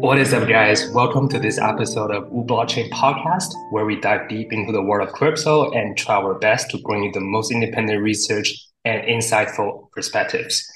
What 0.00 0.18
is 0.18 0.34
up, 0.34 0.48
guys? 0.48 0.90
Welcome 0.90 1.28
to 1.28 1.38
this 1.38 1.58
episode 1.58 2.10
of 2.10 2.24
U 2.32 2.44
Blockchain 2.44 2.90
Podcast, 2.90 3.52
where 3.70 3.84
we 3.84 4.00
dive 4.00 4.28
deep 4.28 4.52
into 4.52 4.72
the 4.72 4.82
world 4.82 5.06
of 5.06 5.14
crypto 5.14 5.70
and 5.70 5.96
try 5.96 6.16
our 6.16 6.34
best 6.34 6.70
to 6.70 6.78
bring 6.78 7.04
you 7.04 7.12
the 7.12 7.20
most 7.20 7.52
independent 7.52 8.02
research 8.02 8.52
and 8.84 9.06
insightful 9.06 9.92
perspectives. 9.92 10.68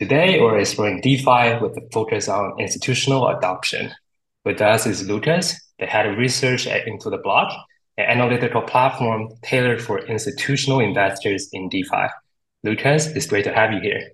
Today, 0.00 0.40
we're 0.40 0.58
exploring 0.58 1.00
DeFi 1.00 1.58
with 1.62 1.76
a 1.76 1.88
focus 1.92 2.28
on 2.28 2.58
institutional 2.58 3.28
adoption. 3.28 3.92
With 4.44 4.60
us 4.60 4.84
is 4.84 5.06
Lucas, 5.06 5.54
the 5.78 5.86
head 5.86 6.06
of 6.06 6.18
research 6.18 6.66
at 6.66 6.88
Into 6.88 7.08
the 7.08 7.18
Block, 7.18 7.56
an 7.96 8.06
analytical 8.06 8.62
platform 8.62 9.28
tailored 9.42 9.80
for 9.80 9.98
institutional 9.98 10.80
investors 10.80 11.48
in 11.52 11.68
DeFi. 11.68 12.08
Lucas, 12.62 13.06
it's 13.08 13.26
great 13.26 13.44
to 13.44 13.52
have 13.52 13.72
you 13.72 13.80
here. 13.80 14.10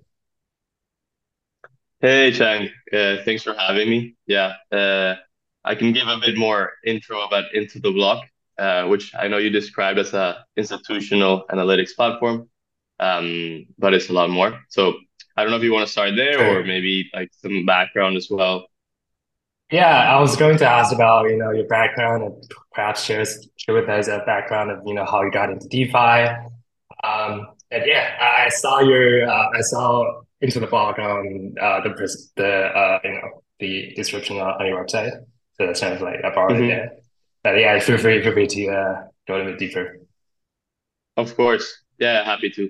Hey, 1.99 2.31
Chang. 2.31 2.69
Uh, 2.91 3.17
thanks 3.23 3.43
for 3.43 3.53
having 3.53 3.89
me. 3.89 4.15
Yeah, 4.25 4.53
uh, 4.71 5.15
I 5.63 5.75
can 5.75 5.93
give 5.93 6.07
a 6.07 6.17
bit 6.17 6.37
more 6.37 6.73
intro 6.85 7.21
about 7.21 7.53
Into 7.53 7.79
the 7.79 7.91
Block, 7.91 8.25
uh, 8.57 8.87
which 8.87 9.13
I 9.15 9.27
know 9.27 9.37
you 9.37 9.49
described 9.49 9.99
as 9.99 10.13
a 10.13 10.43
institutional 10.57 11.45
analytics 11.51 11.95
platform, 11.95 12.49
um, 12.99 13.65
but 13.77 13.93
it's 13.93 14.09
a 14.09 14.13
lot 14.13 14.29
more. 14.29 14.59
So 14.69 14.95
I 15.37 15.43
don't 15.43 15.51
know 15.51 15.57
if 15.57 15.63
you 15.63 15.73
want 15.73 15.85
to 15.85 15.91
start 15.91 16.15
there 16.15 16.39
or 16.57 16.63
maybe 16.63 17.09
like 17.13 17.29
some 17.33 17.65
background 17.65 18.17
as 18.17 18.27
well. 18.29 18.67
Yeah, 19.71 20.13
I 20.13 20.19
was 20.19 20.35
going 20.35 20.57
to 20.57 20.67
ask 20.67 20.93
about 20.93 21.29
you 21.29 21.37
know 21.37 21.51
your 21.51 21.65
background 21.65 22.23
and 22.23 22.53
perhaps 22.73 23.03
share 23.03 23.23
share 23.55 23.73
with 23.73 23.87
us 23.87 24.09
a 24.09 24.21
background 24.25 24.69
of 24.69 24.79
you 24.85 24.93
know 24.93 25.05
how 25.05 25.23
you 25.23 25.31
got 25.31 25.49
into 25.49 25.67
DeFi. 25.69 26.27
Um, 27.03 27.47
and 27.71 27.83
yeah, 27.85 28.17
I 28.19 28.49
saw 28.49 28.81
your 28.81 29.29
uh, 29.29 29.49
I 29.57 29.61
saw 29.61 30.23
Into 30.41 30.59
the 30.59 30.67
Block 30.67 30.99
on 30.99 31.55
uh, 31.59 31.79
the 31.81 31.91
the 32.35 32.47
uh, 32.47 32.99
you 33.05 33.13
know 33.13 33.43
the 33.59 33.93
description 33.95 34.39
on, 34.39 34.59
on 34.59 34.65
your 34.65 34.83
website. 34.83 35.11
So 35.53 35.67
that 35.67 35.77
sounds 35.77 36.01
like 36.01 36.19
I 36.23 36.35
borrowed 36.35 36.57
mm-hmm. 36.57 36.63
it 36.65 36.67
there. 36.67 36.91
But 37.43 37.57
yeah, 37.57 37.79
feel 37.79 37.97
free 37.97 38.21
feel 38.21 38.33
free 38.33 38.47
to 38.47 38.67
uh, 38.67 39.03
go 39.25 39.35
a 39.35 39.37
little 39.37 39.51
bit 39.53 39.59
deeper. 39.59 39.99
Of 41.15 41.37
course, 41.37 41.81
yeah, 41.97 42.25
happy 42.25 42.49
to. 42.51 42.69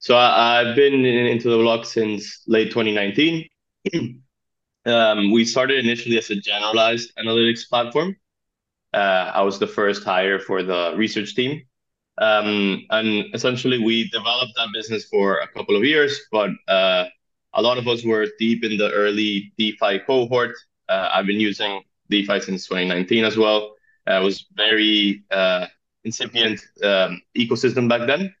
So 0.00 0.16
I, 0.18 0.64
have 0.64 0.76
been 0.76 0.92
in, 0.92 1.06
into 1.06 1.48
the 1.48 1.56
block 1.56 1.86
since 1.86 2.42
late 2.46 2.70
2019. 2.70 3.48
um, 4.86 5.30
we 5.30 5.44
started 5.44 5.84
initially 5.84 6.18
as 6.18 6.30
a 6.30 6.36
generalized 6.36 7.12
analytics 7.16 7.68
platform. 7.68 8.16
Uh, 8.92 9.30
I 9.34 9.42
was 9.42 9.58
the 9.58 9.66
first 9.66 10.04
hire 10.04 10.38
for 10.38 10.62
the 10.62 10.94
research 10.96 11.34
team. 11.34 11.62
Um, 12.18 12.84
and 12.90 13.34
essentially, 13.34 13.78
we 13.78 14.08
developed 14.10 14.52
that 14.56 14.68
business 14.74 15.06
for 15.06 15.38
a 15.38 15.48
couple 15.48 15.76
of 15.76 15.84
years, 15.84 16.20
but 16.30 16.50
uh, 16.68 17.06
a 17.54 17.62
lot 17.62 17.78
of 17.78 17.88
us 17.88 18.04
were 18.04 18.26
deep 18.38 18.64
in 18.64 18.76
the 18.76 18.90
early 18.92 19.52
DeFi 19.56 20.00
cohort. 20.00 20.54
Uh, 20.88 21.10
I've 21.12 21.26
been 21.26 21.40
using 21.40 21.82
DeFi 22.10 22.40
since 22.40 22.66
2019 22.66 23.24
as 23.24 23.36
well. 23.36 23.74
Uh, 24.08 24.20
it 24.20 24.22
was 24.22 24.46
very 24.54 25.24
uh, 25.30 25.66
incipient 26.04 26.60
um, 26.82 27.22
ecosystem 27.36 27.88
back 27.88 28.06
then. 28.06 28.34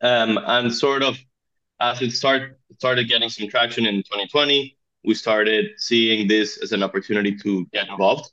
Um, 0.00 0.38
and 0.46 0.72
sort 0.72 1.02
of 1.02 1.18
as 1.80 2.00
it 2.02 2.12
start, 2.12 2.58
started 2.78 3.08
getting 3.08 3.28
some 3.28 3.48
traction 3.48 3.86
in 3.86 3.96
2020, 3.96 4.73
we 5.04 5.14
started 5.14 5.72
seeing 5.76 6.26
this 6.26 6.58
as 6.62 6.72
an 6.72 6.82
opportunity 6.82 7.36
to 7.36 7.66
get 7.72 7.88
involved. 7.88 8.30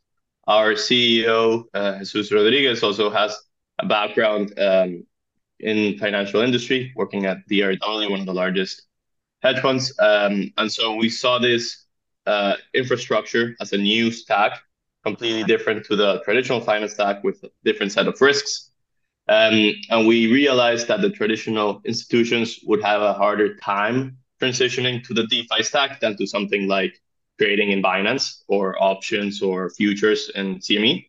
Our 0.47 0.73
CEO, 0.73 1.65
uh, 1.73 1.99
Jesus 1.99 2.31
Rodriguez, 2.31 2.83
also 2.83 3.09
has 3.09 3.37
a 3.79 3.85
background 3.85 4.57
um, 4.57 5.05
in 5.59 5.97
financial 5.97 6.41
industry, 6.41 6.91
working 6.95 7.25
at 7.25 7.37
DRW, 7.49 8.09
one 8.09 8.21
of 8.21 8.25
the 8.25 8.33
largest 8.33 8.83
hedge 9.41 9.59
funds. 9.59 9.93
Um, 9.99 10.51
and 10.57 10.71
so 10.71 10.95
we 10.95 11.09
saw 11.09 11.39
this 11.39 11.85
uh, 12.25 12.55
infrastructure 12.73 13.55
as 13.59 13.73
a 13.73 13.77
new 13.77 14.11
stack, 14.11 14.59
completely 15.03 15.43
different 15.43 15.85
to 15.85 15.95
the 15.95 16.21
traditional 16.23 16.61
finance 16.61 16.93
stack 16.93 17.23
with 17.23 17.43
a 17.43 17.49
different 17.63 17.91
set 17.91 18.07
of 18.07 18.19
risks. 18.21 18.71
Um, 19.27 19.73
and 19.89 20.07
we 20.07 20.31
realized 20.31 20.87
that 20.87 21.01
the 21.01 21.09
traditional 21.09 21.81
institutions 21.85 22.59
would 22.65 22.81
have 22.83 23.01
a 23.01 23.13
harder 23.13 23.55
time 23.57 24.17
transitioning 24.41 25.03
to 25.05 25.13
the 25.13 25.27
DeFi 25.27 25.63
stack 25.63 25.99
than 25.99 26.17
to 26.17 26.25
something 26.25 26.67
like 26.67 26.93
trading 27.39 27.71
in 27.71 27.81
Binance 27.81 28.43
or 28.47 28.81
options 28.81 29.41
or 29.41 29.69
futures 29.69 30.29
in 30.35 30.59
CME. 30.59 31.07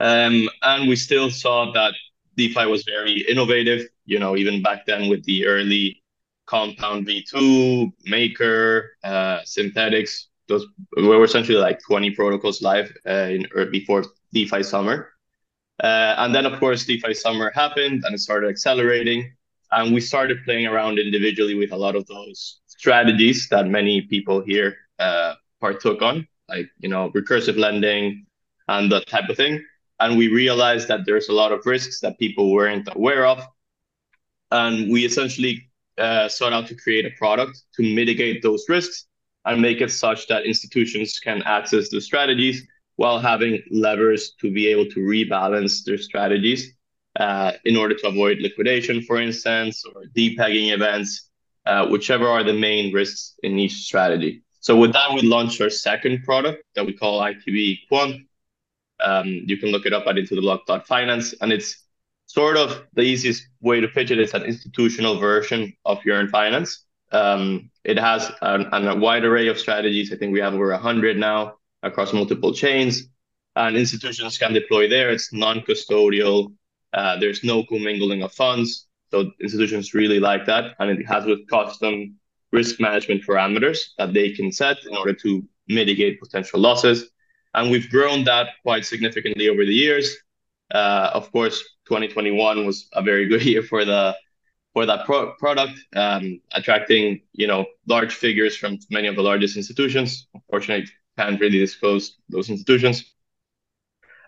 Um, 0.00 0.48
and 0.62 0.88
we 0.88 0.96
still 0.96 1.30
saw 1.30 1.72
that 1.72 1.94
DeFi 2.36 2.66
was 2.66 2.84
very 2.84 3.20
innovative, 3.28 3.86
you 4.06 4.18
know, 4.18 4.36
even 4.36 4.62
back 4.62 4.86
then 4.86 5.08
with 5.08 5.24
the 5.24 5.46
early 5.46 6.02
Compound 6.46 7.06
V2, 7.06 7.92
Maker, 8.04 8.96
uh, 9.04 9.38
Synthetix, 9.40 10.26
those 10.48 10.66
were 10.96 11.24
essentially 11.24 11.58
like 11.58 11.80
20 11.86 12.10
protocols 12.10 12.60
live 12.60 12.92
uh, 13.08 13.28
in 13.30 13.46
or 13.54 13.66
before 13.66 14.04
DeFi 14.32 14.62
summer. 14.62 15.10
Uh, 15.82 16.14
and 16.18 16.34
then, 16.34 16.46
of 16.46 16.58
course, 16.60 16.84
DeFi 16.84 17.14
summer 17.14 17.50
happened 17.54 18.04
and 18.04 18.14
it 18.14 18.18
started 18.18 18.48
accelerating. 18.48 19.32
And 19.74 19.92
we 19.92 20.00
started 20.00 20.44
playing 20.44 20.66
around 20.66 21.00
individually 21.00 21.56
with 21.56 21.72
a 21.72 21.76
lot 21.76 21.96
of 21.96 22.06
those 22.06 22.60
strategies 22.68 23.48
that 23.48 23.66
many 23.66 24.02
people 24.02 24.40
here 24.40 24.76
uh, 25.00 25.34
partook 25.60 26.00
on, 26.00 26.28
like, 26.48 26.68
you 26.78 26.88
know, 26.88 27.10
recursive 27.10 27.58
lending 27.58 28.24
and 28.68 28.92
that 28.92 29.08
type 29.08 29.28
of 29.28 29.36
thing. 29.36 29.64
And 29.98 30.16
we 30.16 30.28
realized 30.28 30.86
that 30.88 31.00
there's 31.06 31.28
a 31.28 31.32
lot 31.32 31.50
of 31.50 31.66
risks 31.66 31.98
that 32.00 32.20
people 32.20 32.52
weren't 32.52 32.88
aware 32.94 33.26
of. 33.26 33.42
And 34.52 34.92
we 34.92 35.04
essentially 35.04 35.68
uh, 35.98 36.28
sought 36.28 36.52
out 36.52 36.68
to 36.68 36.76
create 36.76 37.04
a 37.04 37.10
product 37.18 37.60
to 37.74 37.82
mitigate 37.82 38.42
those 38.42 38.64
risks 38.68 39.06
and 39.44 39.60
make 39.60 39.80
it 39.80 39.90
such 39.90 40.28
that 40.28 40.46
institutions 40.46 41.18
can 41.18 41.42
access 41.42 41.88
the 41.88 42.00
strategies 42.00 42.64
while 42.94 43.18
having 43.18 43.60
levers 43.72 44.34
to 44.40 44.52
be 44.52 44.68
able 44.68 44.86
to 44.92 45.00
rebalance 45.00 45.82
their 45.84 45.98
strategies 45.98 46.74
uh, 47.16 47.52
in 47.64 47.76
order 47.76 47.94
to 47.94 48.08
avoid 48.08 48.38
liquidation, 48.40 49.02
for 49.02 49.20
instance, 49.20 49.84
or 49.84 50.04
depegging 50.16 50.72
events, 50.72 51.30
uh, 51.66 51.86
whichever 51.86 52.26
are 52.28 52.44
the 52.44 52.52
main 52.52 52.92
risks 52.92 53.34
in 53.42 53.58
each 53.58 53.74
strategy. 53.74 54.42
So 54.60 54.76
with 54.76 54.92
that, 54.94 55.12
we 55.12 55.22
launched 55.22 55.60
our 55.60 55.70
second 55.70 56.24
product 56.24 56.64
that 56.74 56.86
we 56.86 56.92
call 56.92 57.20
ITB 57.20 57.80
Quant, 57.88 58.26
um, 59.00 59.26
you 59.26 59.56
can 59.56 59.70
look 59.70 59.86
it 59.86 59.92
up 59.92 60.06
at 60.06 60.16
intothe 60.16 61.34
and 61.40 61.52
it's 61.52 61.84
sort 62.26 62.56
of 62.56 62.86
the 62.94 63.02
easiest 63.02 63.46
way 63.60 63.80
to 63.80 63.88
pitch 63.88 64.10
it, 64.10 64.18
is 64.18 64.34
an 64.34 64.44
institutional 64.44 65.18
version 65.18 65.72
of 65.84 66.04
Yearn 66.04 66.28
Finance. 66.28 66.84
Um, 67.12 67.70
it 67.84 67.98
has 67.98 68.32
an, 68.42 68.72
a 68.72 68.96
wide 68.96 69.24
array 69.24 69.48
of 69.48 69.58
strategies. 69.58 70.12
I 70.12 70.16
think 70.16 70.32
we 70.32 70.40
have 70.40 70.54
over 70.54 70.70
100 70.70 71.16
now 71.16 71.56
across 71.82 72.12
multiple 72.12 72.52
chains, 72.52 73.08
and 73.56 73.76
institutions 73.76 74.38
can 74.38 74.52
deploy 74.52 74.88
there. 74.88 75.10
It's 75.10 75.32
non-custodial. 75.32 76.52
Uh, 76.94 77.18
there's 77.18 77.44
no 77.44 77.64
commingling 77.64 78.22
of 78.22 78.32
funds, 78.32 78.86
so 79.10 79.30
institutions 79.40 79.94
really 79.94 80.20
like 80.20 80.46
that, 80.46 80.74
and 80.78 80.90
it 80.90 81.06
has 81.06 81.24
with 81.26 81.46
custom 81.48 82.16
risk 82.52 82.80
management 82.80 83.22
parameters 83.26 83.78
that 83.98 84.14
they 84.14 84.30
can 84.32 84.52
set 84.52 84.76
in 84.88 84.96
order 84.96 85.12
to 85.12 85.44
mitigate 85.68 86.20
potential 86.20 86.60
losses 86.60 87.10
and 87.54 87.70
we've 87.70 87.88
grown 87.88 88.24
that 88.24 88.48
quite 88.62 88.84
significantly 88.84 89.48
over 89.48 89.64
the 89.64 89.74
years. 89.74 90.16
Uh, 90.72 91.10
of 91.14 91.30
course, 91.32 91.60
2021 91.86 92.66
was 92.66 92.88
a 92.92 93.02
very 93.02 93.26
good 93.26 93.42
year 93.50 93.62
for 93.62 93.84
the 93.84 94.14
for 94.72 94.86
that 94.86 95.06
pro- 95.06 95.32
product, 95.34 95.78
um, 95.94 96.40
attracting 96.52 97.20
you 97.32 97.46
know 97.46 97.64
large 97.86 98.14
figures 98.14 98.56
from 98.56 98.78
many 98.90 99.06
of 99.08 99.16
the 99.16 99.22
largest 99.22 99.56
institutions. 99.56 100.26
Unfortunately, 100.34 100.90
can't 101.16 101.40
really 101.40 101.58
disclose 101.58 102.16
those 102.28 102.50
institutions. 102.50 103.13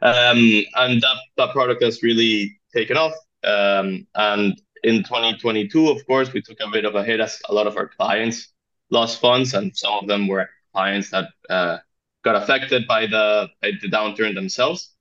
Um, 0.02 0.62
and 0.76 1.00
that, 1.00 1.16
that 1.36 1.52
product 1.52 1.82
has 1.82 2.02
really 2.02 2.58
taken 2.74 2.96
off. 2.96 3.14
Um, 3.44 4.06
and 4.15 4.60
in 4.82 5.03
2022, 5.03 5.88
of 5.88 6.06
course, 6.06 6.32
we 6.32 6.42
took 6.42 6.59
a 6.60 6.71
bit 6.71 6.84
of 6.84 6.94
a 6.94 7.04
hit 7.04 7.21
as 7.21 7.41
a 7.48 7.54
lot 7.54 7.66
of 7.66 7.76
our 7.76 7.88
clients 7.88 8.48
lost 8.91 9.21
funds, 9.21 9.54
and 9.54 9.76
some 9.76 9.94
of 9.94 10.06
them 10.06 10.28
were 10.28 10.48
clients 10.72 11.10
that 11.10 11.28
uh, 11.50 11.78
got 12.22 12.36
affected 12.36 12.86
by 12.86 13.06
the 13.06 13.48
by 13.60 13.72
the 13.80 13.88
downturn 13.88 14.34
themselves. 14.34 14.92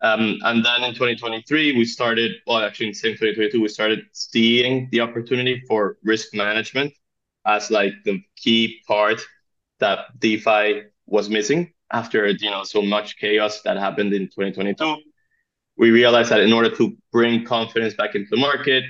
Um, 0.00 0.38
and 0.42 0.64
then 0.64 0.84
in 0.84 0.94
2023, 0.94 1.76
we 1.76 1.84
started, 1.84 2.32
well, 2.46 2.58
actually 2.58 2.88
in 2.88 2.94
same 2.94 3.14
2022, 3.14 3.60
we 3.60 3.68
started 3.68 4.04
seeing 4.12 4.88
the 4.92 5.00
opportunity 5.00 5.60
for 5.66 5.98
risk 6.04 6.34
management 6.34 6.92
as 7.44 7.70
like 7.70 7.94
the 8.04 8.22
key 8.36 8.80
part 8.86 9.20
that 9.80 10.06
DeFi 10.20 10.82
was 11.06 11.28
missing 11.28 11.72
after, 11.92 12.28
you 12.28 12.50
know, 12.50 12.64
so 12.64 12.82
much 12.82 13.16
chaos 13.18 13.62
that 13.62 13.76
happened 13.76 14.12
in 14.14 14.28
2022. 14.28 14.96
We 15.76 15.90
realized 15.90 16.30
that 16.30 16.40
in 16.40 16.52
order 16.52 16.70
to 16.76 16.96
bring 17.12 17.44
confidence 17.44 17.94
back 17.94 18.14
into 18.14 18.28
the 18.30 18.36
market, 18.36 18.84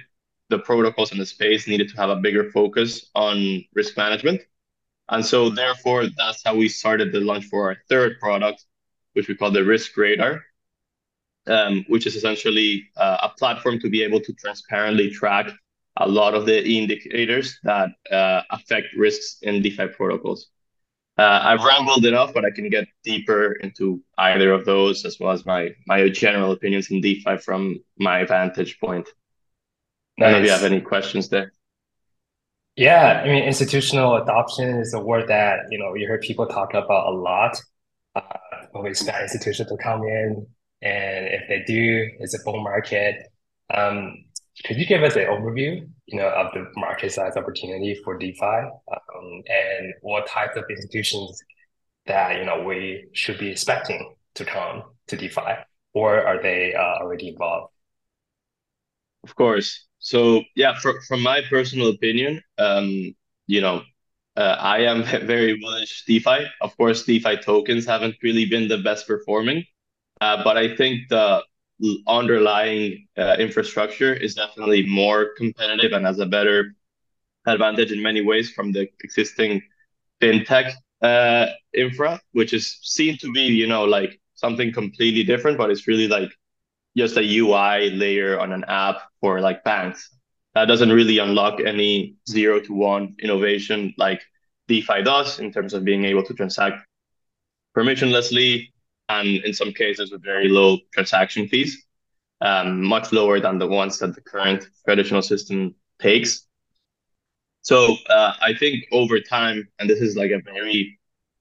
the 0.50 0.58
protocols 0.58 1.12
in 1.12 1.18
the 1.18 1.26
space 1.26 1.66
needed 1.68 1.88
to 1.90 1.96
have 1.96 2.10
a 2.10 2.16
bigger 2.16 2.50
focus 2.50 3.10
on 3.14 3.64
risk 3.74 3.96
management. 3.96 4.42
And 5.08 5.24
so 5.24 5.50
therefore, 5.50 6.06
that's 6.16 6.42
how 6.44 6.54
we 6.56 6.68
started 6.68 7.12
the 7.12 7.20
launch 7.20 7.46
for 7.46 7.68
our 7.68 7.76
third 7.88 8.18
product, 8.20 8.64
which 9.14 9.28
we 9.28 9.34
call 9.36 9.50
the 9.50 9.64
Risk 9.64 9.96
Radar. 9.96 10.44
um, 11.46 11.84
which 11.88 12.06
is 12.06 12.14
essentially 12.16 12.88
uh, 12.96 13.18
a 13.22 13.28
platform 13.38 13.78
to 13.80 13.88
be 13.88 14.02
able 14.02 14.20
to 14.20 14.32
transparently 14.34 15.10
track 15.10 15.50
a 15.96 16.08
lot 16.08 16.34
of 16.34 16.46
the 16.46 16.64
indicators 16.66 17.58
that 17.64 17.90
uh, 18.12 18.42
affect 18.50 18.88
risks 18.96 19.38
in 19.42 19.62
DeFi 19.62 19.88
protocols. 19.88 20.48
Uh, 21.18 21.40
I've 21.42 21.64
rambled 21.64 22.06
enough, 22.06 22.32
but 22.32 22.44
I 22.44 22.50
can 22.50 22.70
get 22.70 22.86
deeper 23.02 23.52
into 23.54 24.00
either 24.18 24.52
of 24.52 24.64
those 24.64 25.04
as 25.04 25.18
well 25.18 25.32
as 25.32 25.44
my 25.44 25.70
my 25.86 26.08
general 26.08 26.52
opinions 26.52 26.90
in 26.90 27.00
DeFi 27.00 27.38
from 27.38 27.80
my 27.98 28.24
vantage 28.24 28.78
point. 28.78 29.08
Nice. 30.16 30.28
I 30.28 30.30
don't 30.30 30.32
know 30.32 30.38
if 30.38 30.44
you 30.46 30.52
have 30.52 30.72
any 30.72 30.80
questions 30.80 31.28
there. 31.28 31.52
Yeah, 32.76 33.22
I 33.24 33.26
mean, 33.26 33.42
institutional 33.42 34.14
adoption 34.14 34.78
is 34.78 34.94
a 34.94 35.00
word 35.00 35.26
that 35.28 35.58
you 35.70 35.78
know 35.80 35.94
you 35.94 36.06
heard 36.06 36.20
people 36.20 36.46
talk 36.46 36.74
about 36.74 37.12
a 37.12 37.16
lot. 37.16 37.60
Uh, 38.14 38.22
we 38.80 38.90
expect 38.90 39.20
institutions 39.20 39.68
to 39.68 39.76
come 39.76 40.04
in, 40.04 40.46
and 40.82 41.26
if 41.26 41.48
they 41.48 41.64
do, 41.66 42.08
it's 42.20 42.34
a 42.34 42.44
bull 42.44 42.62
market. 42.62 43.16
Um, 43.74 44.24
could 44.64 44.76
you 44.76 44.86
give 44.86 45.02
us 45.02 45.16
an 45.16 45.26
overview, 45.26 45.88
you 46.06 46.18
know, 46.18 46.28
of 46.28 46.52
the 46.52 46.66
market 46.76 47.12
size 47.12 47.36
opportunity 47.36 47.98
for 48.04 48.18
DeFi, 48.18 48.44
um, 48.44 49.42
and 49.46 49.94
what 50.02 50.26
types 50.26 50.56
of 50.56 50.64
institutions 50.68 51.40
that 52.06 52.38
you 52.38 52.44
know 52.44 52.62
we 52.62 53.04
should 53.12 53.38
be 53.38 53.50
expecting 53.50 54.14
to 54.34 54.44
come 54.44 54.82
to 55.06 55.16
DeFi, 55.16 55.64
or 55.94 56.20
are 56.20 56.42
they 56.42 56.74
uh, 56.74 57.02
already 57.02 57.28
involved? 57.28 57.72
Of 59.24 59.34
course. 59.34 59.86
So 59.98 60.42
yeah, 60.56 60.74
for, 60.78 61.00
from 61.02 61.22
my 61.22 61.42
personal 61.48 61.88
opinion, 61.88 62.42
um, 62.56 63.14
you 63.46 63.60
know, 63.60 63.82
uh, 64.36 64.56
I 64.58 64.80
am 64.80 65.04
very 65.26 65.58
bullish 65.58 66.04
DeFi. 66.06 66.46
Of 66.60 66.76
course, 66.76 67.04
DeFi 67.04 67.38
tokens 67.38 67.84
haven't 67.86 68.16
really 68.22 68.46
been 68.46 68.68
the 68.68 68.78
best 68.78 69.06
performing, 69.06 69.64
uh, 70.20 70.42
but 70.42 70.56
I 70.56 70.74
think 70.74 71.08
the 71.10 71.42
underlying 72.06 73.06
uh, 73.16 73.36
infrastructure 73.38 74.12
is 74.12 74.34
definitely 74.34 74.86
more 74.86 75.30
competitive 75.36 75.92
and 75.92 76.04
has 76.04 76.18
a 76.18 76.26
better 76.26 76.74
advantage 77.46 77.92
in 77.92 78.02
many 78.02 78.20
ways 78.20 78.50
from 78.50 78.72
the 78.72 78.88
existing 79.02 79.62
fintech 80.20 80.72
uh, 81.02 81.46
infra, 81.72 82.20
which 82.32 82.52
is 82.52 82.78
seen 82.82 83.16
to 83.18 83.30
be, 83.32 83.42
you 83.42 83.66
know, 83.66 83.84
like 83.84 84.20
something 84.34 84.72
completely 84.72 85.24
different, 85.24 85.56
but 85.56 85.70
it's 85.70 85.86
really 85.86 86.08
like 86.08 86.30
just 86.96 87.16
a 87.16 87.38
UI 87.38 87.90
layer 87.90 88.40
on 88.40 88.52
an 88.52 88.64
app 88.66 88.96
for 89.20 89.40
like 89.40 89.62
banks. 89.64 90.10
That 90.54 90.66
doesn't 90.66 90.90
really 90.90 91.18
unlock 91.18 91.60
any 91.60 92.16
zero 92.28 92.60
to 92.60 92.72
one 92.72 93.14
innovation 93.20 93.94
like 93.96 94.20
DeFi 94.66 95.02
does 95.02 95.38
in 95.38 95.52
terms 95.52 95.74
of 95.74 95.84
being 95.84 96.04
able 96.04 96.24
to 96.24 96.34
transact 96.34 96.84
permissionlessly 97.76 98.68
and 99.08 99.28
in 99.44 99.52
some 99.52 99.72
cases 99.72 100.12
with 100.12 100.22
very 100.22 100.48
low 100.48 100.78
transaction 100.92 101.48
fees, 101.48 101.84
um, 102.40 102.82
much 102.84 103.12
lower 103.12 103.40
than 103.40 103.58
the 103.58 103.66
ones 103.66 103.98
that 103.98 104.14
the 104.14 104.20
current 104.20 104.68
traditional 104.84 105.22
system 105.22 105.74
takes. 106.00 106.46
So 107.62 107.96
uh, 108.08 108.34
I 108.40 108.54
think 108.54 108.84
over 108.92 109.20
time, 109.20 109.68
and 109.78 109.90
this 109.90 110.00
is 110.00 110.16
like 110.16 110.30
a 110.30 110.40
very 110.40 110.98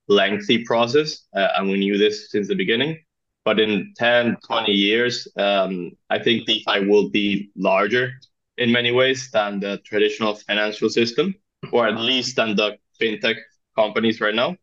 lengthy 0.07 0.63
process, 0.63 1.25
uh, 1.35 1.49
and 1.55 1.69
we 1.69 1.77
knew 1.77 1.97
this 1.97 2.31
since 2.31 2.47
the 2.47 2.55
beginning, 2.55 2.97
but 3.45 3.59
in 3.59 3.93
10, 3.95 4.37
20 4.45 4.71
years, 4.71 5.27
um, 5.37 5.91
I 6.09 6.19
think 6.19 6.45
DeFi 6.45 6.85
will 6.87 7.09
be 7.09 7.49
larger 7.55 8.11
in 8.57 8.71
many 8.71 8.91
ways 8.91 9.29
than 9.31 9.59
the 9.59 9.77
traditional 9.85 10.35
financial 10.35 10.89
system, 10.89 11.35
or 11.71 11.87
at 11.87 11.97
least 11.97 12.35
than 12.35 12.55
the 12.55 12.77
fintech 12.99 13.35
companies 13.75 14.19
right 14.19 14.35
now. 14.35 14.57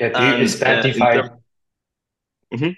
Yeah, 0.00 0.08
do 0.10 0.20
you 0.20 0.34
and, 0.34 0.42
expect 0.42 0.86
uh? 0.86 1.12
Term- 1.12 1.38
mm-hmm. 2.52 2.70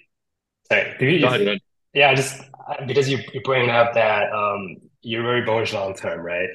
Sorry, 0.71 0.97
do 0.99 1.07
you? 1.07 1.27
Ahead. 1.27 1.61
Yeah, 1.95 2.15
just 2.15 2.43
because 2.87 3.09
you 3.09 3.19
you 3.33 3.41
bring 3.43 3.71
up 3.71 3.95
that 3.95 4.33
um, 4.33 4.77
you're 5.03 5.23
very 5.23 5.45
bullish 5.45 5.73
long 5.73 5.95
term, 5.95 6.21
right? 6.21 6.49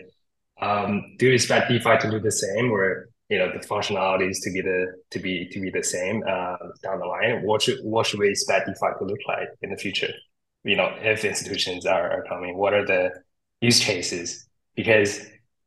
Um, 0.62 1.16
do 1.18 1.28
you 1.28 1.34
expect 1.34 1.70
DeFi 1.70 1.98
to 2.00 2.12
do 2.12 2.20
the 2.20 2.32
same, 2.32 2.72
or 2.72 3.10
you 3.30 3.38
know 3.40 3.52
the 3.52 3.60
functionalities 3.60 4.38
to 4.44 4.52
be 4.52 4.62
the 4.62 4.94
to 5.12 5.20
be 5.20 5.50
to 5.50 5.60
be 5.60 5.70
the 5.70 5.84
same 5.84 6.24
uh, 6.28 6.58
down 6.84 7.00
the 7.00 7.06
line? 7.06 7.44
What 7.44 7.64
should 7.64 7.80
what 7.84 8.06
should 8.06 8.20
we 8.20 8.30
expect 8.30 8.68
DeFi 8.68 8.94
to 9.00 9.06
look 9.06 9.20
like 9.28 9.50
in 9.62 9.72
the 9.72 9.78
future? 9.78 10.14
You 10.64 10.78
know, 10.78 10.96
if 11.02 11.26
institutions 11.26 11.86
are, 11.86 12.10
are 12.10 12.24
coming, 12.24 12.56
what 12.56 12.74
are 12.74 12.86
the 12.86 13.12
use 13.60 13.84
cases? 13.84 14.48
Because 14.76 15.26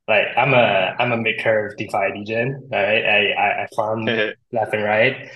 like 0.09 0.27
I'm 0.37 0.55
a 0.55 0.95
I'm 0.99 1.13
a 1.13 1.17
mid 1.17 1.41
curve 1.41 1.77
DeFi 1.77 2.13
degen, 2.15 2.69
right? 2.71 3.05
I 3.05 3.33
I, 3.33 3.63
I 3.65 3.67
farm 3.75 4.05
left 4.53 4.73
and 4.73 4.85
right. 4.85 5.31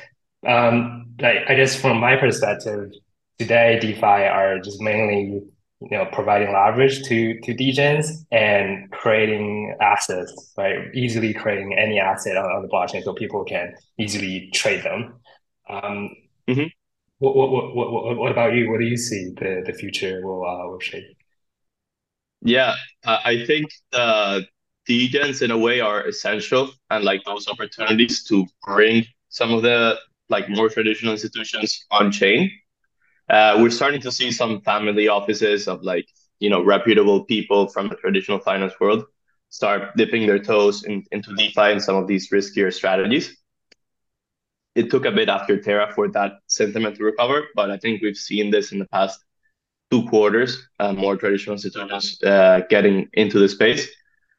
Um, 0.47 1.15
like 1.21 1.39
I 1.49 1.55
guess 1.55 1.79
from 1.79 1.99
my 1.99 2.17
perspective, 2.17 2.91
today 3.39 3.79
DeFi 3.81 4.05
are 4.05 4.59
just 4.61 4.81
mainly 4.81 5.43
you 5.81 5.91
know 5.91 6.07
providing 6.13 6.53
leverage 6.53 7.03
to 7.05 7.41
to 7.41 7.55
degens 7.55 8.11
and 8.31 8.91
creating 8.93 9.75
assets, 9.81 10.53
right? 10.57 10.95
Easily 10.95 11.35
creating 11.35 11.77
any 11.77 11.99
asset 11.99 12.37
on, 12.37 12.45
on 12.45 12.63
the 12.63 12.69
blockchain 12.69 13.03
so 13.03 13.13
people 13.13 13.45
can 13.45 13.75
easily 13.99 14.51
trade 14.55 14.85
them. 14.85 15.15
Um, 15.69 16.11
mm-hmm. 16.49 16.67
what, 17.19 17.37
what, 17.37 17.51
what, 17.51 17.75
what, 17.75 18.17
what 18.17 18.33
about 18.33 18.55
you? 18.55 18.71
What 18.71 18.81
do 18.81 18.87
you 18.87 18.97
see 18.97 19.31
the, 19.37 19.63
the 19.65 19.73
future 19.73 20.21
will 20.25 20.45
uh, 20.47 20.69
will 20.69 20.81
shape? 20.81 21.05
Yeah, 22.43 22.75
I 23.05 23.45
think 23.47 23.71
the 23.93 24.47
degens 24.88 25.43
in 25.43 25.50
a 25.50 25.59
way 25.59 25.81
are 25.81 26.06
essential 26.06 26.71
and 26.91 27.05
like 27.05 27.23
those 27.25 27.49
opportunities 27.49 28.25
to 28.25 28.47
bring 28.65 29.05
some 29.29 29.53
of 29.53 29.62
the 29.62 29.97
like 30.29 30.49
more 30.49 30.69
traditional 30.69 31.12
institutions 31.12 31.85
on 31.91 32.11
chain. 32.11 32.50
Uh, 33.29 33.59
we're 33.61 33.71
starting 33.71 34.00
to 34.00 34.11
see 34.11 34.31
some 34.31 34.61
family 34.62 35.09
offices 35.09 35.69
of 35.69 35.82
like 35.82 36.06
you 36.41 36.50
know 36.50 36.62
reputable 36.62 37.25
people 37.25 37.69
from 37.69 37.88
the 37.88 37.97
traditional 37.97 38.38
finance 38.38 38.75
world 38.81 39.05
start 39.50 39.97
dipping 39.97 40.27
their 40.27 40.38
toes 40.38 40.85
in, 40.85 41.05
into 41.11 41.35
DeFi 41.35 41.73
and 41.73 41.83
some 41.83 41.97
of 41.97 42.06
these 42.06 42.31
riskier 42.31 42.73
strategies. 42.73 43.37
It 44.76 44.91
took 44.91 45.05
a 45.05 45.11
bit 45.11 45.29
after 45.29 45.61
Terra 45.61 45.93
for 45.93 46.09
that 46.12 46.35
sentiment 46.47 46.97
to 46.97 47.05
recover, 47.05 47.49
but 47.56 47.71
I 47.71 47.76
think 47.76 48.00
we've 48.00 48.17
seen 48.17 48.50
this 48.50 48.71
in 48.71 48.79
the 48.79 48.87
past 48.87 49.19
two 49.91 50.06
quarters, 50.09 50.69
uh, 50.79 50.93
more 50.93 51.17
traditional 51.17 51.55
institutions 51.55 52.23
uh, 52.23 52.61
getting 52.71 53.09
into 53.15 53.41
the 53.41 53.49
space. 53.49 53.88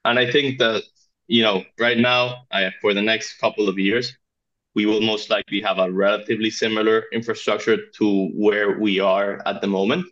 And 0.06 0.18
I 0.20 0.32
think 0.32 0.60
that, 0.60 0.84
you 1.28 1.44
know, 1.44 1.64
right 1.80 1.98
now, 1.98 2.46
I, 2.52 2.72
for 2.82 2.94
the 2.94 3.02
next 3.02 3.40
couple 3.40 3.70
of 3.70 3.78
years, 3.78 4.18
we 4.74 4.86
will 4.86 5.02
most 5.02 5.30
likely 5.30 5.62
have 5.62 5.80
a 5.80 5.92
relatively 5.92 6.50
similar 6.50 7.04
infrastructure 7.12 7.78
to 7.98 8.28
where 8.30 8.80
we 8.80 9.00
are 9.00 9.42
at 9.46 9.62
the 9.62 9.68
moment. 9.68 10.06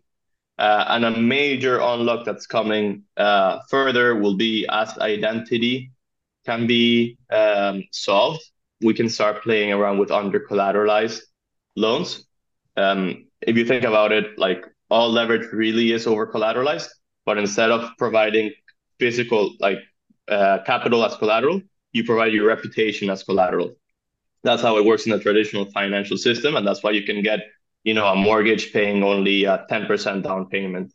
Uh, 0.57 0.85
and 0.89 1.05
a 1.05 1.11
major 1.11 1.79
unlock 1.79 2.25
that's 2.25 2.45
coming 2.45 3.03
uh, 3.15 3.59
further 3.69 4.15
will 4.15 4.35
be 4.35 4.67
as 4.69 4.97
identity 4.97 5.91
can 6.45 6.67
be 6.67 7.17
um, 7.31 7.83
solved, 7.91 8.41
we 8.81 8.93
can 8.93 9.09
start 9.09 9.43
playing 9.43 9.71
around 9.71 9.97
with 9.97 10.11
under 10.11 10.39
collateralized 10.39 11.21
loans. 11.75 12.25
Um, 12.75 13.27
if 13.41 13.55
you 13.57 13.65
think 13.65 13.83
about 13.83 14.11
it, 14.11 14.37
like 14.37 14.65
all 14.89 15.09
leverage 15.11 15.47
really 15.53 15.91
is 15.91 16.07
over 16.07 16.27
collateralized, 16.27 16.89
but 17.25 17.37
instead 17.37 17.71
of 17.71 17.91
providing 17.97 18.51
physical 18.99 19.55
like 19.59 19.79
uh, 20.27 20.59
capital 20.65 21.03
as 21.05 21.15
collateral, 21.15 21.61
you 21.93 22.03
provide 22.03 22.33
your 22.33 22.47
reputation 22.47 23.09
as 23.09 23.23
collateral. 23.23 23.75
That's 24.43 24.61
how 24.61 24.77
it 24.77 24.85
works 24.85 25.05
in 25.05 25.11
the 25.11 25.19
traditional 25.19 25.65
financial 25.65 26.17
system, 26.17 26.55
and 26.55 26.65
that's 26.65 26.83
why 26.83 26.91
you 26.91 27.03
can 27.03 27.21
get 27.23 27.41
you 27.83 27.93
know 27.93 28.07
a 28.07 28.15
mortgage 28.15 28.71
paying 28.73 29.03
only 29.03 29.45
a 29.45 29.65
ten 29.69 29.85
percent 29.85 30.23
down 30.23 30.47
payment. 30.47 30.93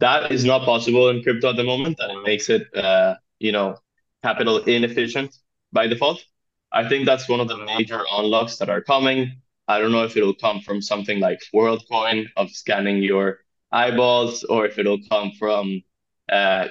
That 0.00 0.32
is 0.32 0.44
not 0.44 0.64
possible 0.64 1.08
in 1.10 1.22
crypto 1.22 1.50
at 1.50 1.56
the 1.56 1.64
moment, 1.64 1.98
and 2.00 2.18
it 2.18 2.22
makes 2.22 2.50
it 2.50 2.74
uh, 2.76 3.16
you 3.38 3.52
know 3.52 3.76
capital 4.22 4.58
inefficient 4.64 5.34
by 5.72 5.86
default. 5.86 6.24
I 6.72 6.88
think 6.88 7.06
that's 7.06 7.28
one 7.28 7.40
of 7.40 7.48
the 7.48 7.58
major 7.58 8.02
unlocks 8.12 8.56
that 8.58 8.68
are 8.68 8.82
coming. 8.82 9.40
I 9.68 9.78
don't 9.80 9.92
know 9.92 10.04
if 10.04 10.16
it'll 10.16 10.34
come 10.34 10.60
from 10.60 10.82
something 10.82 11.20
like 11.20 11.40
WorldCoin 11.54 12.26
of 12.36 12.50
scanning 12.50 13.02
your 13.02 13.40
eyeballs, 13.72 14.44
or 14.44 14.66
if 14.66 14.78
it'll 14.78 15.00
come 15.10 15.32
from 15.38 15.82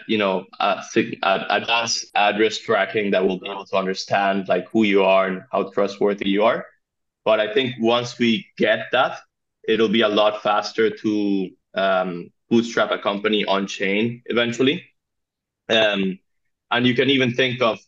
you 0.08 0.18
know, 0.18 0.46
uh, 0.60 0.82
advanced 1.24 2.06
address 2.16 2.60
tracking 2.60 3.12
that 3.12 3.26
will 3.26 3.40
be 3.40 3.50
able 3.50 3.66
to 3.66 3.76
understand 3.76 4.48
like 4.48 4.68
who 4.72 4.84
you 4.84 5.04
are 5.04 5.28
and 5.28 5.44
how 5.52 5.70
trustworthy 5.72 6.30
you 6.30 6.44
are. 6.44 6.66
But 7.24 7.40
I 7.40 7.54
think 7.54 7.76
once 7.80 8.20
we 8.20 8.46
get 8.58 8.88
that, 8.92 9.20
it'll 9.68 9.90
be 9.90 10.02
a 10.02 10.08
lot 10.08 10.44
faster 10.44 10.90
to 10.90 11.50
um, 11.74 12.30
bootstrap 12.50 12.92
a 12.92 13.00
company 13.00 13.46
on 13.46 13.68
chain 13.68 14.22
eventually. 14.28 14.84
Um, 15.70 16.20
and 16.72 16.86
you 16.86 16.94
can 16.94 17.10
even 17.10 17.34
think 17.34 17.62
of 17.62 17.80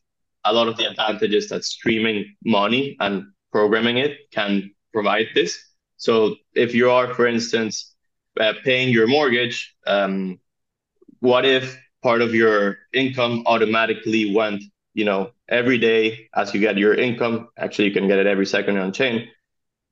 a 0.43 0.53
lot 0.53 0.67
of 0.67 0.77
the 0.77 0.89
advantages 0.89 1.49
that 1.49 1.63
streaming 1.63 2.35
money 2.43 2.95
and 2.99 3.25
programming 3.51 3.97
it 3.97 4.31
can 4.31 4.71
provide 4.93 5.27
this. 5.35 5.57
So 5.97 6.35
if 6.53 6.73
you 6.73 6.89
are, 6.89 7.13
for 7.13 7.27
instance, 7.27 7.95
uh, 8.39 8.53
paying 8.63 8.89
your 8.89 9.07
mortgage, 9.07 9.75
um, 9.85 10.39
what 11.19 11.45
if 11.45 11.77
part 12.03 12.21
of 12.21 12.33
your 12.33 12.77
income 12.93 13.43
automatically 13.45 14.33
went, 14.33 14.63
you 14.93 15.05
know, 15.05 15.31
every 15.49 15.77
day 15.77 16.29
as 16.35 16.53
you 16.53 16.59
get 16.59 16.77
your 16.77 16.93
income, 16.93 17.49
actually 17.57 17.85
you 17.87 17.93
can 17.93 18.07
get 18.07 18.19
it 18.19 18.27
every 18.27 18.45
second 18.45 18.77
on 18.77 18.91
chain, 18.93 19.27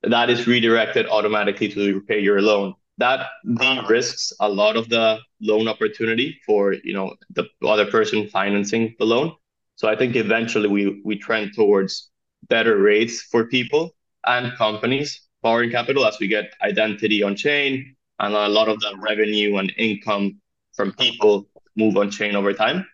that 0.03 0.29
is 0.29 0.47
redirected 0.47 1.07
automatically 1.07 1.69
to 1.69 1.93
repay 1.95 2.19
your 2.19 2.41
loan. 2.41 2.73
That 2.97 3.27
de-risks 3.57 4.31
a 4.39 4.49
lot 4.49 4.77
of 4.77 4.89
the 4.89 5.19
loan 5.41 5.67
opportunity 5.67 6.39
for 6.45 6.73
you 6.73 6.93
know 6.93 7.15
the 7.31 7.45
other 7.65 7.85
person 7.85 8.27
financing 8.29 8.95
the 8.99 9.05
loan. 9.05 9.33
So 9.75 9.87
I 9.87 9.95
think 9.95 10.15
eventually 10.15 10.69
we 10.69 11.01
we 11.03 11.17
trend 11.17 11.53
towards 11.55 12.09
better 12.49 12.77
rates 12.77 13.21
for 13.23 13.45
people 13.47 13.95
and 14.25 14.55
companies 14.57 15.21
borrowing 15.41 15.71
capital 15.71 16.05
as 16.05 16.17
we 16.19 16.27
get 16.27 16.53
identity 16.61 17.21
on 17.23 17.35
chain 17.35 17.95
and 18.19 18.33
a 18.33 18.47
lot 18.49 18.69
of 18.69 18.79
the 18.79 18.95
revenue 18.99 19.57
and 19.57 19.71
income 19.77 20.39
from 20.75 20.91
people 20.93 21.47
move 21.75 21.97
on 21.97 22.11
chain 22.11 22.35
over 22.35 22.53
time. 22.53 22.85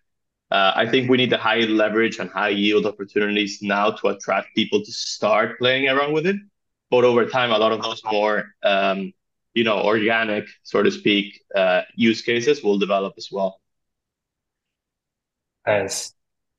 Uh, 0.51 0.73
I 0.75 0.85
think 0.85 1.09
we 1.09 1.17
need 1.17 1.29
the 1.29 1.37
high 1.37 1.59
leverage 1.59 2.19
and 2.19 2.29
high 2.29 2.49
yield 2.49 2.85
opportunities 2.85 3.59
now 3.61 3.91
to 3.91 4.07
attract 4.09 4.53
people 4.53 4.83
to 4.83 4.91
start 4.91 5.57
playing 5.59 5.87
around 5.87 6.13
with 6.13 6.27
it. 6.27 6.35
But 6.89 7.05
over 7.05 7.25
time, 7.25 7.51
a 7.51 7.57
lot 7.57 7.71
of 7.71 7.81
those 7.81 8.01
more, 8.03 8.53
um, 8.63 9.13
you 9.53 9.63
know, 9.63 9.79
organic, 9.81 10.45
so 10.63 10.83
to 10.83 10.91
speak, 10.91 11.41
uh, 11.55 11.83
use 11.95 12.21
cases 12.21 12.61
will 12.61 12.77
develop 12.77 13.13
as 13.17 13.29
well. 13.31 13.61
Nice. 15.65 16.13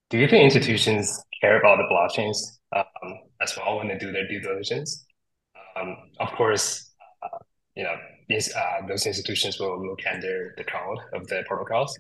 Do 0.09 0.19
you 0.19 0.27
think 0.27 0.45
institutions 0.45 1.23
care 1.41 1.59
about 1.59 1.77
the 1.77 1.85
blockchains 1.93 2.39
um, 2.75 3.19
as 3.43 3.55
well 3.57 3.79
when 3.79 3.89
they 3.89 3.99
do 3.99 4.11
their 4.11 4.27
due 4.27 4.41
diligence? 4.41 5.05
Um, 5.77 5.97
of 6.19 6.31
course, 6.33 6.92
you 7.75 7.85
know, 7.85 7.95
these, 8.29 8.55
uh, 8.55 8.87
those 8.87 9.07
institutions 9.07 9.59
will 9.59 9.85
look 9.85 10.01
under 10.11 10.55
the 10.57 10.65
code 10.65 10.99
of 11.15 11.27
the 11.29 11.43
protocols. 11.47 11.99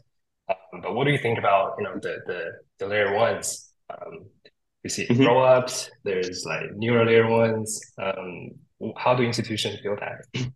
Um, 0.49 0.81
but 0.83 0.95
what 0.95 1.05
do 1.05 1.13
you 1.13 1.19
think 1.19 1.39
about 1.39 1.75
you 1.79 1.85
know 1.85 1.95
the 1.95 2.19
the, 2.27 2.53
the 2.79 2.87
layer 2.87 3.15
ones? 3.15 3.73
Um, 3.91 4.27
you 4.83 4.91
see 4.91 5.07
mm-hmm. 5.07 5.25
roll 5.25 5.45
ups. 5.45 5.91
There's 6.05 6.45
like 6.45 6.75
newer 6.75 7.05
layer 7.05 7.29
ones. 7.29 7.81
Um, 8.03 8.51
how 8.97 9.15
do 9.15 9.23
institutions 9.23 9.79
feel 9.81 9.97
that? 9.97 10.51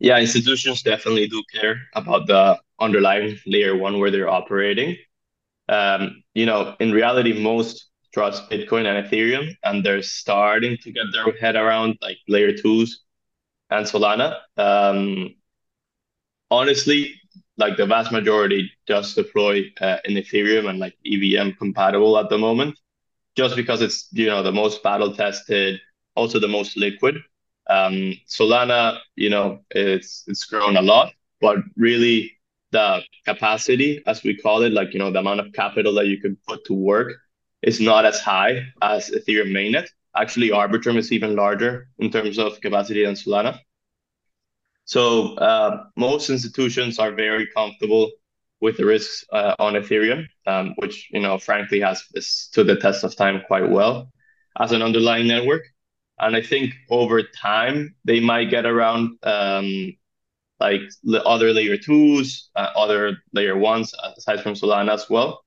Yeah, 0.00 0.20
institutions 0.20 0.82
definitely 0.82 1.26
do 1.26 1.42
care 1.52 1.80
about 1.94 2.28
the 2.28 2.56
underlying 2.78 3.36
layer 3.46 3.76
one 3.76 3.98
where 3.98 4.12
they're 4.12 4.28
operating. 4.28 4.96
Um, 5.68 6.22
you 6.34 6.46
know, 6.46 6.76
in 6.78 6.92
reality, 6.92 7.32
most 7.42 7.88
trust 8.14 8.48
Bitcoin 8.48 8.86
and 8.86 9.04
Ethereum, 9.04 9.52
and 9.64 9.84
they're 9.84 10.02
starting 10.02 10.76
to 10.82 10.92
get 10.92 11.06
their 11.12 11.32
head 11.40 11.56
around 11.56 11.98
like 12.00 12.18
layer 12.28 12.56
twos 12.56 13.04
and 13.70 13.86
Solana. 13.86 14.38
Um, 14.56 15.34
honestly, 16.50 17.14
like 17.56 17.76
the 17.76 17.86
vast 17.86 18.12
majority 18.12 18.70
just 18.86 19.16
deploy 19.16 19.64
uh, 19.80 19.98
in 20.04 20.14
Ethereum 20.16 20.68
and 20.68 20.78
like 20.78 20.94
EVM 21.04 21.52
compatible 21.52 22.18
at 22.18 22.28
the 22.28 22.38
moment, 22.38 22.78
just 23.36 23.56
because 23.56 23.82
it's 23.82 24.08
you 24.12 24.26
know 24.26 24.42
the 24.42 24.52
most 24.52 24.82
battle 24.82 25.14
tested, 25.14 25.80
also 26.14 26.38
the 26.38 26.48
most 26.48 26.76
liquid. 26.76 27.16
Um, 27.68 28.14
Solana, 28.28 28.98
you 29.16 29.30
know, 29.30 29.60
it's 29.70 30.24
it's 30.26 30.44
grown 30.44 30.76
a 30.76 30.82
lot, 30.82 31.12
but 31.40 31.58
really 31.76 32.32
the 32.72 33.02
capacity, 33.26 34.02
as 34.06 34.22
we 34.22 34.36
call 34.36 34.62
it, 34.62 34.72
like 34.72 34.92
you 34.92 34.98
know 34.98 35.10
the 35.10 35.18
amount 35.20 35.40
of 35.40 35.52
capital 35.52 35.94
that 35.94 36.06
you 36.06 36.20
can 36.20 36.36
put 36.46 36.64
to 36.66 36.74
work, 36.74 37.12
is 37.62 37.80
not 37.80 38.04
as 38.04 38.20
high 38.20 38.62
as 38.82 39.10
Ethereum 39.10 39.50
mainnet. 39.52 39.88
Actually, 40.16 40.50
Arbitrum 40.50 40.96
is 40.96 41.12
even 41.12 41.36
larger 41.36 41.88
in 41.98 42.10
terms 42.10 42.38
of 42.38 42.60
capacity 42.60 43.04
than 43.04 43.14
Solana. 43.14 43.60
So 44.84 45.34
uh, 45.36 45.84
most 45.96 46.30
institutions 46.30 46.98
are 46.98 47.12
very 47.12 47.46
comfortable 47.54 48.10
with 48.60 48.76
the 48.78 48.86
risks 48.86 49.24
uh, 49.32 49.54
on 49.58 49.74
Ethereum, 49.74 50.26
um, 50.46 50.74
which 50.76 51.08
you 51.12 51.20
know 51.20 51.38
frankly 51.38 51.80
has 51.80 52.02
stood 52.18 52.66
the 52.66 52.76
test 52.76 53.04
of 53.04 53.14
time 53.14 53.42
quite 53.46 53.68
well 53.68 54.10
as 54.58 54.72
an 54.72 54.82
underlying 54.82 55.28
network. 55.28 55.62
And 56.18 56.34
I 56.34 56.42
think 56.42 56.74
over 56.90 57.22
time 57.22 57.94
they 58.04 58.18
might 58.20 58.50
get 58.50 58.66
around 58.66 59.18
um, 59.22 59.92
like 60.58 60.80
other 61.24 61.52
layer 61.52 61.76
twos, 61.76 62.50
uh, 62.56 62.70
other 62.74 63.18
layer 63.32 63.56
ones 63.56 63.94
aside 64.16 64.42
from 64.42 64.54
Solana 64.54 64.92
as 64.92 65.08
well. 65.08 65.44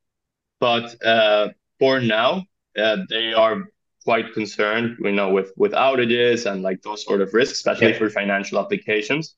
But 0.59 1.03
uh, 1.03 1.49
for 1.79 1.99
now, 1.99 2.45
uh, 2.77 2.97
they 3.09 3.33
are 3.33 3.63
quite 4.03 4.33
concerned, 4.33 4.97
you 4.99 5.11
know, 5.11 5.29
with 5.29 5.51
with 5.57 5.73
outages 5.73 6.49
and 6.49 6.63
like 6.63 6.81
those 6.81 7.03
sort 7.03 7.21
of 7.21 7.33
risks, 7.33 7.57
especially 7.57 7.91
yeah. 7.91 7.97
for 7.97 8.09
financial 8.09 8.59
applications. 8.59 9.35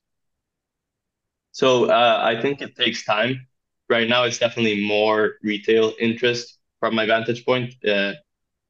So 1.51 1.85
uh, 1.85 2.19
I 2.23 2.41
think 2.41 2.61
it 2.61 2.75
takes 2.75 3.05
time. 3.05 3.47
Right 3.89 4.07
now, 4.07 4.23
it's 4.23 4.39
definitely 4.39 4.85
more 4.87 5.35
retail 5.43 5.93
interest 5.99 6.57
from 6.79 6.95
my 6.95 7.05
vantage 7.05 7.45
point 7.45 7.75
uh, 7.85 8.13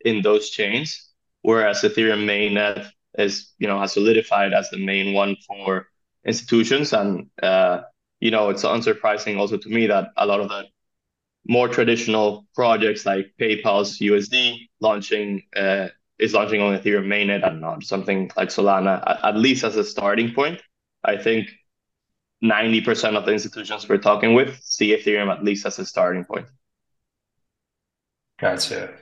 in 0.03 0.21
those 0.21 0.49
chains, 0.49 1.11
whereas 1.41 1.81
Ethereum 1.81 2.25
mainnet 2.25 2.89
is, 3.17 3.53
you 3.59 3.67
know, 3.67 3.79
has 3.79 3.93
solidified 3.93 4.53
as 4.53 4.69
the 4.69 4.77
main 4.77 5.13
one 5.13 5.35
for 5.47 5.87
institutions, 6.25 6.93
and 6.93 7.29
uh, 7.41 7.81
you 8.19 8.31
know, 8.31 8.49
it's 8.49 8.63
unsurprising 8.63 9.37
also 9.37 9.57
to 9.57 9.69
me 9.69 9.87
that 9.87 10.09
a 10.17 10.25
lot 10.25 10.39
of 10.39 10.49
the 10.49 10.65
more 11.45 11.67
traditional 11.67 12.45
projects 12.55 13.05
like 13.05 13.33
PayPal's 13.39 13.99
USD 13.99 14.69
launching 14.79 15.43
uh, 15.55 15.87
is 16.19 16.33
launching 16.33 16.61
on 16.61 16.77
Ethereum 16.77 17.05
mainnet 17.05 17.45
and 17.45 17.59
not 17.59 17.83
something 17.83 18.31
like 18.37 18.49
Solana, 18.49 19.03
at, 19.07 19.23
at 19.23 19.37
least 19.37 19.63
as 19.63 19.75
a 19.75 19.83
starting 19.83 20.33
point. 20.33 20.61
I 21.03 21.17
think 21.17 21.49
90% 22.43 23.17
of 23.17 23.25
the 23.25 23.31
institutions 23.31 23.87
we're 23.87 23.97
talking 23.97 24.33
with 24.33 24.59
see 24.63 24.95
Ethereum 24.95 25.31
at 25.31 25.43
least 25.43 25.65
as 25.65 25.79
a 25.79 25.85
starting 25.85 26.25
point. 26.25 26.45
Gotcha. 28.39 28.93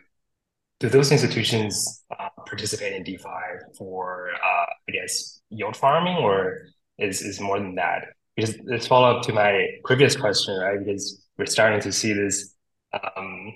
Do 0.80 0.90
those 0.90 1.12
institutions 1.12 2.04
uh, 2.12 2.30
participate 2.46 2.94
in 2.94 3.04
DeFi 3.04 3.24
for, 3.78 4.30
uh, 4.34 4.66
I 4.90 4.92
guess, 4.92 5.42
yield 5.50 5.78
farming, 5.78 6.18
or 6.18 6.58
is 6.98 7.22
is 7.22 7.40
more 7.40 7.60
than 7.60 7.76
that? 7.76 8.06
Because 8.36 8.56
this 8.66 8.88
follow 8.88 9.16
up 9.16 9.24
to 9.24 9.34
my 9.34 9.68
previous 9.84 10.16
question, 10.16 10.58
right? 10.60 10.80
Because 10.84 11.21
we're 11.38 11.46
starting 11.46 11.82
to 11.82 11.92
see 11.92 12.14
this, 12.14 12.56
um, 12.94 13.54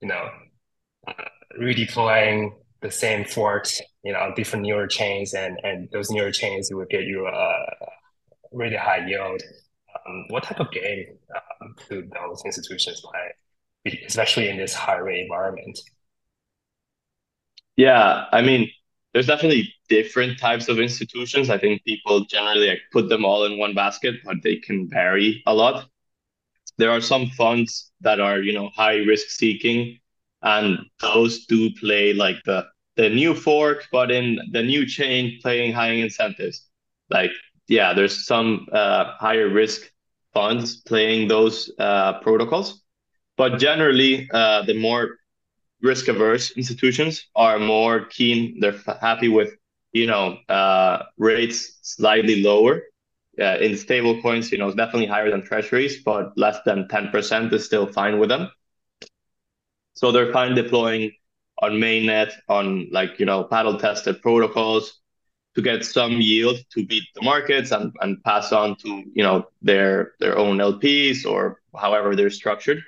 you 0.00 0.08
know, 0.08 0.28
uh, 1.06 1.12
redeploying 1.60 2.52
the 2.80 2.90
same 2.90 3.24
forks, 3.24 3.80
you 4.04 4.12
know, 4.12 4.32
different 4.36 4.64
newer 4.64 4.86
chains, 4.86 5.34
and 5.34 5.58
and 5.62 5.88
those 5.92 6.10
newer 6.10 6.30
chains 6.30 6.70
will 6.72 6.86
get 6.88 7.04
you 7.04 7.26
a, 7.26 7.66
really 8.52 8.76
high 8.76 9.06
yield. 9.06 9.42
Um, 10.06 10.24
what 10.28 10.44
type 10.44 10.60
of 10.60 10.70
game 10.70 11.06
um, 11.34 11.74
do 11.88 12.08
those 12.14 12.42
institutions 12.44 13.02
play, 13.02 13.94
especially 14.06 14.48
in 14.48 14.56
this 14.56 14.74
high 14.74 14.96
rate 14.96 15.22
environment? 15.22 15.78
Yeah, 17.76 18.24
I 18.32 18.42
mean, 18.42 18.70
there's 19.12 19.26
definitely 19.26 19.72
different 19.88 20.38
types 20.38 20.68
of 20.68 20.78
institutions. 20.78 21.50
I 21.50 21.58
think 21.58 21.84
people 21.84 22.24
generally 22.24 22.68
like, 22.68 22.80
put 22.92 23.08
them 23.08 23.24
all 23.24 23.44
in 23.44 23.58
one 23.58 23.74
basket, 23.74 24.16
but 24.24 24.36
they 24.42 24.56
can 24.56 24.88
vary 24.88 25.42
a 25.46 25.54
lot. 25.54 25.88
There 26.78 26.90
are 26.90 27.00
some 27.00 27.26
funds 27.28 27.92
that 28.00 28.20
are, 28.20 28.40
you 28.40 28.52
know, 28.52 28.70
high 28.74 28.96
risk 28.96 29.28
seeking, 29.28 29.98
and 30.42 30.78
those 31.00 31.46
do 31.46 31.70
play 31.80 32.12
like 32.14 32.36
the 32.44 32.66
the 32.96 33.08
new 33.10 33.34
fork, 33.34 33.86
but 33.92 34.10
in 34.10 34.38
the 34.52 34.62
new 34.62 34.86
chain 34.86 35.38
playing 35.42 35.72
high 35.72 35.92
incentives. 35.92 36.66
Like, 37.10 37.30
yeah, 37.68 37.92
there's 37.94 38.26
some 38.26 38.66
uh, 38.72 39.12
higher 39.18 39.48
risk 39.48 39.82
funds 40.34 40.76
playing 40.82 41.28
those 41.28 41.70
uh, 41.78 42.20
protocols, 42.20 42.82
but 43.36 43.58
generally, 43.58 44.28
uh, 44.32 44.62
the 44.62 44.74
more 44.78 45.18
risk 45.82 46.08
averse 46.08 46.52
institutions 46.52 47.26
are 47.36 47.58
more 47.58 48.04
keen. 48.06 48.60
They're 48.60 48.78
happy 49.00 49.28
with 49.28 49.54
you 49.92 50.06
know 50.06 50.38
uh, 50.48 51.04
rates 51.18 51.78
slightly 51.82 52.42
lower 52.42 52.82
uh, 53.40 53.58
in 53.60 53.76
stable 53.76 54.20
coins. 54.22 54.50
You 54.52 54.58
know, 54.58 54.66
it's 54.68 54.76
definitely 54.76 55.06
higher 55.06 55.30
than 55.30 55.42
treasuries, 55.42 56.02
but 56.02 56.36
less 56.36 56.58
than 56.64 56.88
ten 56.88 57.08
percent 57.10 57.52
is 57.52 57.64
still 57.64 57.86
fine 57.86 58.18
with 58.18 58.28
them. 58.28 58.50
So 59.94 60.12
they're 60.12 60.32
fine 60.32 60.54
deploying 60.54 61.12
on 61.60 61.72
mainnet 61.72 62.32
on 62.48 62.88
like 62.92 63.18
you 63.18 63.26
know 63.26 63.44
paddle 63.44 63.78
tested 63.78 64.22
protocols 64.22 65.00
to 65.54 65.62
get 65.62 65.84
some 65.84 66.12
yield 66.20 66.58
to 66.72 66.86
beat 66.86 67.04
the 67.14 67.22
markets 67.22 67.72
and, 67.72 67.92
and 68.00 68.22
pass 68.24 68.52
on 68.52 68.76
to 68.76 69.02
you 69.14 69.22
know 69.22 69.46
their 69.62 70.12
their 70.20 70.38
own 70.38 70.58
LPs 70.58 71.26
or 71.26 71.60
however 71.76 72.14
they're 72.14 72.30
structured. 72.30 72.82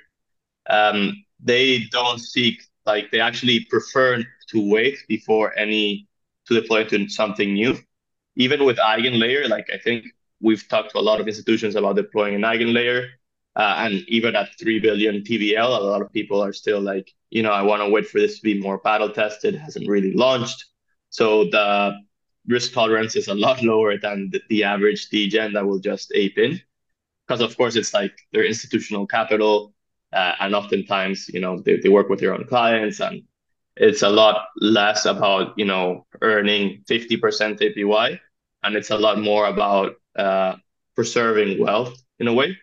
Um, 0.69 1.23
they 1.39 1.85
don't 1.91 2.19
seek 2.19 2.61
like 2.85 3.11
they 3.11 3.19
actually 3.19 3.65
prefer 3.69 4.23
to 4.49 4.69
wait 4.69 4.97
before 5.07 5.57
any 5.57 6.07
to 6.47 6.53
deploy 6.59 6.83
to 6.85 7.07
something 7.09 7.53
new. 7.53 7.77
Even 8.35 8.63
with 8.65 8.77
EigenLayer, 8.77 9.49
like 9.49 9.69
I 9.73 9.77
think 9.77 10.05
we've 10.41 10.67
talked 10.67 10.91
to 10.91 10.99
a 10.99 11.01
lot 11.01 11.19
of 11.21 11.27
institutions 11.27 11.75
about 11.75 11.95
deploying 11.95 12.35
an 12.35 12.41
EigenLayer, 12.41 13.07
uh, 13.55 13.75
and 13.79 13.93
even 14.07 14.35
at 14.35 14.49
three 14.59 14.79
billion 14.79 15.21
TVL, 15.21 15.77
a 15.77 15.83
lot 15.83 16.01
of 16.01 16.11
people 16.11 16.41
are 16.41 16.53
still 16.53 16.79
like, 16.81 17.11
you 17.29 17.43
know, 17.43 17.51
I 17.51 17.61
want 17.61 17.81
to 17.81 17.89
wait 17.89 18.07
for 18.07 18.19
this 18.19 18.37
to 18.37 18.43
be 18.43 18.59
more 18.59 18.77
battle 18.79 19.09
tested. 19.09 19.55
hasn't 19.55 19.87
really 19.87 20.13
launched, 20.13 20.65
so 21.09 21.45
the 21.45 21.97
risk 22.47 22.73
tolerance 22.73 23.15
is 23.15 23.27
a 23.27 23.35
lot 23.35 23.61
lower 23.71 23.97
than 23.97 24.29
the, 24.31 24.41
the 24.49 24.63
average 24.63 25.09
degen 25.09 25.53
that 25.53 25.65
will 25.65 25.79
just 25.79 26.11
ape 26.15 26.37
in, 26.37 26.59
because 27.27 27.41
of 27.41 27.55
course 27.57 27.75
it's 27.75 27.93
like 27.93 28.13
their 28.33 28.45
institutional 28.45 29.07
capital 29.07 29.73
uh, 30.13 30.33
and 30.39 30.55
oftentimes, 30.55 31.29
you 31.29 31.39
know, 31.39 31.59
they, 31.59 31.77
they 31.77 31.89
work 31.89 32.09
with 32.09 32.19
their 32.19 32.33
own 32.33 32.45
clients 32.45 32.99
and 32.99 33.23
it's 33.75 34.01
a 34.01 34.09
lot 34.09 34.47
less 34.57 35.05
about 35.05 35.57
you 35.57 35.65
know 35.65 36.05
earning 36.21 36.83
50% 36.89 37.19
APY, 37.59 38.19
and 38.63 38.75
it's 38.75 38.91
a 38.91 38.97
lot 38.97 39.19
more 39.19 39.47
about 39.47 39.95
uh, 40.15 40.55
preserving 40.95 41.59
wealth 41.59 42.01
in 42.19 42.27
a 42.27 42.33
way, 42.33 42.57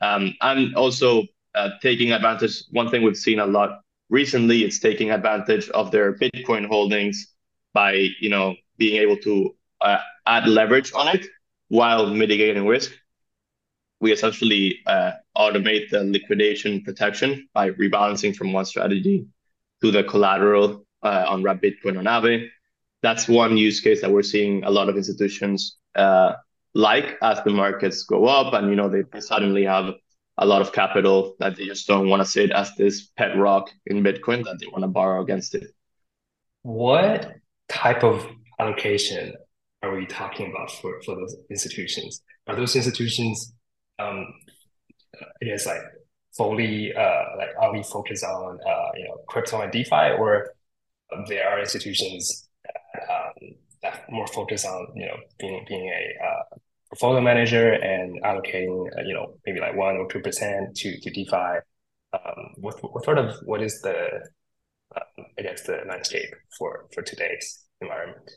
um, 0.00 0.34
and 0.40 0.74
also 0.74 1.24
uh, 1.54 1.70
taking 1.80 2.12
advantage. 2.12 2.62
One 2.70 2.90
thing 2.90 3.02
we've 3.02 3.16
seen 3.16 3.38
a 3.38 3.46
lot 3.46 3.80
recently 4.08 4.64
is 4.64 4.78
taking 4.78 5.10
advantage 5.10 5.68
of 5.70 5.90
their 5.90 6.14
Bitcoin 6.14 6.66
holdings 6.66 7.28
by 7.72 8.08
you 8.20 8.28
know 8.28 8.54
being 8.78 9.00
able 9.00 9.16
to 9.18 9.54
uh, 9.80 9.98
add 10.26 10.46
leverage 10.46 10.92
on 10.94 11.08
it 11.08 11.26
while 11.68 12.06
mitigating 12.06 12.66
risk. 12.66 12.92
We 14.00 14.12
essentially 14.12 14.80
uh, 14.86 15.12
automate 15.36 15.90
the 15.90 16.02
liquidation 16.02 16.82
protection 16.82 17.48
by 17.54 17.70
rebalancing 17.70 18.34
from 18.34 18.52
one 18.52 18.64
strategy 18.64 19.26
to 19.80 19.90
the 19.90 20.04
collateral 20.04 20.84
uh, 21.02 21.24
on 21.28 21.42
Wrap 21.42 21.62
Bitcoin 21.62 21.98
on 21.98 22.04
Aave. 22.04 22.48
That's 23.02 23.28
one 23.28 23.56
use 23.56 23.80
case 23.80 24.00
that 24.00 24.10
we're 24.10 24.22
seeing 24.22 24.64
a 24.64 24.70
lot 24.70 24.88
of 24.88 24.96
institutions 24.96 25.76
uh, 25.94 26.34
like 26.74 27.18
as 27.22 27.42
the 27.44 27.50
markets 27.50 28.04
go 28.04 28.26
up 28.26 28.54
and 28.54 28.68
you 28.70 28.76
know 28.76 28.88
they 28.88 29.20
suddenly 29.20 29.64
have 29.64 29.94
a 30.38 30.46
lot 30.46 30.62
of 30.62 30.72
capital 30.72 31.36
that 31.38 31.56
they 31.56 31.66
just 31.66 31.86
don't 31.86 32.08
want 32.08 32.22
to 32.22 32.28
sit 32.28 32.50
as 32.50 32.74
this 32.76 33.08
pet 33.16 33.36
rock 33.36 33.70
in 33.86 34.02
Bitcoin 34.02 34.44
that 34.44 34.58
they 34.58 34.66
want 34.66 34.82
to 34.82 34.88
borrow 34.88 35.22
against 35.22 35.54
it. 35.54 35.70
What 36.62 37.34
type 37.68 38.02
of 38.02 38.26
allocation 38.58 39.34
are 39.82 39.94
we 39.94 40.06
talking 40.06 40.50
about 40.50 40.70
for, 40.70 41.00
for 41.04 41.16
those 41.16 41.36
institutions? 41.50 42.22
Are 42.46 42.56
those 42.56 42.74
institutions, 42.76 43.52
um, 43.98 44.26
I 45.20 45.44
guess, 45.44 45.66
like 45.66 45.82
fully 46.36 46.94
uh, 46.94 47.24
like 47.36 47.50
are 47.60 47.72
we 47.72 47.82
focused 47.82 48.24
on 48.24 48.58
uh, 48.66 48.90
you 48.96 49.04
know 49.04 49.18
crypto 49.28 49.60
and 49.60 49.70
DeFi, 49.70 50.16
or 50.18 50.54
there 51.28 51.48
are 51.48 51.60
institutions 51.60 52.48
that, 52.64 53.12
um, 53.12 53.54
that 53.82 54.10
more 54.10 54.26
focus 54.28 54.64
on 54.64 54.88
you 54.94 55.06
know 55.06 55.16
being 55.38 55.64
being 55.68 55.88
a 55.88 56.24
uh, 56.24 56.41
portfolio 56.92 57.22
manager 57.22 57.72
and 57.72 58.22
allocating 58.22 58.86
uh, 58.98 59.02
you 59.06 59.14
know 59.14 59.34
maybe 59.46 59.60
like 59.60 59.74
one 59.74 59.96
or 59.96 60.06
two 60.08 60.20
percent 60.20 60.76
to 60.76 61.00
to 61.00 61.10
DeFi. 61.10 61.60
Um, 62.12 62.52
what 62.58 62.74
what 62.82 63.04
sort 63.04 63.18
of 63.18 63.34
what 63.46 63.62
is 63.62 63.80
the 63.80 63.96
uh, 64.94 65.22
I 65.38 65.42
guess 65.42 65.62
the 65.62 65.78
landscape 65.88 66.34
for 66.58 66.86
for 66.92 67.02
today's 67.02 67.64
environment? 67.80 68.30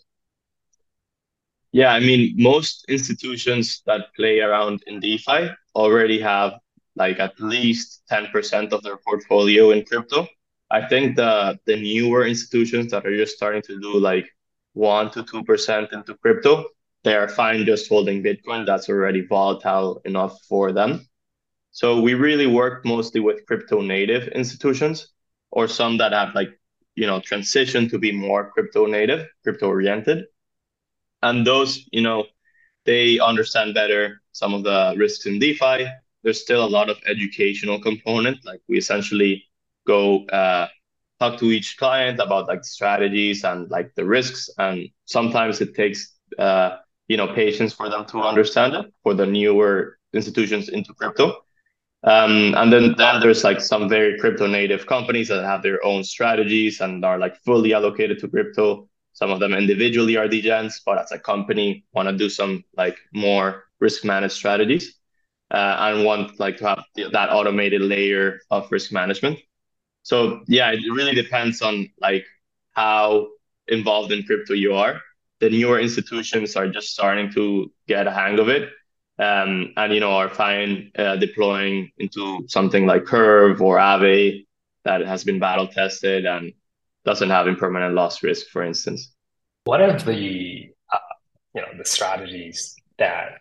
Yeah, 1.74 1.92
I 1.92 2.00
mean, 2.00 2.36
most 2.38 2.86
institutions 2.88 3.82
that 3.86 4.16
play 4.16 4.40
around 4.40 4.82
in 4.88 5.02
DeFi 5.02 5.50
already 5.76 6.22
have 6.22 6.54
like 6.96 7.20
at 7.20 7.38
least 7.42 8.04
10% 8.10 8.72
of 8.72 8.82
their 8.84 8.96
portfolio 8.96 9.72
in 9.72 9.84
crypto. 9.84 10.26
I 10.72 10.88
think 10.88 11.18
the 11.18 11.60
the 11.66 11.76
newer 11.76 12.26
institutions 12.26 12.92
that 12.92 13.06
are 13.06 13.18
just 13.18 13.36
starting 13.36 13.64
to 13.64 13.78
do 13.82 14.00
like 14.00 14.28
one 14.72 15.12
to 15.12 15.24
two 15.24 15.44
percent 15.44 15.92
into 15.92 16.16
crypto, 16.16 16.66
they 17.06 17.16
are 17.16 17.30
fine 17.30 17.66
just 17.66 17.88
holding 17.88 18.22
Bitcoin. 18.22 18.66
That's 18.66 18.90
already 18.90 19.26
volatile 19.26 20.02
enough 20.04 20.42
for 20.50 20.74
them. 20.74 21.08
So 21.72 22.02
we 22.02 22.14
really 22.16 22.48
work 22.48 22.86
mostly 22.86 23.22
with 23.22 23.46
crypto 23.46 23.82
native 23.82 24.28
institutions 24.30 25.08
or 25.52 25.70
some 25.70 25.98
that 26.00 26.12
have 26.12 26.36
like, 26.36 26.50
you 26.96 27.08
know, 27.08 27.22
transitioned 27.22 27.90
to 27.92 28.00
be 28.00 28.12
more 28.12 28.52
crypto 28.52 28.86
native, 28.86 29.28
crypto 29.44 29.68
oriented. 29.68 30.26
And 31.24 31.48
those, 31.48 31.88
you 31.94 32.02
know, 32.02 32.26
they 32.86 33.20
understand 33.20 33.74
better 33.74 34.22
some 34.34 34.54
of 34.54 34.64
the 34.64 34.96
risks 34.98 35.26
in 35.26 35.40
DeFi 35.40 35.88
there's 36.26 36.42
still 36.42 36.66
a 36.66 36.68
lot 36.68 36.90
of 36.90 36.98
educational 37.08 37.80
component. 37.80 38.44
Like 38.44 38.60
we 38.68 38.78
essentially 38.80 39.46
go 39.86 40.26
uh, 40.26 40.68
talk 41.20 41.40
to 41.40 41.52
each 41.52 41.78
client 41.78 42.20
about 42.20 42.48
like 42.48 42.66
strategies 42.66 43.44
and 43.44 43.70
like 43.70 43.94
the 43.96 44.06
risks, 44.06 44.50
and 44.58 44.90
sometimes 45.06 45.62
it 45.62 45.76
takes 45.76 46.18
uh, 46.40 46.78
you 47.08 47.18
know 47.18 47.34
patience 47.34 47.74
for 47.74 47.90
them 47.90 48.06
to 48.08 48.20
understand 48.22 48.74
it 48.74 48.86
for 49.04 49.14
the 49.14 49.26
newer 49.26 49.98
institutions 50.14 50.70
into 50.70 50.94
crypto. 50.94 51.42
Um, 52.04 52.54
and 52.56 52.72
then, 52.72 52.96
then 52.98 53.20
there's 53.20 53.44
like 53.44 53.60
some 53.60 53.90
very 53.90 54.20
crypto 54.20 54.46
native 54.48 54.86
companies 54.86 55.28
that 55.30 55.44
have 55.44 55.64
their 55.64 55.84
own 55.84 56.04
strategies 56.04 56.80
and 56.80 57.04
are 57.04 57.18
like 57.18 57.36
fully 57.44 57.74
allocated 57.74 58.20
to 58.20 58.28
crypto. 58.28 58.88
Some 59.14 59.32
of 59.32 59.40
them 59.40 59.54
individually 59.54 60.16
are 60.18 60.28
degens, 60.28 60.76
but 60.86 61.00
as 61.00 61.12
a 61.12 61.20
company 61.20 61.86
want 61.94 62.08
to 62.10 62.16
do 62.16 62.30
some 62.30 62.64
like 62.78 62.98
more 63.14 63.64
risk 63.80 64.06
managed 64.06 64.36
strategies 64.36 64.96
uh, 65.52 65.78
and 65.80 66.06
want 66.06 66.40
like 66.40 66.58
to 66.58 66.68
have 66.68 66.84
that 67.12 67.30
automated 67.32 67.82
layer 67.82 68.40
of 68.52 68.72
risk 68.72 68.92
management. 68.92 69.40
So 70.04 70.42
yeah, 70.48 70.72
it 70.72 70.82
really 70.92 71.16
depends 71.16 71.62
on 71.62 71.90
like 72.00 72.26
how 72.74 73.30
involved 73.68 74.12
in 74.12 74.24
crypto 74.24 74.54
you 74.54 74.74
are. 74.76 75.02
The 75.46 75.52
newer 75.52 75.80
institutions 75.80 76.56
are 76.56 76.68
just 76.68 76.92
starting 76.92 77.32
to 77.34 77.72
get 77.88 78.08
a 78.08 78.12
hang 78.12 78.40
of 78.40 78.50
it, 78.50 78.64
um, 79.20 79.74
and 79.78 79.94
you 79.94 80.00
know 80.00 80.14
are 80.14 80.28
fine 80.28 80.92
uh, 80.98 81.18
deploying 81.18 81.92
into 82.00 82.46
something 82.48 82.88
like 82.88 83.06
Curve 83.06 83.62
or 83.62 83.78
Aave 83.78 84.48
that 84.86 85.02
has 85.06 85.24
been 85.24 85.38
battle 85.38 85.68
tested 85.68 86.26
and 86.26 86.52
doesn't 87.04 87.30
have 87.30 87.48
impermanent 87.48 87.94
loss 87.94 88.24
risk, 88.24 88.48
for 88.48 88.64
instance. 88.64 89.12
What 89.66 89.82
are 89.82 90.00
the 90.00 90.72
uh, 90.92 90.98
you 91.54 91.62
know 91.62 91.78
the 91.78 91.86
strategies 91.86 92.76
that 92.98 93.34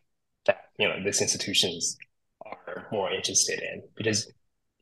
that 0.45 0.59
you 0.79 0.87
know 0.87 1.03
these 1.03 1.23
institutions 1.23 1.97
are 2.45 2.87
more 2.93 3.11
interested 3.11 3.61
in 3.61 3.83
because 3.97 4.31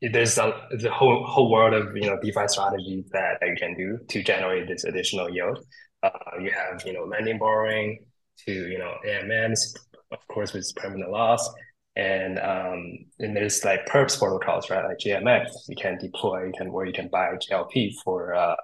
there's 0.01 0.37
a, 0.37 0.51
the 0.77 0.91
whole 0.91 1.25
whole 1.25 1.49
world 1.49 1.73
of 1.73 1.95
you 1.95 2.07
know 2.09 2.19
DeFi 2.21 2.49
strategies 2.49 3.05
that 3.13 3.37
you 3.41 3.55
can 3.57 3.77
do 3.77 3.97
to 4.09 4.21
generate 4.21 4.67
this 4.67 4.83
additional 4.83 5.29
yield. 5.29 5.65
Uh, 6.03 6.09
you 6.39 6.51
have 6.51 6.83
you 6.85 6.93
know 6.93 7.05
lending 7.05 7.39
borrowing 7.39 7.97
to 8.45 8.51
you 8.51 8.77
know 8.77 8.93
AMMs, 9.07 9.75
of 10.11 10.27
course 10.27 10.53
with 10.53 10.69
permanent 10.75 11.09
loss, 11.09 11.49
and 11.95 12.37
um, 12.39 13.05
and 13.19 13.35
there's 13.35 13.63
like 13.63 13.85
perps 13.87 14.19
protocols 14.19 14.69
right 14.69 14.83
like 14.83 14.97
GMX 14.97 15.47
you 15.69 15.75
can 15.75 15.97
deploy 15.97 16.45
you 16.45 16.53
can 16.57 16.71
where 16.71 16.85
you 16.85 16.93
can 16.93 17.07
buy 17.07 17.29
GLP 17.49 17.93
for 18.03 18.35
uh, 18.35 18.55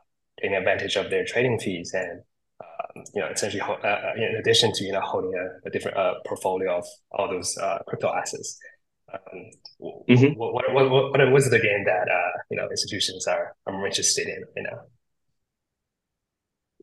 taking 0.41 0.57
advantage 0.57 0.95
of 0.95 1.09
their 1.09 1.25
trading 1.25 1.59
fees 1.59 1.91
and 1.93 2.21
um, 2.61 3.03
you 3.13 3.21
know, 3.21 3.27
essentially, 3.29 3.61
uh, 3.61 3.73
uh, 3.73 4.13
in 4.15 4.35
addition 4.39 4.73
to 4.73 4.83
you 4.83 4.91
know 4.91 5.01
holding 5.01 5.33
a, 5.33 5.67
a 5.67 5.71
different 5.71 5.97
uh, 5.97 6.15
portfolio 6.25 6.77
of 6.77 6.85
all 7.11 7.29
those 7.29 7.57
uh, 7.57 7.79
crypto 7.87 8.13
assets. 8.13 8.57
Um, 9.11 9.49
mm-hmm. 10.07 10.37
what, 10.37 10.53
what, 10.53 10.73
what, 10.73 10.91
what, 10.91 11.31
what 11.31 11.41
is 11.41 11.49
the 11.49 11.59
game 11.59 11.83
that 11.85 12.07
uh, 12.09 12.37
you 12.51 12.57
know 12.57 12.67
institutions 12.69 13.27
are, 13.27 13.55
are 13.65 13.85
interested 13.87 14.27
in 14.27 14.43
you 14.55 14.63
know? 14.63 14.79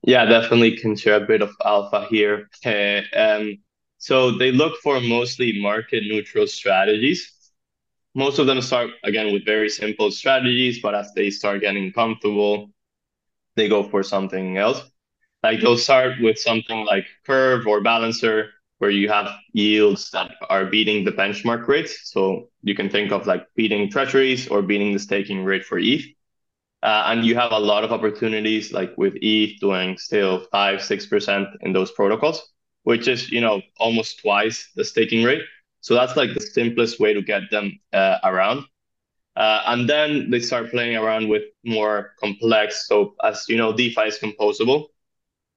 Yeah, 0.07 0.25
definitely 0.25 0.77
can 0.79 0.97
share 0.97 1.17
a 1.17 1.27
bit 1.27 1.43
of 1.43 1.51
alpha 1.65 2.07
here. 2.09 2.49
Uh, 2.65 3.03
um, 3.19 3.59
so 3.99 4.31
they 4.39 4.53
look 4.53 4.79
for 4.83 5.01
mostly 5.01 5.61
market 5.61 6.05
neutral 6.05 6.47
strategies. 6.47 7.33
Most 8.15 8.39
of 8.39 8.47
them 8.47 8.63
start 8.63 8.91
again 9.05 9.33
with 9.33 9.45
very 9.47 9.71
simple 9.71 10.11
strategies, 10.11 10.81
but 10.83 10.95
as 10.95 11.13
they 11.15 11.31
start 11.31 11.63
getting 11.63 11.93
comfortable, 11.93 12.71
they 13.57 13.69
go 13.69 13.85
for 13.85 14.03
something 14.03 14.59
else. 14.59 14.83
Like 15.43 15.61
they'll 15.61 15.79
start 15.79 16.15
with 16.23 16.39
something 16.39 16.87
like 16.87 17.07
Curve 17.27 17.67
or 17.67 17.83
Balancer, 17.83 18.51
where 18.79 18.91
you 18.91 19.09
have 19.11 19.31
yields 19.55 20.11
that 20.13 20.33
are 20.51 20.67
beating 20.67 21.05
the 21.05 21.13
benchmark 21.13 21.69
rates. 21.69 22.11
So 22.13 22.51
you 22.63 22.77
can 22.77 22.91
think 22.91 23.13
of 23.13 23.27
like 23.27 23.47
beating 23.57 23.91
treasuries 23.91 24.49
or 24.49 24.63
beating 24.63 24.95
the 24.95 25.01
staking 25.01 25.45
rate 25.45 25.67
for 25.67 25.79
ETH. 25.79 26.07
Uh, 26.83 27.05
and 27.07 27.25
you 27.25 27.35
have 27.35 27.53
a 27.53 27.59
lot 27.59 27.85
of 27.85 27.93
opportunities 27.93 28.73
like 28.73 28.97
with 28.97 29.15
ETH 29.23 29.59
doing 29.61 29.97
still 29.99 30.47
five, 30.53 30.83
six 30.83 31.07
percent 31.07 31.49
in 31.63 31.73
those 31.73 31.91
protocols, 31.93 32.53
which 32.85 33.09
is 33.09 33.31
you 33.31 33.41
know 33.41 33.63
almost 33.79 34.21
twice 34.21 34.71
the 34.77 34.85
staking 34.85 35.25
rate. 35.25 35.43
So 35.81 35.95
that's 35.95 36.17
like 36.17 36.35
the 36.35 36.41
simplest 36.41 37.01
way 37.01 37.15
to 37.15 37.23
get 37.23 37.51
them 37.51 37.79
uh, 37.93 38.19
around. 38.25 38.65
Uh, 39.37 39.63
and 39.67 39.89
then 39.89 40.31
they 40.31 40.41
start 40.41 40.71
playing 40.71 40.97
around 40.97 41.29
with 41.29 41.43
more 41.65 42.13
complex. 42.21 42.87
So 42.89 43.15
as 43.23 43.45
you 43.49 43.57
know, 43.57 43.73
DeFi 43.73 44.03
is 44.03 44.19
composable. 44.19 44.87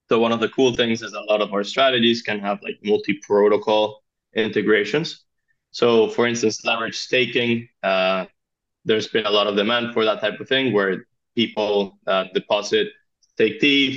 So 0.10 0.19
one 0.19 0.32
of 0.32 0.39
the 0.39 0.49
cool 0.49 0.73
things 0.73 1.01
is 1.01 1.13
a 1.13 1.21
lot 1.21 1.41
of 1.41 1.53
our 1.53 1.63
strategies 1.63 2.21
can 2.21 2.39
have 2.39 2.60
like 2.63 2.79
multi-protocol 2.84 4.03
integrations. 4.36 5.25
So 5.71 6.10
for 6.10 6.27
instance, 6.27 6.65
leverage 6.65 6.97
staking, 6.97 7.69
there's 7.84 9.08
been 9.08 9.25
a 9.25 9.32
lot 9.32 9.47
of 9.47 9.55
demand 9.55 9.93
for 9.93 10.03
that 10.05 10.19
type 10.19 10.39
of 10.39 10.47
thing 10.47 10.73
where 10.73 11.05
people 11.41 11.97
uh, 12.06 12.25
deposit 12.34 12.88
stake 13.32 13.63
ETH, 13.73 13.95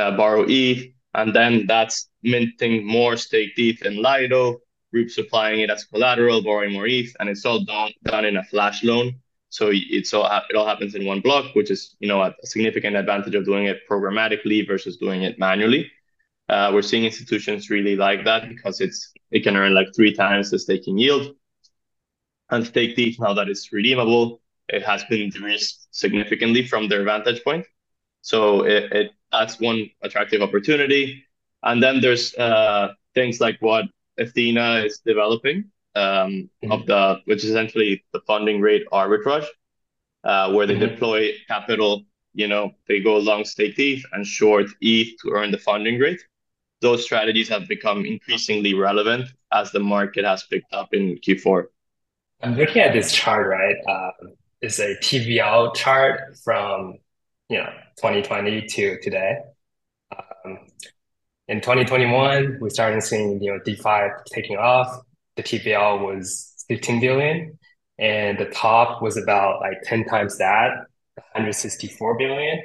uh, 0.00 0.16
borrow 0.16 0.44
ETH, 0.48 0.80
and 1.18 1.34
then 1.34 1.52
that's 1.66 1.96
minting 2.22 2.86
more 2.86 3.16
stake 3.16 3.54
ETH 3.56 3.80
in 3.88 3.94
Lido, 4.06 4.42
group 4.92 5.08
supplying 5.10 5.60
it 5.64 5.70
as 5.70 5.82
collateral, 5.92 6.42
borrowing 6.42 6.72
more 6.72 6.86
ETH, 6.86 7.12
and 7.18 7.28
it's 7.28 7.44
all 7.44 7.64
done, 7.64 7.90
done 8.04 8.24
in 8.24 8.36
a 8.36 8.44
flash 8.44 8.84
loan. 8.84 9.06
So 9.48 9.70
it's 9.72 10.12
all 10.14 10.26
it 10.50 10.54
all 10.56 10.68
happens 10.72 10.94
in 10.94 11.04
one 11.12 11.20
block, 11.26 11.46
which 11.58 11.70
is 11.74 11.96
you 11.98 12.08
know 12.10 12.20
a 12.22 12.34
significant 12.54 12.94
advantage 13.02 13.34
of 13.34 13.44
doing 13.50 13.64
it 13.72 13.78
programmatically 13.90 14.58
versus 14.72 14.96
doing 15.04 15.22
it 15.28 15.38
manually. 15.38 15.82
Uh, 16.48 16.70
we're 16.72 16.88
seeing 16.90 17.04
institutions 17.04 17.70
really 17.70 17.96
like 17.96 18.24
that 18.24 18.48
because 18.52 18.80
it's 18.80 19.00
it 19.36 19.42
can 19.46 19.56
earn 19.56 19.74
like 19.74 19.88
three 19.96 20.14
times 20.24 20.50
the 20.50 20.58
staking 20.58 20.98
yield. 20.98 21.34
And 22.50 22.64
stake 22.64 22.96
ETH 22.96 23.18
now 23.18 23.34
that 23.38 23.48
it's 23.48 23.72
redeemable, 23.72 24.40
it 24.68 24.82
has 24.82 25.04
been 25.04 25.30
de-risked 25.30 25.88
significantly 25.90 26.66
from 26.66 26.88
their 26.88 27.04
vantage 27.04 27.42
point. 27.44 27.66
So 28.22 28.64
it, 28.64 28.92
it 28.92 29.10
that's 29.32 29.60
one 29.60 29.90
attractive 30.02 30.42
opportunity. 30.42 31.24
And 31.62 31.82
then 31.82 32.00
there's 32.00 32.34
uh, 32.34 32.92
things 33.14 33.40
like 33.40 33.56
what 33.60 33.86
Ethena 34.18 34.84
is 34.84 35.00
developing 35.04 35.70
um, 35.94 36.50
mm-hmm. 36.62 36.72
of 36.72 36.86
the 36.86 37.20
which 37.24 37.44
is 37.44 37.50
essentially 37.50 38.04
the 38.12 38.20
funding 38.20 38.60
rate 38.60 38.84
arbitrage, 38.92 39.46
uh, 40.24 40.52
where 40.52 40.66
they 40.66 40.74
mm-hmm. 40.74 40.94
deploy 40.94 41.32
capital. 41.48 42.02
You 42.34 42.48
know, 42.48 42.72
they 42.86 43.00
go 43.00 43.16
long 43.16 43.44
stake 43.44 43.78
ETH 43.78 44.04
and 44.12 44.26
short 44.26 44.66
ETH 44.80 45.16
to 45.22 45.30
earn 45.30 45.50
the 45.50 45.58
funding 45.58 45.98
rate. 45.98 46.20
Those 46.82 47.02
strategies 47.02 47.48
have 47.48 47.66
become 47.66 48.04
increasingly 48.04 48.74
relevant 48.74 49.28
as 49.52 49.72
the 49.72 49.80
market 49.80 50.26
has 50.26 50.42
picked 50.42 50.72
up 50.74 50.92
in 50.92 51.18
Q4. 51.18 51.64
I'm 52.42 52.54
looking 52.54 52.82
at 52.82 52.92
this 52.92 53.12
chart, 53.12 53.46
right? 53.48 53.76
Uh, 53.88 54.10
it's 54.66 54.80
a 54.80 54.96
TVL 54.96 55.74
chart 55.76 56.36
from 56.44 56.98
you 57.48 57.58
know 57.58 57.70
2020 57.98 58.66
to 58.66 59.00
today. 59.00 59.38
Um, 60.44 60.58
in 61.46 61.60
2021, 61.60 62.58
we 62.60 62.70
started 62.70 63.00
seeing 63.02 63.40
you 63.40 63.52
know 63.52 63.60
DeFi 63.64 64.08
taking 64.26 64.56
off. 64.56 65.02
The 65.36 65.44
TVL 65.44 66.04
was 66.04 66.64
15 66.68 67.00
billion, 67.00 67.58
and 67.98 68.38
the 68.38 68.46
top 68.46 69.00
was 69.02 69.16
about 69.16 69.60
like 69.60 69.82
10 69.84 70.04
times 70.06 70.38
that, 70.38 70.70
164 71.14 72.18
billion. 72.18 72.62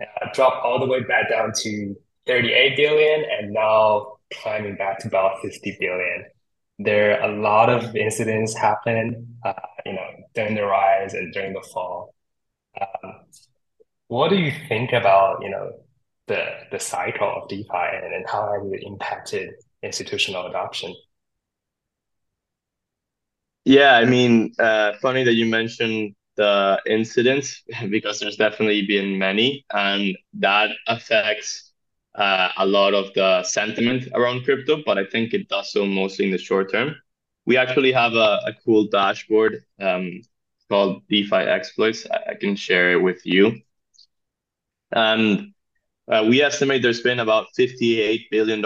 Uh, 0.00 0.26
dropped 0.34 0.64
all 0.64 0.80
the 0.80 0.86
way 0.86 1.02
back 1.04 1.30
down 1.30 1.52
to 1.54 1.94
38 2.26 2.76
billion, 2.76 3.24
and 3.30 3.52
now 3.52 4.18
climbing 4.32 4.74
back 4.74 4.98
to 5.00 5.08
about 5.08 5.40
50 5.40 5.76
billion. 5.78 6.24
There 6.78 7.20
are 7.20 7.30
a 7.30 7.40
lot 7.40 7.68
of 7.70 7.96
incidents 7.96 8.56
happen, 8.56 9.36
uh, 9.44 9.52
you 9.84 9.92
know, 9.94 10.06
during 10.34 10.54
the 10.54 10.64
rise 10.64 11.14
and 11.14 11.32
during 11.32 11.52
the 11.52 11.60
fall. 11.72 12.14
Um, 12.80 13.14
what 14.08 14.30
do 14.30 14.36
you 14.36 14.52
think 14.68 14.92
about, 14.92 15.42
you 15.42 15.50
know, 15.50 15.72
the 16.28 16.44
the 16.72 16.80
cycle 16.80 17.28
of 17.42 17.48
DeFi 17.48 17.68
and, 18.04 18.14
and 18.14 18.26
how 18.28 18.52
has 18.52 18.70
it 18.72 18.82
impacted 18.86 19.50
institutional 19.82 20.46
adoption? 20.46 20.94
Yeah, 23.64 23.94
I 23.96 24.04
mean, 24.04 24.52
uh, 24.58 24.92
funny 25.02 25.24
that 25.24 25.34
you 25.34 25.46
mentioned 25.46 26.14
the 26.36 26.80
incidents 26.86 27.62
because 27.90 28.20
there's 28.20 28.36
definitely 28.36 28.86
been 28.86 29.18
many, 29.18 29.64
and 29.72 30.16
that 30.34 30.70
affects 30.86 31.67
uh, 32.18 32.50
a 32.58 32.66
lot 32.66 32.94
of 32.94 33.14
the 33.14 33.42
sentiment 33.44 34.08
around 34.14 34.44
crypto. 34.44 34.82
But 34.84 34.98
I 34.98 35.06
think 35.06 35.32
it 35.32 35.48
does 35.48 35.72
so 35.72 35.86
mostly 35.86 36.26
in 36.26 36.32
the 36.32 36.38
short 36.38 36.72
term. 36.72 36.96
We 37.46 37.56
actually 37.56 37.92
have 37.92 38.12
a, 38.14 38.40
a 38.46 38.52
cool 38.64 38.88
dashboard 38.88 39.64
um, 39.80 40.20
called 40.68 41.02
DeFi 41.08 41.36
exploits. 41.36 42.06
I, 42.10 42.32
I 42.32 42.34
can 42.34 42.56
share 42.56 42.92
it 42.92 43.02
with 43.02 43.24
you. 43.24 43.60
And 44.92 45.54
uh, 46.10 46.24
we 46.28 46.42
estimate 46.42 46.82
there's 46.82 47.02
been 47.02 47.20
about 47.20 47.46
$58 47.58 48.24
billion 48.30 48.62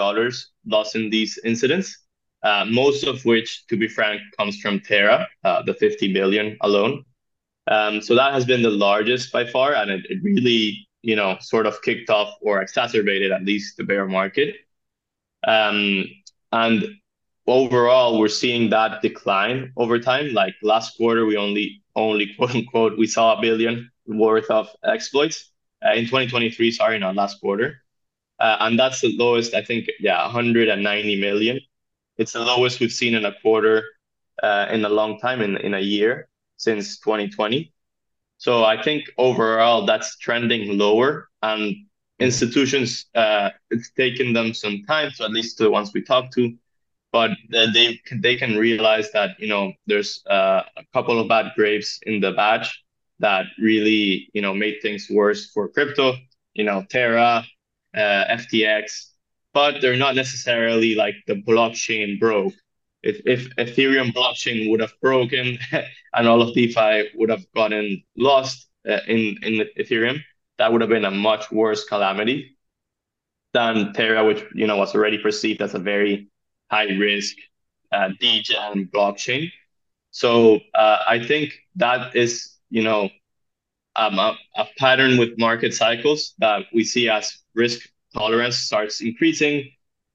lost 0.67 0.95
in 0.97 1.11
these 1.11 1.39
incidents, 1.45 1.99
uh, 2.43 2.65
most 2.69 3.05
of 3.05 3.25
which, 3.25 3.67
to 3.69 3.77
be 3.77 3.89
frank, 3.89 4.21
comes 4.39 4.61
from 4.61 4.81
Terra, 4.81 5.27
uh, 5.45 5.63
the 5.63 5.75
50 5.75 6.13
billion 6.13 6.57
alone. 6.61 7.05
Um, 7.69 8.01
so 8.01 8.15
that 8.15 8.33
has 8.33 8.45
been 8.45 8.63
the 8.63 8.71
largest 8.71 9.33
by 9.33 9.45
far, 9.45 9.75
and 9.75 9.91
it, 9.91 10.05
it 10.09 10.19
really, 10.23 10.87
you 11.03 11.17
know, 11.17 11.37
sort 11.41 11.67
of 11.67 11.83
kicked 11.83 12.11
off 12.11 12.35
or 12.41 12.63
exacerbated 12.63 13.33
at 13.33 13.45
least 13.45 13.77
the 13.77 13.85
bear 13.85 14.07
market. 14.07 14.57
Um, 15.47 16.05
and 16.53 16.85
overall, 17.47 18.19
we're 18.19 18.29
seeing 18.29 18.71
that 18.71 19.03
decline 19.03 19.73
over 19.77 19.99
time. 19.99 20.33
Like 20.33 20.55
last 20.63 20.97
quarter, 20.97 21.27
we 21.27 21.37
only, 21.37 21.83
only 21.97 22.35
quote 22.37 22.55
unquote, 22.55 22.99
we 22.99 23.07
saw 23.07 23.39
a 23.39 23.41
billion 23.41 23.91
worth 24.07 24.51
of 24.51 24.69
exploits 24.85 25.51
uh, 25.85 25.93
in 25.93 26.05
2023, 26.05 26.71
sorry, 26.73 26.99
not 26.99 27.17
last 27.17 27.41
quarter. 27.41 27.83
Uh, 28.39 28.57
and 28.61 28.79
that's 28.79 29.01
the 29.01 29.17
lowest, 29.17 29.55
I 29.55 29.63
think, 29.63 29.89
yeah, 30.01 30.23
190 30.25 31.21
million. 31.21 31.61
It's 32.19 32.33
the 32.33 32.41
lowest 32.41 32.81
we've 32.81 32.93
seen 32.93 33.15
in 33.15 33.25
a 33.25 33.33
quarter 33.41 33.85
uh, 34.43 34.67
in 34.71 34.85
a 34.85 34.89
long 34.89 35.19
time, 35.19 35.41
in, 35.41 35.57
in 35.59 35.75
a 35.75 35.81
year 35.81 36.29
since 36.57 36.99
2020. 36.99 37.73
So 38.43 38.65
I 38.65 38.83
think 38.83 39.05
overall 39.19 39.87
that's 39.87 40.17
trending 40.19 40.77
lower 40.77 41.29
and 41.43 41.77
institutions, 42.19 43.07
uh, 43.15 43.51
it's 43.71 43.91
taken 43.93 44.33
them 44.33 44.53
some 44.55 44.83
time, 44.89 45.11
so 45.13 45.25
at 45.25 45.31
least 45.31 45.59
the 45.59 45.71
ones 45.71 45.93
we 45.95 46.03
talk 46.03 46.33
to, 46.33 46.53
but 47.13 47.31
they 47.51 48.01
they 48.13 48.37
can 48.37 48.57
realize 48.57 49.11
that 49.13 49.31
you 49.39 49.49
know 49.49 49.73
there's 49.87 50.25
uh, 50.29 50.63
a 50.77 50.85
couple 50.93 51.21
of 51.21 51.29
bad 51.29 51.53
grapes 51.57 52.01
in 52.03 52.21
the 52.21 52.33
batch 52.33 52.69
that 53.21 53.47
really 53.59 54.29
you 54.35 54.43
know 54.43 54.55
made 54.55 54.77
things 54.83 55.07
worse 55.11 55.51
for 55.53 55.69
crypto. 55.69 56.17
You 56.55 56.65
know, 56.65 56.85
Terra, 56.91 57.45
uh, 57.95 58.25
FTX, 58.39 59.13
but 59.55 59.81
they're 59.81 59.97
not 60.07 60.15
necessarily 60.17 60.95
like 60.97 61.17
the 61.27 61.37
blockchain 61.43 62.19
broke. 62.21 62.55
If 63.03 63.21
if 63.27 63.55
Ethereum 63.57 64.13
blockchain 64.13 64.71
would 64.71 64.81
have 64.81 64.93
broken 65.01 65.59
and 66.15 66.29
all 66.29 66.43
of 66.43 66.55
DeFi 66.55 67.11
would 67.15 67.31
have 67.31 67.45
gotten 67.55 68.03
lost 68.17 68.69
uh, 68.89 69.01
in 69.09 69.37
in 69.43 69.67
Ethereum, 69.79 70.21
that 70.59 70.73
would 70.73 70.81
have 70.81 70.91
been 70.91 71.05
a 71.05 71.11
much 71.11 71.51
worse 71.51 71.85
calamity 71.85 72.57
than 73.53 73.93
Terra, 73.93 74.25
which 74.25 74.45
you 74.55 74.67
know 74.67 74.77
was 74.77 74.95
already 74.95 75.19
perceived 75.19 75.63
as 75.63 75.75
a 75.75 75.79
very 75.79 76.29
high 76.71 76.91
risk 76.97 77.37
uh, 77.93 78.11
degen 78.21 78.89
blockchain. 78.95 79.51
So 80.11 80.61
uh, 80.75 80.99
I 81.09 81.23
think 81.25 81.55
that 81.77 82.15
is 82.17 82.53
you 82.71 82.83
know, 82.83 83.11
um, 83.97 84.19
a, 84.19 84.37
a 84.57 84.67
pattern 84.79 85.19
with 85.19 85.39
market 85.39 85.75
cycles 85.75 86.35
that 86.39 86.65
we 86.73 86.85
see 86.85 87.09
as 87.09 87.39
risk 87.55 87.89
tolerance 88.15 88.57
starts 88.57 89.01
increasing, 89.03 89.71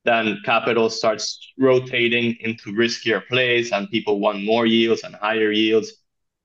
then 0.08 0.40
capital 0.46 0.90
starts 0.90 1.52
rotating 1.60 2.38
into 2.40 2.72
riskier 2.72 3.22
plays, 3.28 3.72
and 3.74 3.90
people 3.90 4.20
want 4.20 4.44
more 4.44 4.66
yields 4.66 5.04
and 5.04 5.14
higher 5.16 5.52
yields, 5.52 5.92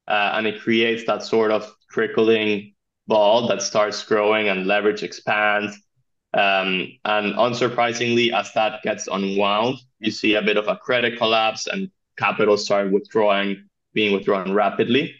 uh, 0.09 0.33
and 0.35 0.46
it 0.46 0.61
creates 0.61 1.05
that 1.07 1.22
sort 1.22 1.53
of 1.53 1.72
trickling 1.90 2.75
ball 3.07 3.46
that 3.46 3.62
starts 3.62 4.03
growing 4.05 4.48
and 4.48 4.66
leverage 4.66 5.03
expands. 5.05 5.77
Um, 6.35 6.88
and 7.05 7.35
unsurprisingly, 7.35 8.33
as 8.33 8.53
that 8.55 8.83
gets 8.83 9.07
unwound, 9.07 9.77
you 10.01 10.11
see 10.11 10.35
a 10.35 10.42
bit 10.42 10.57
of 10.57 10.66
a 10.66 10.77
credit 10.77 11.18
collapse 11.18 11.68
and 11.68 11.90
capital 12.18 12.57
start 12.57 12.90
withdrawing, 12.90 13.68
being 13.94 14.12
withdrawn 14.12 14.53
rapidly. 14.53 15.14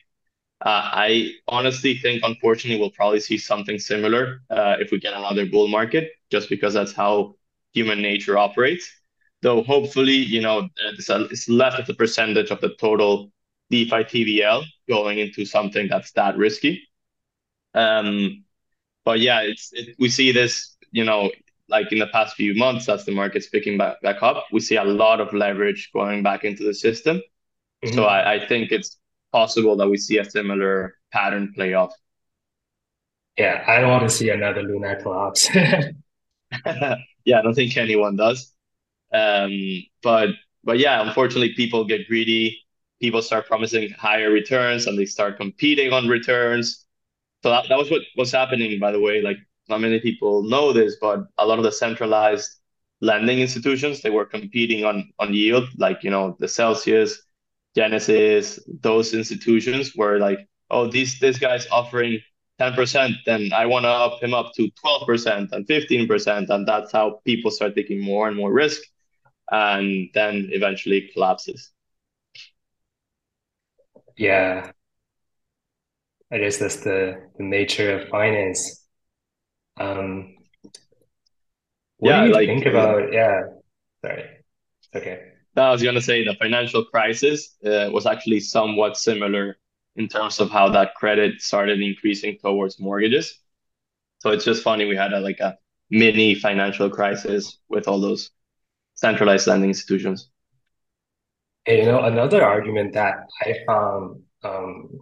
Uh, 0.64 0.83
I 1.07 1.33
honestly 1.46 1.94
think, 1.96 2.22
unfortunately, 2.24 2.81
we'll 2.81 2.90
probably 2.90 3.20
see 3.20 3.38
something 3.38 3.78
similar 3.78 4.42
uh, 4.50 4.76
if 4.81 4.90
we 4.90 4.98
get 4.98 5.12
another 5.14 5.46
bull 5.46 5.68
market, 5.68 6.11
just 6.31 6.48
because 6.48 6.74
that's 6.74 6.92
how 6.92 7.35
human 7.72 8.00
nature 8.02 8.38
operates. 8.38 8.90
Though 9.42 9.62
hopefully, 9.62 10.14
you 10.14 10.40
know, 10.40 10.68
it's, 10.92 11.08
a, 11.08 11.24
it's 11.24 11.48
less 11.48 11.78
of 11.78 11.87
the 11.87 11.94
percentage 11.94 12.50
of 12.50 12.61
the 12.61 12.74
total 12.78 13.32
DeFi 13.70 14.04
TVL 14.04 14.64
going 14.88 15.18
into 15.18 15.44
something 15.44 15.88
that's 15.88 16.12
that 16.12 16.37
risky. 16.37 16.88
Um, 17.74 18.44
but 19.04 19.18
yeah, 19.18 19.40
it's 19.40 19.70
it, 19.72 19.96
we 19.98 20.08
see 20.08 20.30
this, 20.30 20.76
you 20.92 21.04
know, 21.04 21.30
like 21.68 21.90
in 21.90 21.98
the 21.98 22.06
past 22.08 22.37
few 22.37 22.54
months 22.54 22.88
as 22.88 23.04
the 23.04 23.12
market's 23.12 23.48
picking 23.48 23.78
back, 23.78 24.00
back 24.02 24.22
up, 24.22 24.44
we 24.52 24.61
see 24.61 24.76
a 24.76 24.85
lot 24.85 25.20
of 25.20 25.32
leverage 25.32 25.90
going 25.92 26.22
back 26.22 26.44
into 26.44 26.64
the 26.64 26.74
system. 26.74 27.16
Mm-hmm. 27.85 27.94
So 27.94 28.04
I, 28.04 28.35
I 28.35 28.46
think 28.46 28.70
it's 28.70 28.98
possible 29.32 29.76
that 29.76 29.88
we 29.88 29.96
see 29.96 30.18
a 30.18 30.24
similar 30.24 30.94
pattern 31.11 31.52
play 31.54 31.74
off. 31.74 31.92
Yeah, 33.38 33.64
I 33.66 33.80
don't 33.80 33.90
want 33.90 34.02
to 34.02 34.11
see 34.11 34.28
another 34.28 34.62
Luna 34.62 35.00
collapse. 35.02 35.48
yeah, 37.24 37.38
I 37.38 37.42
don't 37.42 37.54
think 37.54 37.76
anyone 37.76 38.16
does. 38.16 38.52
Um, 39.12 39.52
but 40.02 40.30
but 40.64 40.78
yeah, 40.78 41.06
unfortunately, 41.06 41.54
people 41.54 41.85
get 41.85 42.08
greedy. 42.08 42.58
People 43.00 43.22
start 43.22 43.46
promising 43.46 43.90
higher 43.90 44.30
returns, 44.30 44.87
and 44.87 44.98
they 44.98 45.06
start 45.06 45.37
competing 45.37 45.92
on 45.92 46.08
returns. 46.08 46.87
So 47.42 47.50
that, 47.50 47.66
that 47.68 47.78
was 47.78 47.90
what 47.90 48.02
was 48.16 48.32
happening, 48.32 48.78
by 48.78 48.92
the 48.92 49.00
way. 49.00 49.20
Like 49.22 49.38
not 49.68 49.80
many 49.80 50.00
people 50.00 50.44
know 50.44 50.72
this, 50.72 50.96
but 51.00 51.26
a 51.38 51.46
lot 51.46 51.58
of 51.58 51.64
the 51.64 51.72
centralized 51.72 52.50
lending 53.00 53.40
institutions 53.40 54.00
they 54.00 54.11
were 54.11 54.26
competing 54.26 54.85
on 54.85 55.11
on 55.18 55.35
yield, 55.35 55.68
like 55.78 56.04
you 56.04 56.11
know 56.11 56.37
the 56.40 56.48
Celsius, 56.48 57.22
Genesis, 57.74 58.61
those 58.80 59.14
institutions 59.14 59.94
were 59.96 60.18
like, 60.18 60.48
oh, 60.70 60.87
this 60.87 61.18
this 61.18 61.38
guy's 61.38 61.66
offering 61.68 62.20
10%, 62.60 63.12
then 63.26 63.52
I 63.52 63.66
want 63.66 63.84
to 63.84 63.88
up 63.88 64.22
him 64.22 64.34
up 64.34 64.52
to 64.54 64.70
12% 64.84 65.52
and 65.52 65.66
15%. 65.66 66.48
And 66.50 66.66
that's 66.66 66.92
how 66.92 67.20
people 67.24 67.50
start 67.50 67.74
taking 67.74 68.00
more 68.00 68.28
and 68.28 68.36
more 68.36 68.52
risk 68.52 68.82
and 69.50 70.08
then 70.14 70.50
eventually 70.52 71.10
collapses. 71.12 71.70
Yeah. 74.16 74.70
I 76.30 76.38
guess 76.38 76.58
that's 76.58 76.80
the, 76.80 77.28
the 77.36 77.44
nature 77.44 77.98
of 77.98 78.08
finance. 78.08 78.86
Um, 79.78 80.34
what 81.98 82.10
yeah, 82.10 82.20
do 82.22 82.28
you 82.28 82.34
like, 82.34 82.48
think 82.48 82.66
about? 82.66 83.12
Yeah, 83.12 83.40
sorry. 84.04 84.24
Okay. 84.94 85.20
I 85.56 85.70
was 85.70 85.82
going 85.82 85.94
to 85.94 86.00
say 86.00 86.24
the 86.24 86.34
financial 86.34 86.84
crisis 86.84 87.56
uh, 87.64 87.90
was 87.92 88.06
actually 88.06 88.40
somewhat 88.40 88.96
similar 88.96 89.58
in 89.96 90.09
terms 90.09 90.40
of 90.40 90.50
how 90.50 90.70
that 90.70 90.94
credit 90.94 91.40
started 91.40 91.81
increasing 91.81 92.38
towards 92.42 92.81
mortgages. 92.81 93.38
So 94.20 94.31
it's 94.31 94.44
just 94.44 94.62
funny 94.62 94.87
we 94.87 94.96
had 94.96 95.12
a, 95.12 95.20
like 95.20 95.40
a 95.40 95.59
mini 95.90 96.35
financial 96.35 96.88
crisis 96.88 97.59
with 97.68 97.88
all 97.88 98.00
those 98.00 98.31
centralized 98.94 99.46
lending 99.46 99.70
institutions. 99.70 100.31
And, 101.66 101.78
you 101.78 101.85
know, 101.85 102.02
another 102.02 102.44
argument 102.44 102.94
that 102.94 103.26
I 103.42 103.55
found 103.66 104.22
um, 104.42 104.98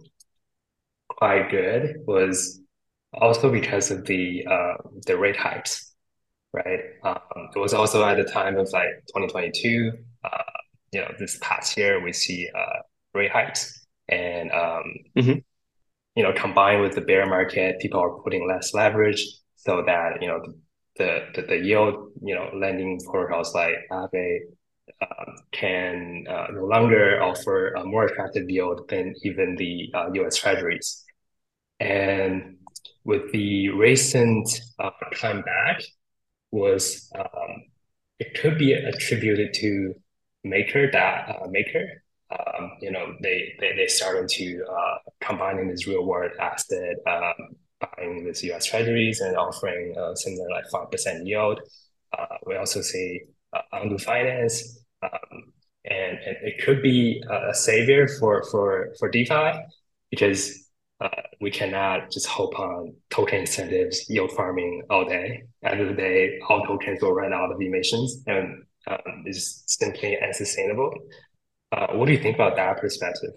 quite 1.09 1.49
good 1.49 1.97
was 2.05 2.61
also 3.13 3.51
because 3.51 3.91
of 3.91 4.05
the 4.05 4.45
uh, 4.49 4.73
the 5.05 5.17
rate 5.17 5.37
hikes, 5.37 5.93
right? 6.53 6.79
Um, 7.03 7.17
it 7.55 7.59
was 7.59 7.73
also 7.73 8.03
at 8.05 8.17
the 8.17 8.23
time 8.23 8.57
of 8.57 8.69
like 8.71 8.89
2022. 9.07 9.91
Uh, 10.23 10.29
you 10.91 11.01
know, 11.01 11.11
this 11.19 11.37
past 11.41 11.77
year 11.77 12.03
we 12.03 12.13
see 12.13 12.49
uh, 12.55 12.79
rate 13.13 13.31
hikes, 13.31 13.80
and 14.11 14.51
um, 14.51 14.83
mm-hmm. 15.17 15.39
you 16.15 16.23
know, 16.23 16.33
combined 16.33 16.81
with 16.81 16.95
the 16.95 17.01
bear 17.01 17.25
market, 17.25 17.79
people 17.79 17.99
are 17.99 18.21
putting 18.21 18.47
less 18.47 18.73
leverage 18.73 19.25
so 19.55 19.83
that 19.85 20.21
you 20.21 20.27
know 20.27 20.41
the 20.97 21.27
the, 21.35 21.41
the 21.43 21.57
yield, 21.57 22.11
you 22.21 22.35
know, 22.35 22.49
lending 22.53 22.99
protocols 22.99 23.53
like 23.55 23.75
Aave 23.91 24.39
uh, 25.01 25.31
can 25.51 26.25
uh, 26.29 26.47
no 26.51 26.65
longer 26.65 27.21
offer 27.23 27.73
a 27.73 27.83
more 27.85 28.05
attractive 28.05 28.49
yield 28.49 28.87
than 28.89 29.15
even 29.23 29.55
the 29.55 29.89
uh, 29.93 30.09
U.S. 30.13 30.35
Treasuries. 30.35 31.03
And 31.79 32.57
with 33.03 33.31
the 33.31 33.69
recent 33.69 34.47
uh, 34.77 34.91
time 35.15 35.41
back, 35.41 35.81
was 36.51 37.09
um, 37.17 37.63
it 38.19 38.39
could 38.39 38.57
be 38.57 38.73
attributed 38.73 39.53
to 39.55 39.95
Maker 40.43 40.91
that 40.91 41.29
uh, 41.29 41.47
Maker. 41.49 42.03
Um, 42.31 42.71
you 42.81 42.91
know, 42.91 43.15
they 43.21 43.53
they 43.59 43.73
they 43.75 43.87
started 43.87 44.29
to 44.29 44.65
uh, 44.65 44.97
combining 45.19 45.69
this 45.69 45.87
real 45.87 46.05
world 46.05 46.31
asset, 46.39 46.95
um, 47.07 47.55
buying 47.79 48.23
this 48.25 48.43
U.S. 48.43 48.65
Treasuries 48.65 49.19
and 49.21 49.35
offering 49.35 49.95
uh, 49.97 50.15
something 50.15 50.47
like 50.51 50.65
five 50.71 50.89
percent 50.91 51.25
yield. 51.27 51.59
Uh, 52.17 52.37
we 52.45 52.55
also 52.55 52.81
see 52.81 53.21
uh, 53.53 53.61
Ondo 53.73 53.97
finance 53.97 54.81
um, 55.03 55.53
and, 55.85 56.17
and 56.25 56.37
it 56.43 56.63
could 56.63 56.81
be 56.81 57.21
a 57.29 57.53
savior 57.53 58.07
for 58.19 58.43
for 58.51 58.93
for 58.99 59.09
DeFi 59.09 59.59
because 60.09 60.67
uh, 60.99 61.09
we 61.39 61.49
cannot 61.49 62.11
just 62.11 62.27
hope 62.27 62.57
on 62.59 62.93
token 63.09 63.39
incentives, 63.39 64.07
yield 64.09 64.31
farming 64.33 64.83
all 64.89 65.05
day. 65.05 65.43
At 65.63 65.71
the 65.71 65.77
end 65.77 65.81
of 65.89 65.95
the 65.95 66.01
day, 66.01 66.39
all 66.47 66.63
tokens 66.65 67.01
will 67.01 67.13
run 67.13 67.33
out 67.33 67.51
of 67.51 67.59
emissions, 67.59 68.21
and 68.27 68.63
um, 68.87 69.23
it's 69.25 69.63
simply 69.65 70.17
unsustainable. 70.21 70.93
Uh, 71.71 71.87
what 71.93 72.05
do 72.05 72.11
you 72.11 72.19
think 72.19 72.35
about 72.35 72.55
that 72.55 72.77
perspective? 72.77 73.31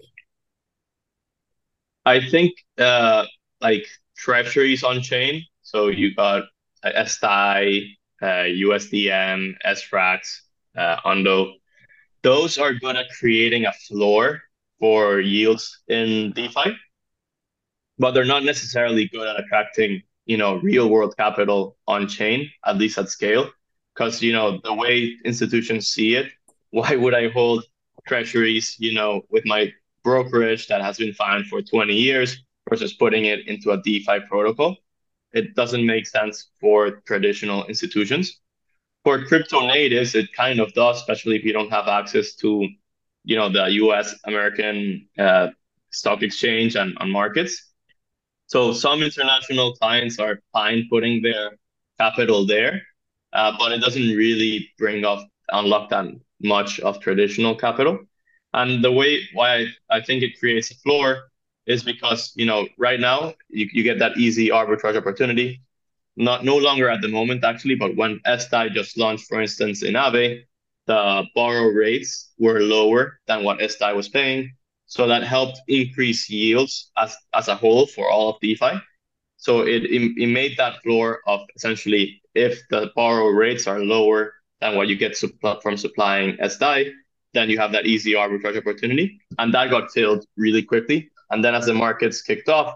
I 2.05 2.19
think 2.19 2.53
uh, 2.77 3.25
like 3.61 3.85
treasuries 4.15 4.83
on 4.83 5.01
chain. 5.01 5.43
So 5.61 5.87
you 5.87 6.13
got 6.13 6.43
uh, 6.83 6.89
uh, 6.89 7.65
USDM, 8.21 9.53
SFRAX, 9.65 10.19
uh, 10.77 10.97
Ondo, 11.03 11.53
those 12.25 12.57
are 12.57 12.73
good 12.73 12.95
at 12.95 13.05
creating 13.19 13.65
a 13.65 13.73
floor 13.87 14.41
for 14.79 15.19
yields 15.19 15.81
in 15.87 16.31
DeFi, 16.33 16.75
but 17.99 18.11
they're 18.11 18.25
not 18.25 18.43
necessarily 18.43 19.07
good 19.07 19.27
at 19.27 19.39
attracting, 19.39 20.01
you 20.25 20.37
know, 20.37 20.55
real 20.55 20.89
world 20.89 21.15
capital 21.17 21.77
on 21.87 22.07
chain, 22.07 22.49
at 22.65 22.77
least 22.77 22.97
at 22.97 23.09
scale. 23.09 23.51
Because, 23.93 24.23
you 24.23 24.33
know, 24.33 24.59
the 24.63 24.73
way 24.73 25.15
institutions 25.23 25.89
see 25.89 26.15
it, 26.15 26.31
why 26.71 26.95
would 26.95 27.13
I 27.13 27.29
hold 27.29 27.63
treasuries, 28.07 28.75
you 28.79 28.93
know, 28.93 29.21
with 29.29 29.45
my 29.45 29.71
brokerage 30.03 30.67
that 30.67 30.81
has 30.81 30.97
been 30.97 31.13
fine 31.13 31.43
for 31.45 31.61
20 31.61 31.93
years 31.93 32.43
versus 32.69 32.93
putting 32.93 33.25
it 33.25 33.47
into 33.47 33.71
a 33.71 33.81
DeFi 33.81 34.19
protocol? 34.29 34.77
It 35.33 35.55
doesn't 35.55 35.85
make 35.85 36.07
sense 36.07 36.49
for 36.59 37.01
traditional 37.05 37.65
institutions 37.65 38.39
for 39.05 39.23
crypto 39.23 39.67
natives, 39.67 40.15
it 40.15 40.33
kind 40.33 40.59
of 40.59 40.73
does, 40.73 40.97
especially 40.97 41.35
if 41.37 41.45
you 41.45 41.53
don't 41.53 41.69
have 41.69 41.87
access 41.87 42.33
to, 42.37 42.67
you 43.23 43.35
know, 43.35 43.49
the 43.49 43.65
U.S. 43.83 44.15
American 44.25 45.07
uh, 45.17 45.49
stock 45.91 46.23
exchange 46.23 46.75
and 46.75 46.97
on 46.97 47.11
markets. 47.11 47.71
So 48.47 48.73
some 48.73 49.03
international 49.03 49.75
clients 49.75 50.17
are 50.17 50.41
fine 50.51 50.87
putting 50.89 51.21
their 51.21 51.51
capital 51.99 52.47
there, 52.47 52.81
uh, 53.31 53.53
but 53.59 53.71
it 53.71 53.79
doesn't 53.79 54.01
really 54.17 54.71
bring 54.77 55.05
up 55.05 55.19
unlock 55.49 55.89
that 55.91 56.07
much 56.41 56.79
of 56.79 56.99
traditional 56.99 57.55
capital. 57.55 57.99
And 58.53 58.83
the 58.83 58.91
way 58.91 59.21
why 59.33 59.55
I, 59.55 59.67
I 59.97 60.01
think 60.01 60.23
it 60.23 60.39
creates 60.39 60.71
a 60.71 60.75
floor 60.75 61.29
is 61.65 61.83
because 61.83 62.31
you 62.35 62.45
know 62.45 62.67
right 62.77 62.99
now 62.99 63.33
you, 63.49 63.67
you 63.73 63.83
get 63.83 63.99
that 63.99 64.17
easy 64.17 64.49
arbitrage 64.49 64.95
opportunity 64.95 65.61
not 66.15 66.45
no 66.45 66.57
longer 66.57 66.89
at 66.89 67.01
the 67.01 67.07
moment 67.07 67.43
actually, 67.43 67.75
but 67.75 67.95
when 67.95 68.19
SDAI 68.25 68.71
just 68.71 68.97
launched, 68.97 69.27
for 69.27 69.41
instance, 69.41 69.83
in 69.83 69.95
Aave, 69.95 70.43
the 70.87 71.23
borrow 71.33 71.65
rates 71.65 72.31
were 72.37 72.61
lower 72.61 73.19
than 73.27 73.43
what 73.43 73.59
SDAI 73.59 73.95
was 73.95 74.09
paying. 74.09 74.53
So 74.87 75.07
that 75.07 75.23
helped 75.23 75.59
increase 75.67 76.29
yields 76.29 76.91
as, 76.97 77.15
as 77.33 77.47
a 77.47 77.55
whole 77.55 77.87
for 77.87 78.09
all 78.09 78.29
of 78.29 78.39
DeFi. 78.39 78.79
So 79.37 79.61
it, 79.61 79.83
it, 79.83 80.11
it 80.17 80.27
made 80.27 80.57
that 80.57 80.81
floor 80.83 81.19
of 81.27 81.41
essentially 81.55 82.21
if 82.33 82.61
the 82.69 82.91
borrow 82.95 83.27
rates 83.27 83.67
are 83.67 83.79
lower 83.79 84.33
than 84.61 84.75
what 84.75 84.87
you 84.87 84.95
get 84.95 85.17
from 85.61 85.77
supplying 85.77 86.37
SDAI, 86.37 86.91
then 87.33 87.49
you 87.49 87.57
have 87.57 87.71
that 87.73 87.85
easy 87.85 88.13
arbitrage 88.13 88.57
opportunity. 88.57 89.19
And 89.37 89.53
that 89.53 89.69
got 89.69 89.91
filled 89.91 90.25
really 90.37 90.63
quickly. 90.63 91.09
And 91.31 91.43
then 91.43 91.53
as 91.55 91.65
the 91.65 91.73
markets 91.73 92.21
kicked 92.21 92.49
off, 92.49 92.75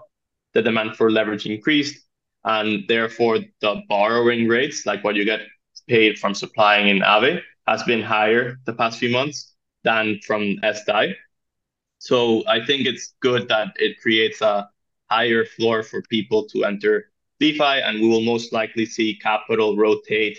the 0.52 0.62
demand 0.62 0.96
for 0.96 1.10
leverage 1.10 1.46
increased 1.46 2.04
and 2.44 2.84
therefore 2.88 3.38
the 3.60 3.82
borrowing 3.88 4.48
rates, 4.48 4.86
like 4.86 5.04
what 5.04 5.14
you 5.14 5.24
get 5.24 5.40
paid 5.88 6.18
from 6.18 6.34
supplying 6.34 6.88
in 6.88 7.00
Aave, 7.00 7.40
has 7.66 7.82
been 7.84 8.02
higher 8.02 8.58
the 8.66 8.72
past 8.72 8.98
few 8.98 9.10
months 9.10 9.54
than 9.84 10.18
from 10.26 10.56
SDAI. 10.62 11.14
So 11.98 12.42
I 12.48 12.64
think 12.64 12.86
it's 12.86 13.14
good 13.20 13.48
that 13.48 13.68
it 13.76 14.00
creates 14.00 14.40
a 14.40 14.68
higher 15.10 15.44
floor 15.44 15.82
for 15.82 16.02
people 16.02 16.46
to 16.48 16.64
enter 16.64 17.10
DeFi, 17.38 17.82
and 17.82 18.00
we 18.00 18.08
will 18.08 18.22
most 18.22 18.52
likely 18.52 18.86
see 18.86 19.14
capital 19.16 19.76
rotate 19.76 20.38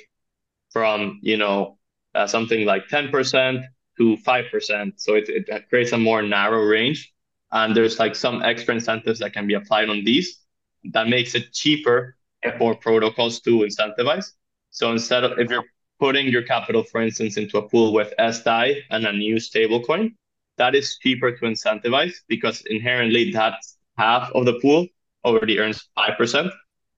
from 0.72 1.20
you 1.22 1.38
know 1.38 1.78
uh, 2.16 2.28
something 2.28 2.66
like 2.66 2.88
10% 2.88 3.64
to 3.98 4.18
5%. 4.18 4.94
So 4.98 5.16
it, 5.16 5.30
it 5.30 5.70
creates 5.70 5.92
a 5.92 5.98
more 5.98 6.22
narrow 6.22 6.64
range, 6.64 7.12
and 7.52 7.76
there's 7.76 8.00
like 8.00 8.16
some 8.16 8.42
extra 8.42 8.74
incentives 8.74 9.20
that 9.20 9.34
can 9.34 9.48
be 9.48 9.54
applied 9.54 9.90
on 9.90 10.04
these 10.04 10.42
that 10.86 11.08
makes 11.08 11.36
it 11.36 11.54
cheaper 11.54 12.16
for 12.58 12.76
protocols 12.76 13.40
to 13.42 13.60
incentivize. 13.60 14.32
So 14.72 14.92
instead 14.92 15.24
of 15.24 15.38
if 15.38 15.50
you're 15.52 15.66
putting 16.00 16.28
your 16.28 16.42
capital, 16.42 16.84
for 16.84 17.02
instance, 17.02 17.38
into 17.38 17.58
a 17.58 17.70
pool 17.70 17.94
with 17.94 18.14
SDAI 18.18 18.82
and 18.90 19.06
a 19.06 19.14
new 19.14 19.36
stablecoin, 19.36 20.16
that 20.58 20.76
is 20.76 20.98
cheaper 20.98 21.32
to 21.32 21.46
incentivize 21.46 22.16
because 22.28 22.62
inherently 22.66 23.32
that 23.32 23.56
half 23.98 24.32
of 24.34 24.46
the 24.46 24.60
pool 24.60 24.88
already 25.24 25.60
earns 25.60 25.88
5%. 25.98 26.52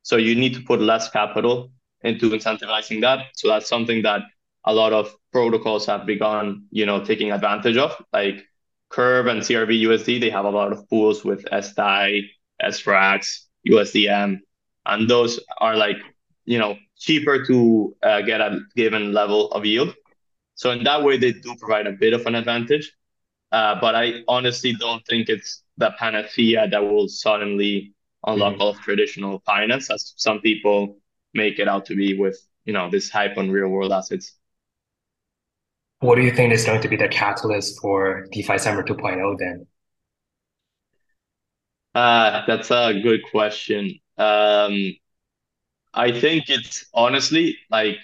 So 0.03 0.17
you 0.17 0.35
need 0.35 0.53
to 0.53 0.61
put 0.61 0.79
less 0.79 1.09
capital 1.09 1.71
into 2.03 2.29
incentivizing 2.29 3.01
that. 3.01 3.27
So 3.35 3.47
that's 3.47 3.67
something 3.67 4.01
that 4.03 4.21
a 4.65 4.73
lot 4.73 4.93
of 4.93 5.15
protocols 5.31 5.85
have 5.85 6.05
begun, 6.05 6.65
you 6.71 6.85
know, 6.85 7.03
taking 7.03 7.31
advantage 7.31 7.77
of. 7.77 7.95
Like 8.11 8.45
Curve 8.89 9.27
and 9.27 9.41
CRV 9.41 9.81
USD, 9.81 10.21
they 10.21 10.29
have 10.29 10.45
a 10.45 10.49
lot 10.49 10.71
of 10.71 10.87
pools 10.89 11.25
with 11.25 11.43
SDAI, 11.45 12.29
SFRAX, 12.61 13.39
USDM, 13.67 14.39
and 14.85 15.09
those 15.09 15.39
are 15.59 15.75
like 15.75 15.97
you 16.45 16.59
know 16.59 16.77
cheaper 16.97 17.45
to 17.45 17.95
uh, 18.03 18.21
get 18.21 18.41
a 18.41 18.59
given 18.75 19.13
level 19.13 19.51
of 19.51 19.65
yield. 19.65 19.95
So 20.55 20.71
in 20.71 20.83
that 20.83 21.03
way, 21.03 21.17
they 21.17 21.33
do 21.33 21.55
provide 21.59 21.87
a 21.87 21.93
bit 21.93 22.13
of 22.13 22.25
an 22.25 22.35
advantage. 22.35 22.93
Uh, 23.51 23.79
but 23.79 23.95
I 23.95 24.23
honestly 24.27 24.73
don't 24.73 25.05
think 25.05 25.29
it's 25.29 25.63
the 25.77 25.91
panacea 25.97 26.67
that 26.69 26.83
will 26.83 27.07
suddenly 27.07 27.93
unlock 28.25 28.53
mm-hmm. 28.53 28.61
all 28.61 28.69
of 28.69 28.79
traditional 28.79 29.39
finance, 29.45 29.89
as 29.89 30.13
some 30.17 30.39
people 30.39 30.97
make 31.33 31.59
it 31.59 31.67
out 31.67 31.85
to 31.87 31.95
be 31.95 32.17
with 32.17 32.37
you 32.65 32.73
know 32.73 32.89
this 32.89 33.09
hype 33.09 33.37
on 33.37 33.51
real 33.51 33.69
world 33.69 33.91
assets. 33.91 34.35
What 35.99 36.15
do 36.15 36.21
you 36.21 36.31
think 36.31 36.53
is 36.53 36.65
going 36.65 36.81
to 36.81 36.89
be 36.89 36.97
the 36.97 37.07
catalyst 37.07 37.79
for 37.79 38.27
DeFi 38.33 38.57
Summer 38.57 38.83
2.0 38.83 39.37
then? 39.39 39.67
Uh, 41.95 42.41
that's 42.45 42.71
a 42.71 42.99
good 43.01 43.21
question. 43.31 43.99
Um, 44.17 44.95
I 45.93 46.11
think 46.11 46.49
it's 46.49 46.85
honestly 46.93 47.57
like 47.69 47.97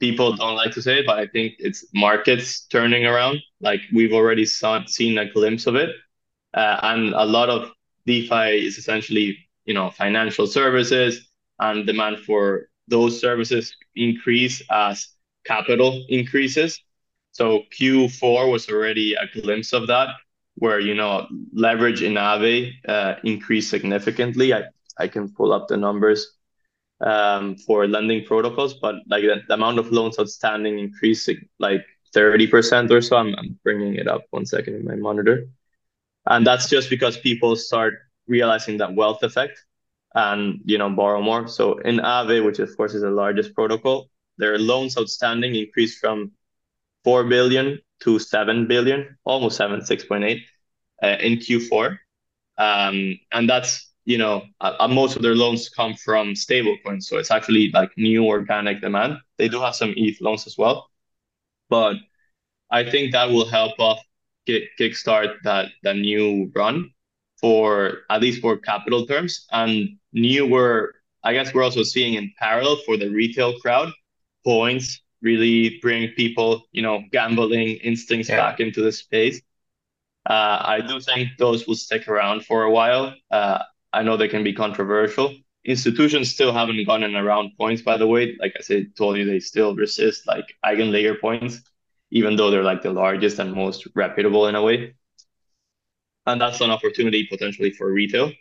people 0.00 0.36
don't 0.36 0.56
like 0.56 0.72
to 0.72 0.82
say 0.82 0.98
it, 0.98 1.06
but 1.06 1.18
I 1.18 1.26
think 1.28 1.54
it's 1.58 1.86
markets 1.94 2.66
turning 2.66 3.06
around. 3.06 3.38
Like 3.60 3.80
we've 3.92 4.12
already 4.12 4.44
saw, 4.44 4.84
seen 4.86 5.16
a 5.18 5.30
glimpse 5.30 5.66
of 5.66 5.76
it, 5.76 5.90
uh, 6.54 6.80
and 6.82 7.14
a 7.14 7.24
lot 7.24 7.48
of 7.48 7.70
DeFi 8.06 8.66
is 8.66 8.78
essentially 8.78 9.38
you 9.64 9.74
know 9.74 9.90
financial 9.90 10.46
services, 10.46 11.30
and 11.58 11.86
demand 11.86 12.20
for 12.20 12.68
those 12.88 13.20
services 13.20 13.74
increase 13.94 14.62
as 14.70 15.08
capital 15.44 16.04
increases. 16.08 16.80
So 17.32 17.62
Q4 17.78 18.50
was 18.50 18.68
already 18.68 19.14
a 19.14 19.26
glimpse 19.40 19.72
of 19.72 19.86
that 19.88 20.08
where 20.56 20.80
you 20.80 20.94
know 20.94 21.26
leverage 21.52 22.02
in 22.02 22.14
Aave 22.14 22.72
uh, 22.88 23.16
increased 23.24 23.70
significantly. 23.70 24.54
I, 24.54 25.08
can 25.08 25.28
pull 25.32 25.52
up 25.52 25.68
the 25.68 25.76
numbers. 25.76 26.36
um, 27.00 27.56
for 27.56 27.86
lending 27.86 28.24
protocols, 28.24 28.74
but 28.74 28.96
like 29.08 29.22
the, 29.22 29.54
amount 29.54 29.78
of 29.78 29.92
loans 29.92 30.18
outstanding 30.18 30.78
increasing 30.78 31.48
like 31.58 31.84
30% 32.14 32.90
or 32.90 33.02
so. 33.02 33.16
I'm 33.16 33.58
bringing 33.62 33.96
it 33.96 34.08
up 34.08 34.22
one 34.30 34.46
second 34.46 34.76
in 34.76 34.84
my 34.84 34.96
monitor. 34.96 35.48
And 36.26 36.46
that's 36.46 36.68
just 36.68 36.90
because 36.90 37.18
people 37.18 37.56
start 37.56 37.94
realizing 38.26 38.78
that 38.78 38.94
wealth 38.94 39.22
effect 39.22 39.62
and 40.16 40.60
you 40.64 40.78
know 40.78 40.90
borrow 40.90 41.22
more. 41.22 41.46
So 41.46 41.78
in 41.78 41.98
Aave, 41.98 42.44
which 42.44 42.58
of 42.58 42.76
course 42.76 42.94
is 42.94 43.02
the 43.02 43.10
largest 43.10 43.54
protocol, 43.54 44.10
their 44.38 44.58
loans 44.58 44.98
outstanding 44.98 45.54
increased 45.54 46.00
from 46.00 46.32
4 47.04 47.24
billion 47.24 47.78
to 48.00 48.18
7 48.18 48.66
billion, 48.66 49.16
almost 49.24 49.56
7, 49.56 49.80
6.8 49.80 50.40
uh, 51.02 51.06
in 51.20 51.38
Q4. 51.38 51.98
Um, 52.58 53.18
and 53.32 53.48
that's 53.48 53.92
you 54.06 54.18
know, 54.18 54.44
uh, 54.60 54.76
uh, 54.78 54.88
most 54.88 55.16
of 55.16 55.22
their 55.22 55.34
loans 55.34 55.68
come 55.68 55.94
from 55.94 56.34
stablecoins. 56.34 57.02
So 57.02 57.18
it's 57.18 57.32
actually 57.32 57.70
like 57.74 57.90
new 57.96 58.24
organic 58.24 58.80
demand. 58.80 59.18
They 59.36 59.48
do 59.48 59.60
have 59.60 59.74
some 59.74 59.94
ETH 59.96 60.20
loans 60.20 60.46
as 60.46 60.56
well. 60.56 60.88
But 61.68 61.96
I 62.70 62.88
think 62.88 63.12
that 63.12 63.28
will 63.28 63.46
help 63.46 63.78
off 63.80 64.00
kick 64.46 64.62
kickstart 64.78 65.34
that 65.42 65.70
that 65.82 65.96
new 65.96 66.52
run 66.54 66.92
for 67.46 67.98
at 68.10 68.20
least 68.20 68.40
for 68.40 68.56
capital 68.56 69.06
terms. 69.06 69.46
And 69.52 69.98
newer, 70.12 70.96
I 71.22 71.32
guess 71.32 71.54
we're 71.54 71.62
also 71.62 71.84
seeing 71.84 72.14
in 72.14 72.32
parallel 72.40 72.78
for 72.84 72.96
the 72.96 73.08
retail 73.08 73.56
crowd, 73.60 73.92
points 74.44 75.00
really 75.22 75.78
bring 75.80 76.08
people, 76.16 76.64
you 76.72 76.82
know, 76.82 77.04
gambling 77.12 77.76
instincts 77.90 78.28
yeah. 78.28 78.38
back 78.38 78.58
into 78.58 78.82
the 78.82 78.90
space. 78.90 79.40
Uh, 80.28 80.58
I 80.74 80.80
do 80.80 80.98
think 80.98 81.28
those 81.38 81.68
will 81.68 81.76
stick 81.76 82.08
around 82.08 82.44
for 82.44 82.64
a 82.64 82.70
while. 82.78 83.14
Uh, 83.30 83.60
I 83.92 84.02
know 84.02 84.16
they 84.16 84.26
can 84.26 84.42
be 84.42 84.52
controversial. 84.52 85.32
Institutions 85.64 86.34
still 86.34 86.52
haven't 86.52 86.84
gotten 86.84 87.14
around 87.14 87.52
points, 87.56 87.80
by 87.80 87.96
the 87.96 88.08
way. 88.08 88.36
Like 88.40 88.54
I 88.58 88.62
said, 88.62 88.96
told 88.96 89.18
you, 89.18 89.24
they 89.24 89.38
still 89.38 89.76
resist 89.76 90.26
like 90.26 90.46
eigenlayer 90.64 91.20
points, 91.20 91.62
even 92.10 92.34
though 92.34 92.50
they're 92.50 92.64
like 92.64 92.82
the 92.82 92.92
largest 92.92 93.38
and 93.38 93.54
most 93.54 93.86
reputable 93.94 94.48
in 94.48 94.56
a 94.56 94.62
way. 94.62 94.96
And 96.26 96.40
that's 96.40 96.60
an 96.60 96.70
opportunity 96.70 97.26
potentially 97.30 97.70
for 97.70 97.92
retail. 97.92 98.32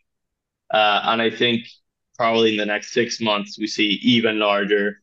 Uh, 0.74 1.02
and 1.04 1.21
I 1.21 1.30
think 1.30 1.67
probably 2.17 2.52
in 2.52 2.58
the 2.58 2.65
next 2.65 2.93
six 2.93 3.21
months, 3.21 3.60
we 3.60 3.67
see 3.67 4.00
even 4.02 4.39
larger 4.39 5.02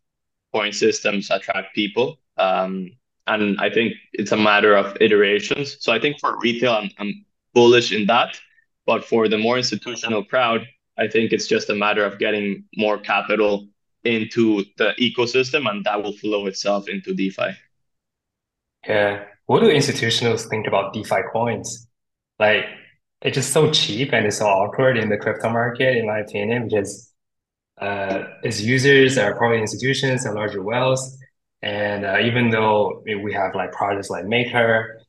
point 0.53 0.75
systems 0.75 1.31
attract 1.31 1.75
people. 1.75 2.18
Um, 2.37 2.90
and 3.27 3.61
I 3.61 3.71
think 3.71 3.95
it's 4.12 4.33
a 4.33 4.37
matter 4.37 4.75
of 4.75 4.97
iterations. 5.01 5.77
So 5.81 5.92
I 5.92 6.01
think 6.01 6.18
for 6.18 6.38
retail, 6.40 6.73
I'm, 6.73 6.90
I'm 6.99 7.25
bullish 7.55 7.92
in 7.92 8.07
that. 8.07 8.38
But 8.85 9.05
for 9.05 9.29
the 9.29 9.38
more 9.38 9.57
institutional 9.57 10.25
crowd, 10.25 10.66
I 10.99 11.07
think 11.07 11.33
it's 11.33 11.47
just 11.47 11.71
a 11.71 11.75
matter 11.75 12.05
of 12.05 12.18
getting 12.18 12.64
more 12.77 12.99
capital 12.99 13.68
into 14.05 14.64
the 14.77 14.95
ecosystem 14.99 15.71
and 15.71 15.85
that 15.85 16.03
will 16.03 16.16
flow 16.16 16.47
itself 16.47 16.88
into 16.88 17.14
DeFi. 17.14 17.51
Yeah. 18.87 19.25
What 19.47 19.61
do 19.61 19.68
institutionals 19.68 20.49
think 20.49 20.66
about 20.66 20.92
DeFi 20.92 21.23
coins? 21.33 21.87
Like, 22.42 22.64
it's 23.20 23.37
just 23.37 23.52
so 23.52 23.70
cheap 23.70 24.12
and 24.12 24.26
it's 24.26 24.38
so 24.38 24.46
awkward 24.46 24.98
in 24.98 25.09
the 25.09 25.16
crypto 25.16 25.48
market, 25.50 25.96
in 25.96 26.07
my 26.07 26.18
opinion, 26.18 26.66
because 26.68 27.12
uh, 27.81 28.24
its 28.42 28.61
users 28.61 29.16
are 29.16 29.37
probably 29.37 29.61
institutions 29.61 30.24
and 30.24 30.35
larger 30.35 30.62
wealth. 30.62 31.05
And 31.62 32.05
uh, 32.05 32.18
even 32.28 32.50
though 32.50 33.05
we 33.05 33.33
have 33.33 33.55
like 33.55 33.70
projects 33.70 34.11
like 34.11 34.24
Maker, 34.26 35.00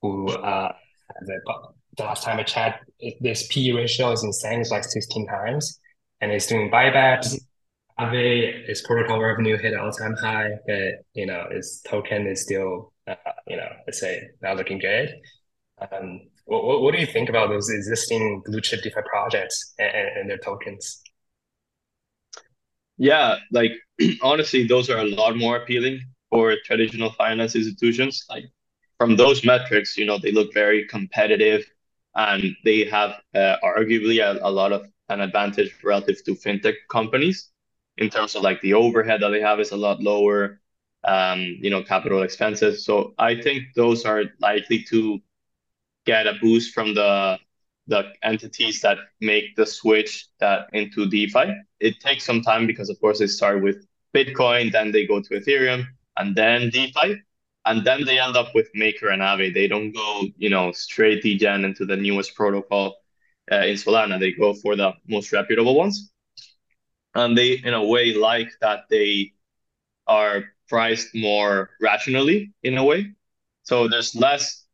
who 0.00 0.28
uh, 0.28 0.72
the 1.98 2.02
last 2.02 2.24
time 2.24 2.38
I 2.38 2.44
checked, 2.44 2.88
this 3.20 3.46
PE 3.48 3.72
ratio 3.72 4.12
is 4.12 4.24
insane. 4.24 4.60
It's 4.60 4.70
like 4.70 4.84
16 4.84 5.26
times, 5.26 5.78
and 6.22 6.32
it's 6.32 6.46
doing 6.46 6.70
buybacks. 6.70 7.36
Aave, 8.00 8.68
its 8.70 8.80
protocol 8.86 9.20
revenue 9.20 9.58
hit 9.58 9.74
an 9.74 9.80
all-time 9.80 10.14
high, 10.14 10.50
but 10.66 11.04
you 11.14 11.26
know 11.26 11.44
its 11.50 11.82
token 11.82 12.26
is 12.28 12.42
still, 12.42 12.92
uh, 13.06 13.16
you 13.46 13.56
know, 13.56 13.68
let's 13.86 14.00
say 14.00 14.28
not 14.40 14.56
looking 14.56 14.78
good. 14.78 15.14
Um, 15.80 16.20
what, 16.48 16.82
what 16.82 16.94
do 16.94 17.00
you 17.00 17.06
think 17.06 17.28
about 17.28 17.50
those 17.50 17.68
existing 17.70 18.42
blue 18.44 18.60
chip 18.60 18.82
DeFi 18.82 19.02
projects 19.06 19.74
and, 19.78 20.08
and 20.16 20.30
their 20.30 20.38
tokens? 20.38 21.02
Yeah, 22.96 23.36
like 23.52 23.72
honestly, 24.22 24.66
those 24.66 24.90
are 24.90 24.98
a 24.98 25.04
lot 25.04 25.36
more 25.36 25.56
appealing 25.56 26.00
for 26.30 26.54
traditional 26.64 27.10
finance 27.12 27.54
institutions. 27.54 28.24
Like 28.28 28.44
from 28.98 29.16
those 29.16 29.44
metrics, 29.44 29.96
you 29.96 30.06
know, 30.06 30.18
they 30.18 30.32
look 30.32 30.52
very 30.54 30.86
competitive 30.86 31.64
and 32.14 32.56
they 32.64 32.84
have 32.84 33.20
uh, 33.34 33.56
arguably 33.64 34.20
a, 34.22 34.38
a 34.42 34.50
lot 34.50 34.72
of 34.72 34.86
an 35.08 35.20
advantage 35.20 35.74
relative 35.84 36.22
to 36.24 36.34
fintech 36.34 36.74
companies 36.90 37.50
in 37.96 38.08
terms 38.10 38.34
of 38.34 38.42
like 38.42 38.60
the 38.60 38.74
overhead 38.74 39.20
that 39.22 39.30
they 39.30 39.40
have 39.40 39.60
is 39.60 39.72
a 39.72 39.76
lot 39.76 40.00
lower 40.00 40.60
um, 41.04 41.40
you 41.60 41.70
know 41.70 41.82
capital 41.82 42.22
expenses 42.22 42.84
so 42.84 43.14
i 43.18 43.40
think 43.40 43.62
those 43.74 44.04
are 44.04 44.24
likely 44.40 44.82
to 44.82 45.20
get 46.12 46.26
a 46.26 46.34
boost 46.42 46.74
from 46.74 46.94
the 46.94 47.38
the 47.92 48.00
entities 48.22 48.80
that 48.84 48.98
make 49.20 49.46
the 49.56 49.66
switch 49.66 50.12
that 50.40 50.60
into 50.80 51.00
defi 51.14 51.46
it 51.88 51.94
takes 52.06 52.24
some 52.24 52.40
time 52.50 52.66
because 52.66 52.88
of 52.90 53.00
course 53.02 53.18
they 53.20 53.26
start 53.38 53.62
with 53.66 53.78
bitcoin 54.14 54.70
then 54.76 54.92
they 54.92 55.04
go 55.12 55.20
to 55.20 55.30
ethereum 55.40 55.82
and 56.18 56.36
then 56.36 56.70
defi 56.70 57.08
and 57.68 57.84
then 57.86 58.04
they 58.04 58.18
end 58.18 58.36
up 58.36 58.54
with 58.54 58.68
Maker 58.74 59.08
and 59.08 59.20
Aave. 59.20 59.52
They 59.52 59.68
don't 59.68 59.92
go, 59.92 60.22
you 60.38 60.48
know, 60.48 60.72
straight 60.72 61.22
degen 61.22 61.64
into 61.64 61.84
the 61.84 61.96
newest 61.96 62.34
protocol 62.34 62.96
uh, 63.52 63.56
in 63.70 63.76
Solana. 63.76 64.18
They 64.18 64.32
go 64.32 64.54
for 64.54 64.74
the 64.74 64.92
most 65.06 65.32
reputable 65.32 65.74
ones, 65.74 66.10
and 67.14 67.36
they, 67.36 67.52
in 67.52 67.74
a 67.74 67.84
way, 67.84 68.14
like 68.14 68.50
that 68.62 68.84
they 68.88 69.32
are 70.06 70.44
priced 70.68 71.14
more 71.14 71.70
rationally 71.80 72.52
in 72.62 72.78
a 72.78 72.84
way. 72.84 73.12
So 73.64 73.88
there's 73.88 74.14
less. 74.14 74.64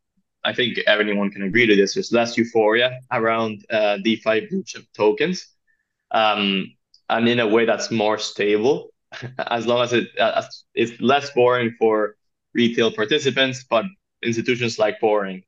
I 0.45 0.53
think 0.53 0.77
everyone 0.87 1.31
can 1.31 1.43
agree 1.43 1.65
to 1.65 1.75
this. 1.75 1.93
There's 1.93 2.11
less 2.11 2.37
euphoria 2.37 2.99
around 3.11 3.65
uh, 3.69 3.97
DeFi 3.97 4.47
blue 4.47 4.63
chip 4.63 4.85
tokens, 4.95 5.47
um, 6.11 6.71
and 7.09 7.27
in 7.27 7.39
a 7.39 7.47
way 7.47 7.65
that's 7.65 7.91
more 7.91 8.17
stable. 8.17 8.91
as 9.47 9.65
long 9.65 9.81
as 9.81 9.93
it 9.93 10.07
uh, 10.19 10.43
it's 10.73 10.99
less 11.01 11.31
boring 11.31 11.73
for 11.79 12.15
retail 12.53 12.91
participants, 12.91 13.65
but 13.69 13.85
institutions 14.23 14.79
like 14.79 14.99
boring. 14.99 15.43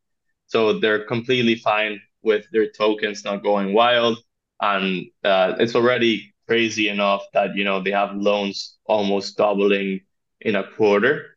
So 0.48 0.80
they're 0.80 1.06
completely 1.06 1.56
fine 1.56 2.02
with 2.22 2.46
their 2.52 2.70
tokens 2.70 3.24
not 3.24 3.44
going 3.44 3.74
wild. 3.74 4.20
And 4.62 5.08
uh, 5.24 5.56
it's 5.60 5.76
already 5.76 6.34
crazy 6.48 6.90
enough 6.90 7.24
that, 7.34 7.56
you 7.56 7.64
know, 7.64 7.82
they 7.82 7.92
have 7.92 8.16
loans 8.16 8.78
almost 8.86 9.38
doubling 9.38 10.02
in 10.42 10.56
a 10.56 10.64
quarter. 10.76 11.37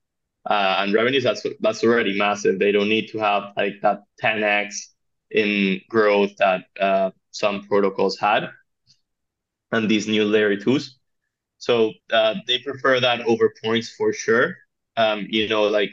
Uh, 0.50 0.78
and 0.80 0.94
revenues, 0.94 1.24
that's, 1.24 1.46
that's 1.60 1.84
already 1.84 2.18
massive. 2.18 2.60
They 2.60 2.72
don't 2.72 2.90
need 2.90 3.08
to 3.10 3.20
have 3.20 3.54
like 3.56 3.76
that 3.82 4.02
10x 4.20 4.88
in 5.30 5.80
growth 5.90 6.36
that 6.38 6.64
uh, 6.80 7.12
some 7.32 7.64
protocols 7.68 8.18
had 8.18 8.50
and 9.72 9.88
these 9.90 10.08
new 10.08 10.24
layer 10.24 10.56
twos. 10.56 10.98
So 11.58 11.92
uh, 12.12 12.36
they 12.46 12.58
prefer 12.60 13.00
that 13.00 13.22
over 13.22 13.54
points 13.64 13.90
for 13.96 14.12
sure 14.12 14.56
um, 14.96 15.26
you 15.30 15.48
know, 15.48 15.64
like 15.64 15.90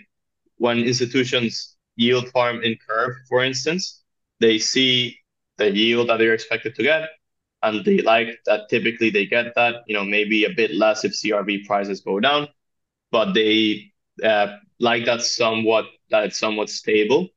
when 0.57 0.79
institutions 0.79 1.77
yield 1.95 2.29
farm 2.29 2.63
in 2.63 2.77
Curve, 2.87 3.15
for 3.29 3.43
instance, 3.43 4.03
they 4.41 4.59
see 4.59 5.19
the 5.57 5.71
yield 5.71 6.09
that 6.09 6.17
they're 6.17 6.33
expected 6.33 6.75
to 6.75 6.83
get, 6.83 7.09
and 7.63 7.85
they 7.85 7.99
like 7.99 8.39
that 8.45 8.69
typically 8.69 9.09
they 9.11 9.25
get 9.27 9.55
that, 9.55 9.83
you 9.87 9.95
know, 9.95 10.05
maybe 10.05 10.45
a 10.45 10.51
bit 10.51 10.73
less 10.73 11.05
if 11.05 11.13
CRV 11.15 11.65
prices 11.65 12.01
go 12.01 12.19
down, 12.19 12.49
but 13.11 13.33
they 13.33 13.93
uh, 14.23 14.57
like 14.79 15.05
that's 15.05 15.35
somewhat 15.35 15.85
that 16.09 16.25
it's 16.25 16.37
somewhat 16.37 16.69
stable 16.69 17.27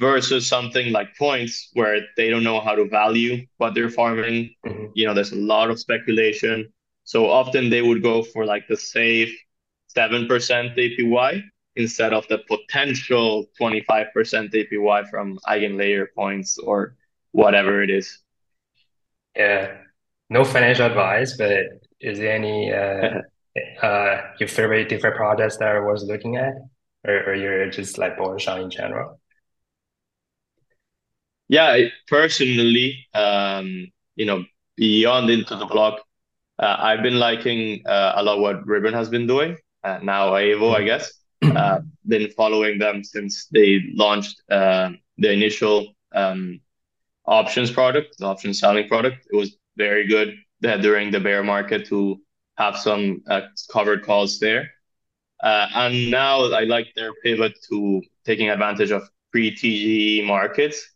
versus 0.00 0.46
something 0.46 0.92
like 0.92 1.16
points 1.16 1.70
where 1.74 2.00
they 2.16 2.28
don't 2.28 2.42
know 2.42 2.60
how 2.60 2.74
to 2.74 2.88
value 2.88 3.46
what 3.58 3.74
they're 3.74 3.90
farming. 3.90 4.54
Mm-hmm. 4.66 4.86
You 4.94 5.06
know, 5.06 5.14
there's 5.14 5.32
a 5.32 5.36
lot 5.36 5.70
of 5.70 5.78
speculation. 5.78 6.72
So 7.04 7.28
often 7.30 7.70
they 7.70 7.82
would 7.82 8.02
go 8.02 8.22
for 8.22 8.44
like 8.44 8.66
the 8.68 8.76
safe 8.76 9.32
7% 9.96 10.28
APY 10.28 11.42
instead 11.76 12.12
of 12.12 12.26
the 12.28 12.38
potential 12.48 13.46
25% 13.60 13.84
APY 14.52 15.10
from 15.10 15.38
eigenlayer 15.48 16.06
points 16.14 16.58
or 16.58 16.96
whatever 17.30 17.82
it 17.82 17.90
is. 17.90 18.18
Yeah, 19.36 19.78
no 20.28 20.44
financial 20.44 20.86
advice, 20.86 21.36
but 21.36 21.50
is 22.00 22.18
there 22.18 22.34
any 22.34 22.72
uh, 22.72 23.20
uh, 23.82 24.20
your 24.38 24.48
favorite 24.48 24.88
different 24.88 25.16
projects 25.16 25.56
that 25.58 25.68
are 25.68 25.86
worth 25.86 26.02
looking 26.02 26.36
at, 26.36 26.54
or, 27.04 27.30
or 27.30 27.34
you're 27.34 27.70
just 27.70 27.98
like 27.98 28.16
bullish 28.16 28.48
on 28.48 28.60
in 28.60 28.70
general? 28.70 29.20
Yeah, 31.48 31.88
personally, 32.08 33.06
um, 33.12 33.88
you 34.16 34.24
know, 34.24 34.44
beyond 34.76 35.28
into 35.30 35.56
the 35.56 35.66
block, 35.66 36.00
uh, 36.58 36.76
I've 36.78 37.02
been 37.02 37.18
liking 37.18 37.82
uh, 37.86 38.12
a 38.16 38.22
lot 38.22 38.38
what 38.40 38.66
Ribbon 38.66 38.94
has 38.94 39.08
been 39.08 39.26
doing 39.26 39.56
uh, 39.84 39.98
now 40.02 40.30
Aevo, 40.32 40.74
I 40.74 40.84
guess. 40.84 41.12
Uh, 41.42 41.80
been 42.06 42.30
following 42.36 42.78
them 42.78 43.02
since 43.02 43.46
they 43.46 43.80
launched 43.94 44.40
uh, 44.48 44.90
the 45.18 45.32
initial 45.32 45.92
um, 46.14 46.60
options 47.26 47.68
product, 47.68 48.16
the 48.18 48.26
options 48.26 48.60
selling 48.60 48.86
product. 48.86 49.26
It 49.28 49.36
was 49.36 49.56
very 49.76 50.06
good 50.06 50.36
that 50.60 50.82
during 50.82 51.10
the 51.10 51.18
bear 51.18 51.42
market 51.42 51.84
to 51.86 52.20
have 52.56 52.76
some 52.76 53.22
uh, 53.28 53.42
covered 53.70 54.04
calls 54.04 54.38
there. 54.38 54.70
Uh, 55.42 55.66
and 55.74 56.10
now 56.10 56.44
I 56.52 56.64
like 56.64 56.88
their 56.94 57.12
pivot 57.24 57.58
to 57.68 58.02
taking 58.24 58.50
advantage 58.50 58.90
of 58.90 59.02
pre-TGE 59.32 60.26
markets. 60.26 60.88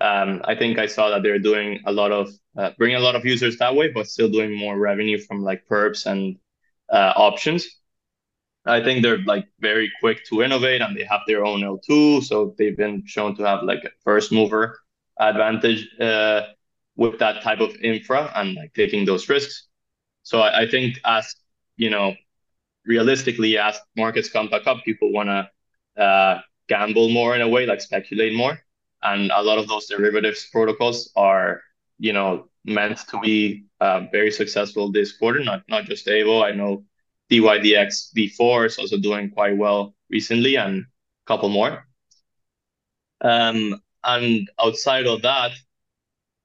Um, 0.00 0.42
I 0.44 0.54
think 0.54 0.78
I 0.78 0.86
saw 0.86 1.10
that 1.10 1.22
they're 1.22 1.38
doing 1.38 1.80
a 1.86 1.92
lot 1.92 2.12
of 2.12 2.30
uh, 2.56 2.70
bringing 2.78 2.96
a 2.96 3.00
lot 3.00 3.16
of 3.16 3.24
users 3.24 3.56
that 3.58 3.74
way, 3.74 3.88
but 3.90 4.06
still 4.08 4.28
doing 4.28 4.54
more 4.56 4.78
revenue 4.78 5.18
from 5.18 5.42
like 5.42 5.64
perps 5.70 6.06
and 6.06 6.36
uh, 6.92 7.12
options. 7.16 7.66
I 8.66 8.82
think 8.82 9.02
they're 9.02 9.22
like 9.24 9.46
very 9.60 9.90
quick 10.00 10.24
to 10.26 10.42
innovate 10.42 10.80
and 10.80 10.96
they 10.96 11.04
have 11.04 11.20
their 11.26 11.44
own 11.44 11.62
L2. 11.64 12.20
So 12.22 12.54
they've 12.58 12.76
been 12.76 13.04
shown 13.06 13.36
to 13.36 13.44
have 13.44 13.62
like 13.62 13.84
a 13.84 13.90
first 14.04 14.32
mover 14.32 14.78
advantage 15.20 15.86
uh, 16.00 16.42
with 16.96 17.18
that 17.18 17.42
type 17.42 17.60
of 17.60 17.76
infra 17.76 18.32
and 18.34 18.54
like 18.54 18.72
taking 18.74 19.04
those 19.04 19.28
risks. 19.28 19.68
So 20.24 20.40
I, 20.40 20.62
I 20.62 20.68
think 20.68 20.98
as, 21.04 21.36
you 21.76 21.90
know, 21.90 22.14
realistically, 22.84 23.58
as 23.58 23.78
markets 23.96 24.28
come 24.28 24.48
back 24.48 24.66
up, 24.66 24.84
people 24.84 25.12
want 25.12 25.28
to 25.28 26.02
uh, 26.02 26.40
gamble 26.68 27.08
more 27.10 27.36
in 27.36 27.42
a 27.42 27.48
way, 27.48 27.66
like 27.66 27.80
speculate 27.80 28.34
more. 28.34 28.58
And 29.02 29.30
a 29.30 29.42
lot 29.42 29.58
of 29.58 29.68
those 29.68 29.86
derivatives 29.86 30.48
protocols 30.50 31.12
are, 31.14 31.60
you 31.98 32.12
know, 32.12 32.48
meant 32.64 32.98
to 33.10 33.20
be 33.20 33.66
uh, 33.80 34.06
very 34.10 34.30
successful 34.30 34.90
this 34.90 35.12
quarter, 35.16 35.44
not, 35.44 35.62
not 35.68 35.84
just 35.84 36.06
Aevo. 36.06 36.42
I 36.42 36.52
know 36.52 36.84
DYDX 37.30 38.12
V4 38.14 38.66
is 38.66 38.78
also 38.78 38.98
doing 38.98 39.30
quite 39.30 39.56
well 39.56 39.94
recently 40.10 40.56
and 40.56 40.80
a 40.80 41.26
couple 41.26 41.50
more. 41.50 41.86
Um, 43.20 43.80
and 44.02 44.50
outside 44.60 45.06
of 45.06 45.22
that, 45.22 45.52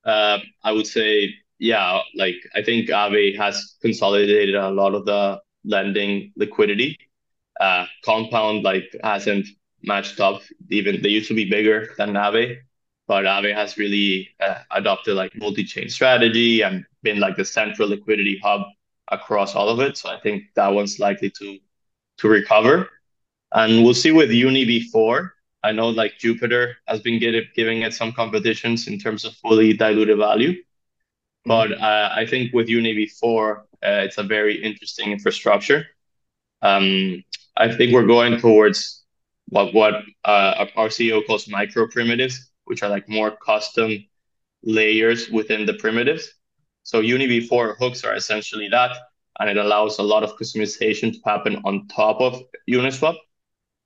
uh, 0.06 0.40
I 0.64 0.72
would 0.72 0.88
say, 0.88 1.34
yeah, 1.60 2.02
like 2.16 2.38
I 2.56 2.64
think 2.64 2.90
Aave 2.90 3.38
has 3.38 3.76
consolidated 3.82 4.56
a 4.56 4.70
lot 4.72 4.96
of 4.96 5.06
the 5.06 5.42
lending 5.66 6.32
liquidity. 6.38 6.98
Uh, 7.60 7.86
Compound 8.06 8.64
like 8.64 8.86
hasn't 9.04 9.48
matched 9.84 10.20
up. 10.22 10.42
Even 10.70 11.02
they 11.02 11.10
used 11.10 11.28
to 11.28 11.34
be 11.36 11.50
bigger 11.50 11.90
than 11.98 12.14
Aave, 12.14 12.58
but 13.08 13.26
Aave 13.26 13.54
has 13.54 13.78
really 13.78 14.30
uh, 14.40 14.60
adopted 14.72 15.16
like 15.16 15.36
multi-chain 15.36 15.90
strategy 15.90 16.62
and 16.62 16.86
been 17.04 17.20
like 17.20 17.36
the 17.36 17.46
central 17.46 17.90
liquidity 17.90 18.40
hub 18.44 18.62
across 19.12 19.56
all 19.56 19.70
of 19.70 19.80
it. 19.82 19.98
So 19.98 20.10
I 20.10 20.20
think 20.22 20.44
that 20.56 20.70
one's 20.70 21.00
likely 21.00 21.30
to 21.32 21.60
to 22.20 22.28
recover. 22.30 22.90
And 23.54 23.84
we'll 23.84 23.94
see 23.94 24.12
with 24.12 24.32
Uni 24.32 24.66
V4. 24.66 25.32
I 25.64 25.74
know 25.74 25.90
like 25.90 26.18
Jupiter 26.18 26.78
has 26.88 27.02
been 27.02 27.20
get 27.20 27.54
giving 27.54 27.82
it 27.82 27.94
some 27.94 28.14
competitions 28.14 28.88
in 28.88 28.98
terms 28.98 29.26
of 29.26 29.34
fully 29.36 29.74
diluted 29.74 30.18
value. 30.18 30.54
But 31.50 31.72
uh, 31.82 32.10
I 32.16 32.28
think 32.28 32.54
with 32.54 32.70
Uni 32.70 32.94
V4, 32.94 33.58
uh, 33.58 33.62
it's 33.82 34.20
a 34.20 34.24
very 34.24 34.64
interesting 34.64 35.12
infrastructure. 35.12 35.84
Um, 36.62 37.24
I 37.58 37.76
think 37.76 37.92
we're 37.92 38.06
going 38.06 38.40
towards 38.40 39.04
what 39.48 39.74
what 39.74 39.96
uh, 40.26 40.68
our 40.76 40.90
CEO 40.90 41.26
calls 41.26 41.50
micro 41.50 41.88
primitives, 41.88 42.52
which 42.66 42.84
are 42.84 42.90
like 42.96 43.10
more 43.10 43.32
custom 43.44 44.06
layers 44.62 45.32
within 45.32 45.66
the 45.66 45.74
primitives. 45.74 46.32
So 46.84 47.02
UniV4 47.02 47.78
hooks 47.80 48.04
are 48.04 48.14
essentially 48.14 48.70
that, 48.70 48.96
and 49.40 49.50
it 49.50 49.58
allows 49.58 49.98
a 49.98 50.04
lot 50.04 50.22
of 50.22 50.38
customization 50.38 51.14
to 51.14 51.20
happen 51.26 51.64
on 51.66 51.88
top 51.88 52.22
of 52.22 52.44
Uniswap. 52.70 53.18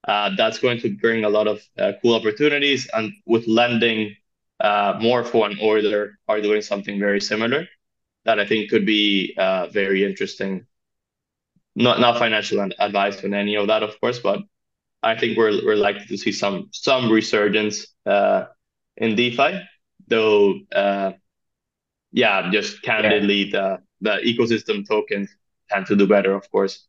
Uh, 0.06 0.36
that's 0.36 0.58
going 0.58 0.80
to 0.80 0.94
bring 0.98 1.24
a 1.24 1.30
lot 1.30 1.46
of 1.46 1.62
uh, 1.78 1.92
cool 2.02 2.14
opportunities. 2.14 2.86
And 2.92 3.10
with 3.24 3.46
lending, 3.48 4.14
uh, 4.60 4.98
Morpho 5.00 5.44
and 5.44 5.58
Euler 5.60 6.18
are 6.28 6.40
doing 6.40 6.62
something 6.62 6.98
very 6.98 7.20
similar 7.20 7.66
that 8.24 8.40
I 8.40 8.46
think 8.46 8.70
could 8.70 8.86
be 8.86 9.34
uh, 9.36 9.66
very 9.68 10.04
interesting. 10.04 10.66
Not 11.76 12.00
not 12.00 12.18
financial 12.18 12.66
advice 12.78 13.24
on 13.24 13.34
any 13.34 13.56
of 13.56 13.66
that, 13.66 13.82
of 13.82 14.00
course, 14.00 14.20
but 14.20 14.40
I 15.02 15.16
think 15.18 15.36
we're 15.36 15.64
we're 15.64 15.76
likely 15.76 16.06
to 16.06 16.16
see 16.16 16.32
some 16.32 16.68
some 16.72 17.10
resurgence 17.10 17.86
uh, 18.06 18.44
in 18.96 19.16
DeFi, 19.16 19.60
though 20.06 20.54
uh, 20.74 21.12
yeah, 22.12 22.50
just 22.50 22.80
candidly, 22.82 23.50
yeah. 23.50 23.78
the 24.00 24.20
the 24.22 24.32
ecosystem 24.32 24.86
tokens 24.86 25.34
tend 25.68 25.86
to 25.86 25.96
do 25.96 26.06
better, 26.06 26.32
of 26.34 26.48
course. 26.50 26.86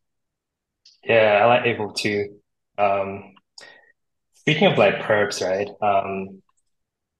Yeah, 1.04 1.40
I 1.42 1.46
like 1.46 1.62
Aevo 1.64 1.94
too. 1.94 2.38
Um, 2.78 3.34
speaking 4.34 4.68
of 4.70 4.78
like 4.78 4.96
perps, 5.00 5.42
right? 5.42 5.68
Um, 5.82 6.42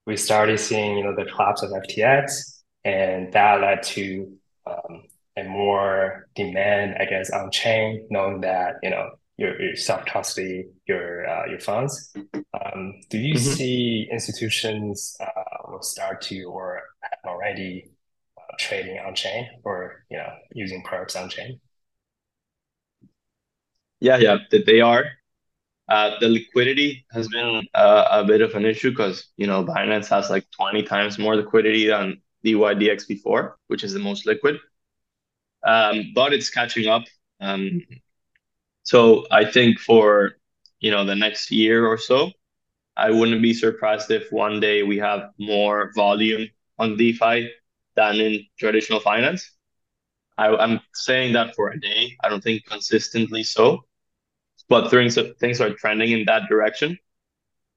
we 0.06 0.16
started 0.16 0.58
seeing 0.58 0.98
you 0.98 1.04
know 1.04 1.14
the 1.14 1.30
collapse 1.30 1.62
of 1.62 1.70
FTX, 1.70 2.62
and 2.84 3.32
that 3.32 3.60
led 3.60 3.82
to 3.82 4.32
um, 4.66 5.02
a 5.36 5.44
more 5.44 6.28
demand, 6.34 6.96
I 6.98 7.04
guess, 7.04 7.30
on 7.30 7.50
chain, 7.50 8.06
knowing 8.10 8.40
that 8.42 8.76
you 8.82 8.90
know 8.90 9.10
your, 9.36 9.60
your 9.60 9.76
self 9.76 10.06
custody 10.06 10.66
your 10.86 11.28
uh, 11.28 11.46
your 11.46 11.60
funds. 11.60 12.14
Um, 12.24 12.94
do 13.10 13.18
you 13.18 13.34
mm-hmm. 13.34 13.52
see 13.54 14.08
institutions 14.10 15.16
uh, 15.20 15.68
will 15.68 15.82
start 15.82 16.22
to 16.22 16.42
or 16.44 16.82
have 17.02 17.32
already 17.32 17.90
trading 18.58 18.98
on 18.98 19.14
chain 19.14 19.48
or 19.64 20.04
you 20.10 20.16
know 20.16 20.30
using 20.52 20.82
perps 20.84 21.20
on 21.20 21.28
chain? 21.28 21.60
Yeah, 24.00 24.18
yeah, 24.18 24.38
they 24.50 24.80
are. 24.80 25.04
Uh, 25.88 26.18
the 26.20 26.28
liquidity 26.28 27.06
has 27.12 27.28
been 27.28 27.62
uh, 27.74 28.08
a 28.10 28.24
bit 28.24 28.40
of 28.40 28.54
an 28.54 28.64
issue 28.64 28.90
because 28.90 29.28
you 29.36 29.46
know 29.46 29.64
Binance 29.64 30.08
has 30.08 30.30
like 30.30 30.44
20 30.50 30.82
times 30.82 31.18
more 31.18 31.36
liquidity 31.36 31.86
than 31.86 32.20
DYDX 32.44 33.08
V4, 33.08 33.52
which 33.68 33.84
is 33.84 33.92
the 33.92 34.00
most 34.00 34.26
liquid. 34.26 34.58
Um, 35.64 36.12
but 36.14 36.32
it's 36.32 36.50
catching 36.50 36.88
up. 36.88 37.04
Um, 37.40 37.82
so 38.82 39.26
I 39.30 39.44
think 39.44 39.78
for 39.78 40.32
you 40.80 40.90
know 40.90 41.04
the 41.04 41.14
next 41.14 41.50
year 41.50 41.86
or 41.86 41.98
so, 41.98 42.30
I 42.96 43.10
wouldn't 43.10 43.42
be 43.42 43.54
surprised 43.54 44.10
if 44.10 44.32
one 44.32 44.60
day 44.60 44.82
we 44.82 44.98
have 44.98 45.30
more 45.38 45.92
volume 45.94 46.48
on 46.78 46.96
DeFi 46.96 47.50
than 47.94 48.16
in 48.16 48.44
traditional 48.58 49.00
finance. 49.00 49.50
I, 50.38 50.48
am 50.62 50.80
saying 50.94 51.32
that 51.32 51.54
for 51.54 51.70
a 51.70 51.80
day. 51.80 52.16
I 52.22 52.28
don't 52.28 52.42
think 52.42 52.66
consistently 52.66 53.42
so, 53.42 53.84
but 54.68 54.90
things 54.90 55.18
things 55.40 55.60
are 55.60 55.74
trending 55.74 56.10
in 56.12 56.24
that 56.26 56.48
direction. 56.48 56.98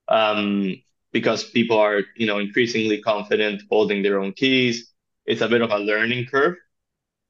Um, 0.07 0.75
because 1.11 1.43
people 1.43 1.77
are 1.77 2.01
you 2.15 2.27
know 2.27 2.39
increasingly 2.39 3.01
confident 3.01 3.63
holding 3.69 4.03
their 4.03 4.19
own 4.19 4.33
keys. 4.33 4.91
It's 5.25 5.41
a 5.41 5.47
bit 5.47 5.61
of 5.61 5.71
a 5.71 5.77
learning 5.77 6.27
curve. 6.27 6.55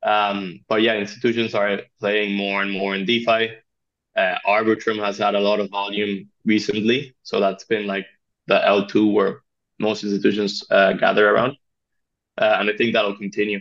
Um, 0.03 0.61
but 0.69 0.81
yeah, 0.81 0.95
institutions 0.95 1.53
are 1.55 1.81
playing 1.99 2.35
more 2.35 2.61
and 2.61 2.71
more 2.71 2.95
in 2.95 3.05
DeFi. 3.05 3.51
Uh, 4.15 4.35
Arbitrum 4.47 5.03
has 5.03 5.17
had 5.17 5.35
a 5.35 5.39
lot 5.39 5.59
of 5.59 5.69
volume 5.69 6.29
recently, 6.45 7.15
so 7.23 7.39
that's 7.39 7.65
been 7.65 7.85
like 7.87 8.05
the 8.47 8.59
L2 8.59 9.13
where 9.13 9.41
most 9.79 10.03
institutions 10.03 10.63
uh, 10.71 10.93
gather 10.93 11.29
around 11.29 11.57
uh, 12.39 12.57
and 12.59 12.69
I 12.69 12.75
think 12.75 12.93
that'll 12.93 13.17
continue. 13.17 13.59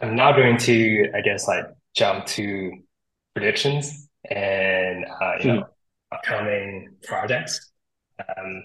I'm 0.00 0.16
now 0.16 0.32
going 0.32 0.58
to, 0.58 1.10
I 1.14 1.20
guess, 1.20 1.46
like 1.46 1.64
jump 1.94 2.26
to 2.26 2.72
predictions 3.34 4.05
and 4.30 5.04
uh, 5.04 5.32
you 5.40 5.52
know 5.52 5.60
hmm. 5.62 6.14
upcoming 6.14 6.96
projects. 7.02 7.72
Um, 8.18 8.62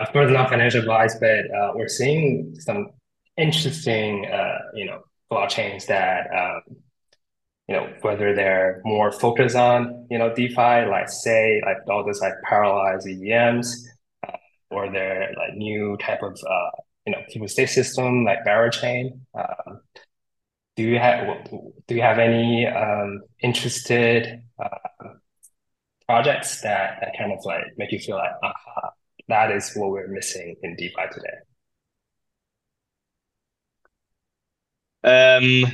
of 0.00 0.12
course, 0.12 0.30
not 0.30 0.48
financial 0.48 0.80
advice, 0.80 1.16
but 1.20 1.50
uh, 1.54 1.72
we're 1.74 1.88
seeing 1.88 2.54
some 2.58 2.88
interesting, 3.36 4.26
uh, 4.26 4.58
you 4.74 4.86
know, 4.86 5.02
blockchains 5.30 5.86
that, 5.86 6.26
um, 6.34 6.76
you 7.68 7.74
know, 7.76 7.92
whether 8.02 8.34
they're 8.34 8.82
more 8.84 9.12
focused 9.12 9.56
on, 9.56 10.06
you 10.10 10.18
know, 10.18 10.34
DeFi, 10.34 10.86
like 10.86 11.08
say, 11.08 11.62
like 11.64 11.78
all 11.88 12.04
this 12.04 12.20
like 12.20 12.34
parallelized 12.48 13.06
EVMs, 13.06 13.68
uh, 14.26 14.36
or 14.70 14.90
they're 14.90 15.32
like 15.36 15.54
new 15.54 15.96
type 15.98 16.22
of 16.22 16.38
uh, 16.48 16.70
you 17.06 17.12
know 17.12 17.20
of 17.30 17.68
system 17.68 18.24
like 18.24 18.44
Berachain. 18.44 19.18
Um, 19.34 19.80
do 20.76 20.82
you 20.82 20.98
have 20.98 21.44
do 21.86 21.94
you 21.94 22.02
have 22.02 22.18
any 22.18 22.66
um, 22.66 23.20
interested 23.42 24.42
uh, 24.62 24.68
projects 26.06 26.60
that 26.62 26.98
that 27.00 27.16
kind 27.18 27.32
of 27.32 27.38
like 27.44 27.64
make 27.76 27.92
you 27.92 27.98
feel 27.98 28.16
like 28.16 28.32
aha 28.42 28.90
that 29.28 29.50
is 29.50 29.72
what 29.74 29.90
we're 29.90 30.08
missing 30.08 30.54
in 30.62 30.76
DeFi 30.76 31.06
today? 31.12 31.38
Um, 35.02 35.64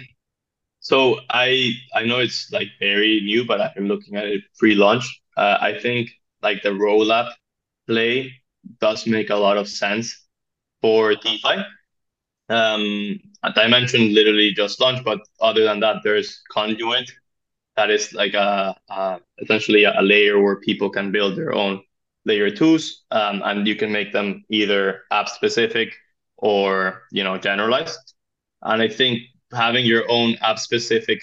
so 0.81 1.21
I 1.31 1.73
I 1.95 2.05
know 2.05 2.19
it's 2.21 2.51
like 2.53 2.69
very 2.81 3.21
new, 3.23 3.47
but 3.47 3.61
I've 3.61 3.75
been 3.75 3.89
looking 3.89 4.17
at 4.17 4.27
it 4.27 4.43
pre-launch. 4.59 5.23
Uh, 5.37 5.59
I 5.61 5.79
think 5.79 6.11
like 6.43 6.63
the 6.63 6.75
roll 6.75 7.13
up 7.13 7.37
play 7.87 8.33
does 8.81 9.07
make 9.07 9.31
a 9.31 9.37
lot 9.37 9.59
of 9.59 9.69
sense 9.69 10.27
for 10.83 11.15
DeFi. 11.15 11.65
Um, 12.51 13.21
I 13.43 13.69
mentioned 13.69 14.13
literally 14.15 14.53
just 14.53 14.81
launch, 14.81 15.05
but 15.05 15.21
other 15.41 15.65
than 15.65 15.81
that, 15.81 15.99
there's 16.05 16.43
Conduit. 16.53 17.11
That 17.77 17.91
is 17.91 18.13
like 18.13 18.35
a, 18.35 18.77
a 18.91 19.21
essentially 19.39 19.85
a 19.85 20.03
layer 20.03 20.43
where 20.43 20.61
people 20.61 20.91
can 20.91 21.13
build 21.13 21.39
their 21.39 21.55
own 21.55 21.83
layer 22.27 22.51
twos, 22.51 23.05
um, 23.13 23.43
and 23.45 23.67
you 23.67 23.77
can 23.77 23.93
make 23.93 24.13
them 24.13 24.45
either 24.51 25.05
app 25.11 25.29
specific 25.29 25.95
or 26.39 27.05
you 27.13 27.25
know 27.25 27.39
generalized. 27.39 28.15
And 28.63 28.83
I 28.83 28.89
think 28.89 29.23
having 29.53 29.87
your 29.87 30.11
own 30.11 30.37
app 30.43 30.59
specific 30.59 31.23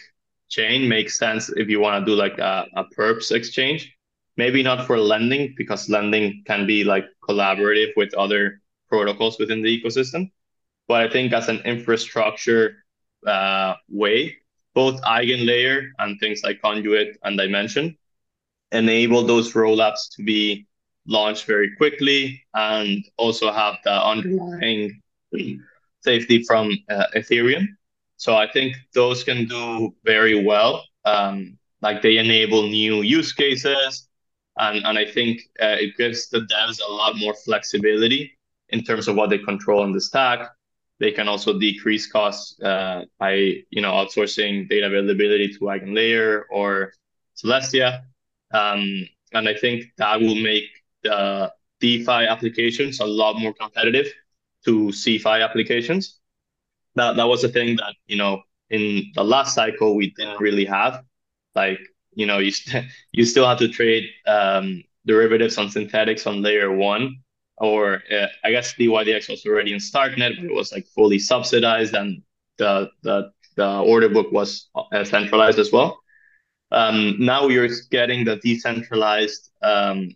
chain 0.49 0.87
makes 0.89 1.17
sense 1.19 1.49
if 1.49 1.69
you 1.69 1.79
want 1.81 2.05
to 2.05 2.11
do 2.11 2.15
like 2.17 2.39
a, 2.39 2.67
a 2.75 2.85
perps 2.97 3.31
exchange. 3.31 3.93
Maybe 4.37 4.63
not 4.63 4.87
for 4.87 4.99
lending 4.99 5.55
because 5.57 5.89
lending 5.89 6.43
can 6.47 6.67
be 6.67 6.83
like 6.83 7.05
collaborative 7.27 7.91
with 7.97 8.13
other 8.15 8.61
protocols 8.89 9.39
within 9.39 9.61
the 9.63 9.81
ecosystem. 9.83 10.31
But 10.87 11.01
I 11.01 11.09
think 11.09 11.33
as 11.33 11.49
an 11.49 11.59
infrastructure 11.65 12.83
uh, 13.25 13.75
way, 13.89 14.37
both 14.73 15.01
Eigenlayer 15.01 15.89
and 15.99 16.19
things 16.19 16.41
like 16.43 16.61
Conduit 16.61 17.17
and 17.23 17.37
Dymension 17.37 17.97
enable 18.71 19.25
those 19.25 19.53
rollups 19.53 20.15
to 20.15 20.23
be 20.23 20.67
launched 21.07 21.45
very 21.45 21.75
quickly 21.75 22.43
and 22.53 23.03
also 23.17 23.51
have 23.51 23.77
the 23.83 23.91
underlying 23.91 25.01
safety 26.01 26.43
from 26.43 26.71
uh, 26.89 27.05
Ethereum. 27.15 27.67
So 28.17 28.35
I 28.35 28.47
think 28.51 28.75
those 28.93 29.23
can 29.23 29.45
do 29.45 29.93
very 30.03 30.43
well. 30.43 30.83
Um, 31.05 31.57
like 31.81 32.01
they 32.01 32.17
enable 32.17 32.63
new 32.67 33.01
use 33.01 33.31
cases, 33.33 34.09
and 34.57 34.83
and 34.85 34.97
I 34.97 35.05
think 35.05 35.41
uh, 35.61 35.77
it 35.79 35.95
gives 35.97 36.29
the 36.29 36.41
devs 36.51 36.79
a 36.85 36.91
lot 36.91 37.17
more 37.17 37.35
flexibility 37.35 38.37
in 38.69 38.83
terms 38.83 39.07
of 39.07 39.15
what 39.15 39.29
they 39.29 39.37
control 39.37 39.81
on 39.81 39.91
the 39.93 40.01
stack. 40.01 40.49
They 40.99 41.11
can 41.11 41.27
also 41.27 41.57
decrease 41.59 42.07
costs 42.11 42.59
uh, 42.61 43.05
by 43.19 43.33
you 43.69 43.81
know 43.81 43.91
outsourcing 43.91 44.67
data 44.69 44.87
availability 44.87 45.53
to 45.53 45.59
Eigenlayer 45.59 46.43
or 46.49 46.93
Celestia, 47.35 48.01
um, 48.51 49.07
and 49.33 49.47
I 49.47 49.53
think 49.53 49.85
that 49.97 50.19
will 50.19 50.35
make 50.35 50.65
the 51.03 51.51
DeFi 51.79 52.25
applications 52.27 52.99
a 52.99 53.05
lot 53.05 53.39
more 53.39 53.53
competitive 53.53 54.07
to 54.65 54.87
CeFi 54.87 55.43
applications. 55.43 56.19
That 56.95 57.15
that 57.17 57.27
was 57.27 57.43
a 57.43 57.49
thing 57.49 57.75
that 57.77 57.93
you 58.07 58.17
know 58.17 58.41
in 58.69 59.11
the 59.15 59.23
last 59.23 59.53
cycle 59.53 59.95
we 59.95 60.13
didn't 60.17 60.39
really 60.39 60.65
have. 60.65 61.03
Like 61.55 61.79
you 62.13 62.25
know 62.25 62.39
you 62.39 62.51
st- 62.51 62.85
you 63.11 63.25
still 63.25 63.47
have 63.47 63.59
to 63.59 63.67
trade 63.67 64.05
um, 64.25 64.83
derivatives 65.05 65.57
on 65.57 65.67
Synthetix 65.67 66.25
on 66.25 66.41
layer 66.41 66.71
one, 66.75 67.17
or 67.57 68.03
uh, 68.11 68.27
I 68.43 68.51
guess 68.51 68.73
DYDX 68.75 69.29
was 69.29 69.45
already 69.45 69.73
in 69.73 69.79
Starknet, 69.79 70.35
but 70.35 70.45
it 70.45 70.53
was 70.53 70.71
like 70.71 70.85
fully 70.87 71.19
subsidized, 71.19 71.93
and 71.95 72.21
the 72.57 72.89
the 73.03 73.31
the 73.55 73.79
order 73.79 74.09
book 74.09 74.31
was 74.31 74.69
uh, 74.75 75.03
centralized 75.03 75.59
as 75.59 75.71
well. 75.71 75.99
Um, 76.71 77.15
now 77.19 77.47
you're 77.47 77.69
getting 77.91 78.25
the 78.25 78.35
decentralized 78.37 79.51
um, 79.61 80.09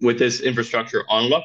with 0.00 0.18
this 0.18 0.40
infrastructure 0.40 1.04
unlock 1.08 1.44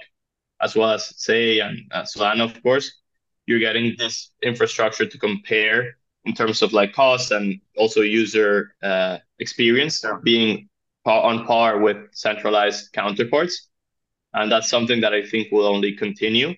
as 0.64 0.76
well 0.76 0.92
as 0.92 1.14
Sei 1.18 1.60
and 1.60 1.80
uh, 1.92 2.04
Solana, 2.04 2.44
of 2.44 2.62
course, 2.64 3.02
you're 3.46 3.60
getting 3.60 3.96
this 3.98 4.32
infrastructure 4.42 5.06
to 5.06 5.18
compare 5.18 5.98
in 6.26 6.34
terms 6.34 6.62
of 6.62 6.72
like 6.72 6.94
cost 6.94 7.32
and 7.32 7.60
also 7.78 8.02
user 8.02 8.74
uh, 8.82 9.18
experience 9.40 10.04
being 10.24 10.70
on 11.06 11.46
par 11.46 11.80
with 11.80 11.98
centralized 12.14 12.94
counterparts. 12.94 13.70
And 14.34 14.52
that's 14.52 14.70
something 14.70 15.02
that 15.02 15.14
I 15.14 15.26
think 15.26 15.52
will 15.52 15.68
only 15.68 15.94
continue 15.94 16.56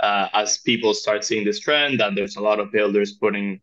uh, 0.00 0.28
as 0.32 0.58
people 0.58 0.94
start 0.94 1.24
seeing 1.24 1.44
this 1.44 1.58
trend 1.58 2.00
that 2.00 2.14
there's 2.14 2.36
a 2.36 2.40
lot 2.40 2.60
of 2.60 2.70
builders 2.70 3.12
putting 3.12 3.60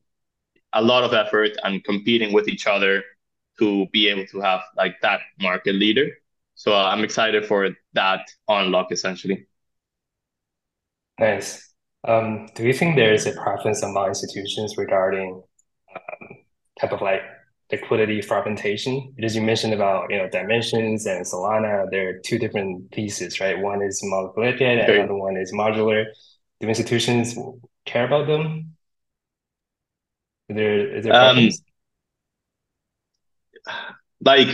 a 0.74 0.82
lot 0.82 1.04
of 1.04 1.14
effort 1.14 1.52
and 1.64 1.84
competing 1.84 2.34
with 2.34 2.48
each 2.48 2.68
other 2.68 3.04
to 3.60 3.88
be 3.94 4.10
able 4.10 4.26
to 4.28 4.42
have 4.42 4.62
like 4.76 4.96
that 5.02 5.22
market 5.40 5.76
leader. 5.76 6.10
So 6.56 6.74
I'm 6.74 7.04
excited 7.04 7.46
for 7.46 7.70
that 7.94 8.28
unlock 8.48 8.92
essentially. 8.92 9.48
Nice. 11.20 11.74
Um, 12.06 12.48
do 12.54 12.64
you 12.64 12.74
think 12.74 12.96
there 12.96 13.14
is 13.14 13.26
a 13.26 13.32
preference 13.32 13.82
among 13.82 14.10
institutions 14.10 14.76
regarding 14.78 15.42
um, 15.96 16.28
type 16.80 16.92
of 16.92 17.02
like 17.02 17.22
liquidity 17.76 18.22
fragmentation? 18.22 19.14
Because 19.16 19.36
you 19.36 19.42
mentioned 19.42 19.74
about 19.74 20.12
you 20.12 20.18
know 20.18 20.28
Dymensions 20.28 21.06
and 21.06 21.26
Solana, 21.26 21.90
there 21.92 22.10
are 22.10 22.20
two 22.20 22.38
different 22.40 22.92
pieces 22.92 23.40
right? 23.40 23.58
One 23.60 23.82
is 23.82 24.02
monolithic, 24.04 24.62
and 24.62 24.82
okay. 24.82 25.00
another 25.00 25.16
one 25.16 25.38
is 25.38 25.54
modular. 25.54 26.06
Do 26.60 26.68
institutions 26.68 27.38
care 27.86 28.06
about 28.06 28.28
them? 28.28 28.76
Is 30.50 30.56
there 30.56 30.96
is 30.98 31.04
there 31.06 31.16
um, 31.16 31.50
like 34.22 34.50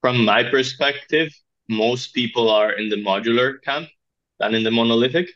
from 0.00 0.24
my 0.24 0.42
perspective, 0.42 1.32
most 1.68 2.14
people 2.14 2.50
are 2.50 2.72
in 2.72 2.88
the 2.88 2.96
modular 2.96 3.62
camp 3.62 3.88
than 4.38 4.54
in 4.54 4.64
the 4.64 4.70
monolithic 4.70 5.28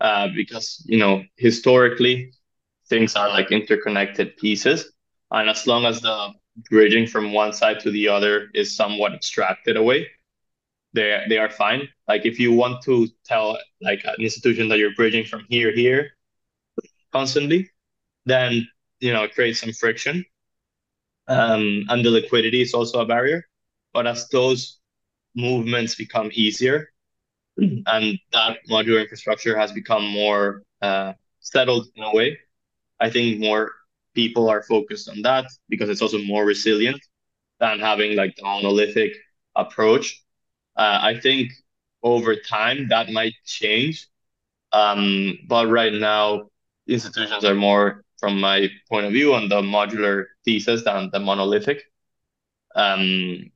uh, 0.00 0.28
because 0.34 0.84
you 0.86 0.98
know 0.98 1.24
historically 1.36 2.32
things 2.88 3.16
are 3.16 3.28
like 3.28 3.50
interconnected 3.50 4.36
pieces, 4.36 4.92
and 5.30 5.48
as 5.48 5.66
long 5.66 5.84
as 5.84 6.00
the 6.00 6.32
bridging 6.70 7.06
from 7.06 7.32
one 7.32 7.52
side 7.52 7.80
to 7.80 7.90
the 7.90 8.08
other 8.08 8.48
is 8.54 8.74
somewhat 8.74 9.14
extracted 9.14 9.76
away, 9.76 10.08
they 10.92 11.24
they 11.28 11.38
are 11.38 11.50
fine. 11.50 11.88
Like 12.08 12.26
if 12.26 12.38
you 12.40 12.52
want 12.52 12.82
to 12.84 13.08
tell 13.24 13.58
like 13.80 14.04
an 14.04 14.16
institution 14.20 14.68
that 14.68 14.78
you're 14.78 14.94
bridging 14.94 15.24
from 15.24 15.44
here 15.48 15.72
here 15.72 16.10
constantly, 17.12 17.70
then 18.26 18.66
you 19.00 19.12
know 19.12 19.24
it 19.24 19.34
creates 19.34 19.60
some 19.60 19.72
friction, 19.72 20.24
um, 21.28 21.84
and 21.88 22.04
the 22.04 22.10
liquidity 22.10 22.62
is 22.62 22.74
also 22.74 23.00
a 23.00 23.06
barrier. 23.06 23.44
But 23.92 24.06
as 24.06 24.28
those 24.28 24.78
movements 25.34 25.94
become 25.94 26.30
easier, 26.32 26.90
and 27.56 28.18
that 28.32 28.58
modular 28.70 29.02
infrastructure 29.02 29.58
has 29.58 29.72
become 29.72 30.04
more 30.04 30.62
uh, 30.82 31.12
settled 31.40 31.88
in 31.96 32.02
a 32.04 32.14
way. 32.14 32.38
I 33.00 33.10
think 33.10 33.40
more 33.40 33.72
people 34.14 34.48
are 34.48 34.62
focused 34.62 35.08
on 35.08 35.22
that 35.22 35.46
because 35.68 35.88
it's 35.90 36.02
also 36.02 36.18
more 36.22 36.44
resilient 36.44 37.00
than 37.60 37.80
having 37.80 38.16
like 38.16 38.36
the 38.36 38.42
monolithic 38.42 39.12
approach. 39.56 40.22
Uh, 40.76 40.98
I 41.02 41.18
think 41.20 41.50
over 42.02 42.36
time 42.36 42.88
that 42.88 43.10
might 43.10 43.34
change, 43.44 44.06
um, 44.72 45.38
but 45.48 45.68
right 45.68 45.92
now 45.92 46.50
institutions 46.86 47.44
are 47.44 47.54
more, 47.54 48.04
from 48.18 48.40
my 48.40 48.68
point 48.88 49.06
of 49.06 49.12
view, 49.12 49.34
on 49.34 49.48
the 49.48 49.62
modular 49.62 50.26
thesis 50.44 50.84
than 50.84 51.10
the 51.12 51.20
monolithic. 51.20 51.82
Um, 52.74 53.50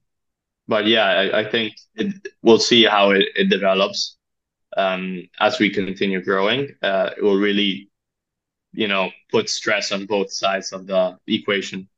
but 0.68 0.86
yeah, 0.86 1.04
I, 1.06 1.40
I 1.40 1.50
think 1.50 1.74
it, 1.94 2.14
we'll 2.42 2.58
see 2.58 2.84
how 2.84 3.10
it, 3.10 3.26
it 3.36 3.50
develops 3.50 4.16
um, 4.76 5.28
as 5.40 5.58
we 5.58 5.70
continue 5.70 6.22
growing. 6.22 6.74
Uh, 6.82 7.10
it 7.16 7.22
will 7.22 7.38
really, 7.38 7.90
you 8.72 8.88
know, 8.88 9.10
put 9.30 9.48
stress 9.48 9.92
on 9.92 10.06
both 10.06 10.32
sides 10.32 10.72
of 10.72 10.86
the 10.86 11.18
equation. 11.26 11.88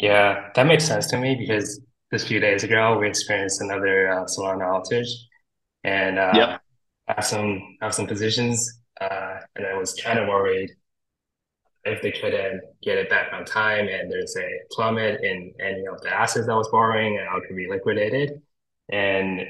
Yeah, 0.00 0.50
that 0.54 0.66
makes 0.66 0.84
sense 0.84 1.06
to 1.08 1.18
me 1.18 1.34
because 1.34 1.80
just 2.12 2.24
a 2.24 2.28
few 2.28 2.40
days 2.40 2.64
ago 2.64 2.98
we 2.98 3.08
experienced 3.08 3.60
another 3.60 4.10
uh, 4.10 4.24
Solana 4.24 4.64
outage, 4.64 5.10
and 5.84 6.18
uh, 6.18 6.32
yep. 6.34 6.60
I 7.08 7.14
have 7.14 7.24
some 7.24 7.76
have 7.82 7.94
some 7.94 8.06
positions, 8.06 8.80
uh, 9.00 9.40
and 9.56 9.66
I 9.66 9.76
was 9.76 9.94
kind 9.94 10.18
of 10.18 10.28
worried 10.28 10.70
if 11.84 12.02
they 12.02 12.12
couldn't 12.12 12.60
get 12.82 12.98
it 12.98 13.08
back 13.08 13.32
on 13.32 13.44
time 13.44 13.88
and 13.88 14.10
there's 14.10 14.36
a 14.36 14.48
plummet 14.70 15.22
in 15.22 15.52
any 15.60 15.86
of 15.86 16.00
the 16.02 16.10
assets 16.10 16.48
I 16.48 16.54
was 16.54 16.68
borrowing 16.68 17.18
and 17.18 17.28
I 17.28 17.46
could 17.46 17.56
be 17.56 17.68
liquidated. 17.68 18.42
And 18.90 19.40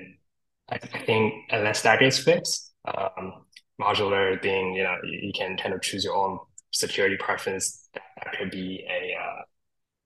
I, 0.69 0.77
I 0.77 0.99
think 1.05 1.35
unless 1.51 1.83
that 1.83 2.01
gets 2.01 2.19
fixed, 2.19 2.73
um, 2.85 3.45
modular 3.81 4.41
being, 4.41 4.75
you 4.75 4.83
know, 4.83 4.97
you, 5.05 5.33
can 5.33 5.57
kind 5.57 5.75
of 5.75 5.81
choose 5.83 6.05
your 6.05 6.15
own 6.15 6.39
security 6.71 7.17
preference, 7.17 7.89
that, 7.95 8.33
could 8.39 8.51
be 8.51 8.87
a 8.89 9.15
uh, 9.19 9.43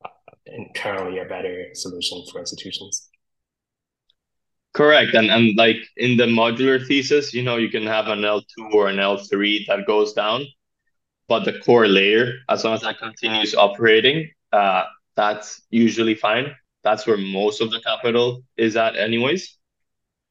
uh, 0.07 0.35
internally 0.47 1.19
a 1.19 1.25
better 1.25 1.69
solution 1.75 2.23
for 2.31 2.39
institutions. 2.39 3.09
Correct. 4.73 5.15
And 5.15 5.31
and 5.31 5.57
like 5.57 5.77
in 5.97 6.17
the 6.17 6.25
modular 6.25 6.85
thesis, 6.85 7.35
you 7.35 7.43
know, 7.43 7.57
you 7.57 7.69
can 7.69 7.87
have 7.87 8.09
an 8.09 8.21
L2 8.21 8.73
or 8.73 8.89
an 8.89 8.97
L3 8.97 9.67
that 9.67 9.87
goes 9.87 10.13
down 10.13 10.47
but 11.29 11.45
the 11.45 11.59
core 11.61 11.87
layer, 11.87 12.35
as 12.49 12.65
long 12.65 12.75
as 12.75 12.83
that 12.83 12.99
continues 12.99 13.55
operating, 13.55 14.31
uh, 14.53 14.85
that's 15.17 15.63
usually 15.71 16.15
fine. 16.15 16.55
That's 16.83 17.07
where 17.07 17.17
most 17.17 17.61
of 17.61 17.71
the 17.71 17.81
capital 17.81 18.43
is 18.57 18.77
at, 18.77 18.97
anyways. 18.97 19.57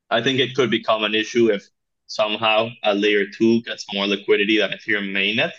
I 0.10 0.22
think 0.22 0.40
it 0.40 0.56
could 0.56 0.70
become 0.70 1.04
an 1.04 1.16
issue 1.16 1.52
if 1.52 1.68
somehow 2.08 2.70
a 2.84 2.94
layer 2.94 3.26
two 3.26 3.62
gets 3.64 3.86
more 3.94 4.08
liquidity 4.08 4.58
than 4.58 4.72
Ethereum 4.72 5.12
mainnet. 5.12 5.52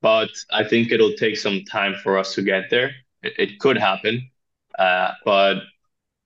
But 0.00 0.30
I 0.52 0.64
think 0.64 0.92
it'll 0.92 1.14
take 1.14 1.36
some 1.36 1.64
time 1.64 1.94
for 2.02 2.18
us 2.18 2.34
to 2.34 2.42
get 2.42 2.70
there. 2.70 2.92
It, 3.22 3.32
it 3.38 3.58
could 3.58 3.76
happen, 3.76 4.30
uh, 4.78 5.12
but 5.24 5.56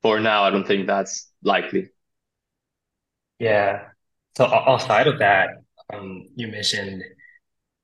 for 0.02 0.20
now, 0.20 0.44
I 0.44 0.50
don't 0.50 0.66
think 0.66 0.86
that's 0.86 1.30
likely. 1.42 1.88
Yeah. 3.38 3.88
So 4.36 4.46
outside 4.46 5.06
of 5.06 5.18
that, 5.20 5.48
um, 5.92 6.28
you 6.36 6.48
mentioned 6.48 7.02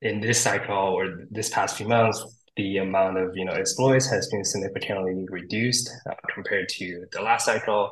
in 0.01 0.19
this 0.19 0.39
cycle 0.41 0.75
or 0.75 1.25
this 1.31 1.49
past 1.49 1.77
few 1.77 1.87
months, 1.87 2.23
the 2.55 2.77
amount 2.77 3.17
of 3.17 3.35
you 3.35 3.45
know 3.45 3.53
exploits 3.53 4.09
has 4.09 4.27
been 4.29 4.43
significantly 4.43 5.25
reduced 5.29 5.89
uh, 6.09 6.13
compared 6.33 6.69
to 6.69 7.05
the 7.11 7.21
last 7.21 7.45
cycle. 7.45 7.91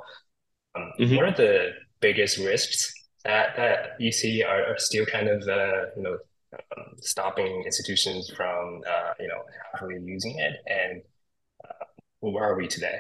Um, 0.76 0.92
mm-hmm. 1.00 1.16
What 1.16 1.26
are 1.26 1.32
the 1.32 1.70
biggest 2.00 2.38
risks 2.38 2.94
that, 3.28 3.56
that 3.58 3.78
you 4.00 4.12
see 4.12 4.44
are, 4.44 4.74
are 4.74 4.80
still 4.80 5.06
kind 5.06 5.28
of 5.28 5.42
uh, 5.48 5.86
you 5.96 6.04
know 6.04 6.18
um, 6.54 6.96
stopping 7.00 7.64
institutions 7.66 8.32
from 8.36 8.82
uh, 8.90 9.14
you 9.20 9.28
know 9.28 9.44
actually 9.74 10.02
using 10.04 10.40
it, 10.40 10.56
and 10.66 11.02
uh, 11.64 11.86
where 12.22 12.44
are 12.44 12.56
we 12.58 12.68
today? 12.68 13.00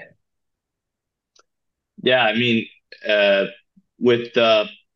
Yeah, 2.03 2.23
I 2.23 2.33
mean, 2.33 2.65
uh, 3.07 3.45
with 3.99 4.33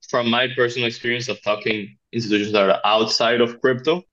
from 0.10 0.30
my 0.30 0.50
personal 0.56 0.88
experience 0.88 1.30
of 1.30 1.42
talking 1.42 1.98
institutions 2.12 2.52
that 2.52 2.70
are 2.70 2.82
outside 2.84 3.42
of 3.42 3.60
crypto, 3.62 4.04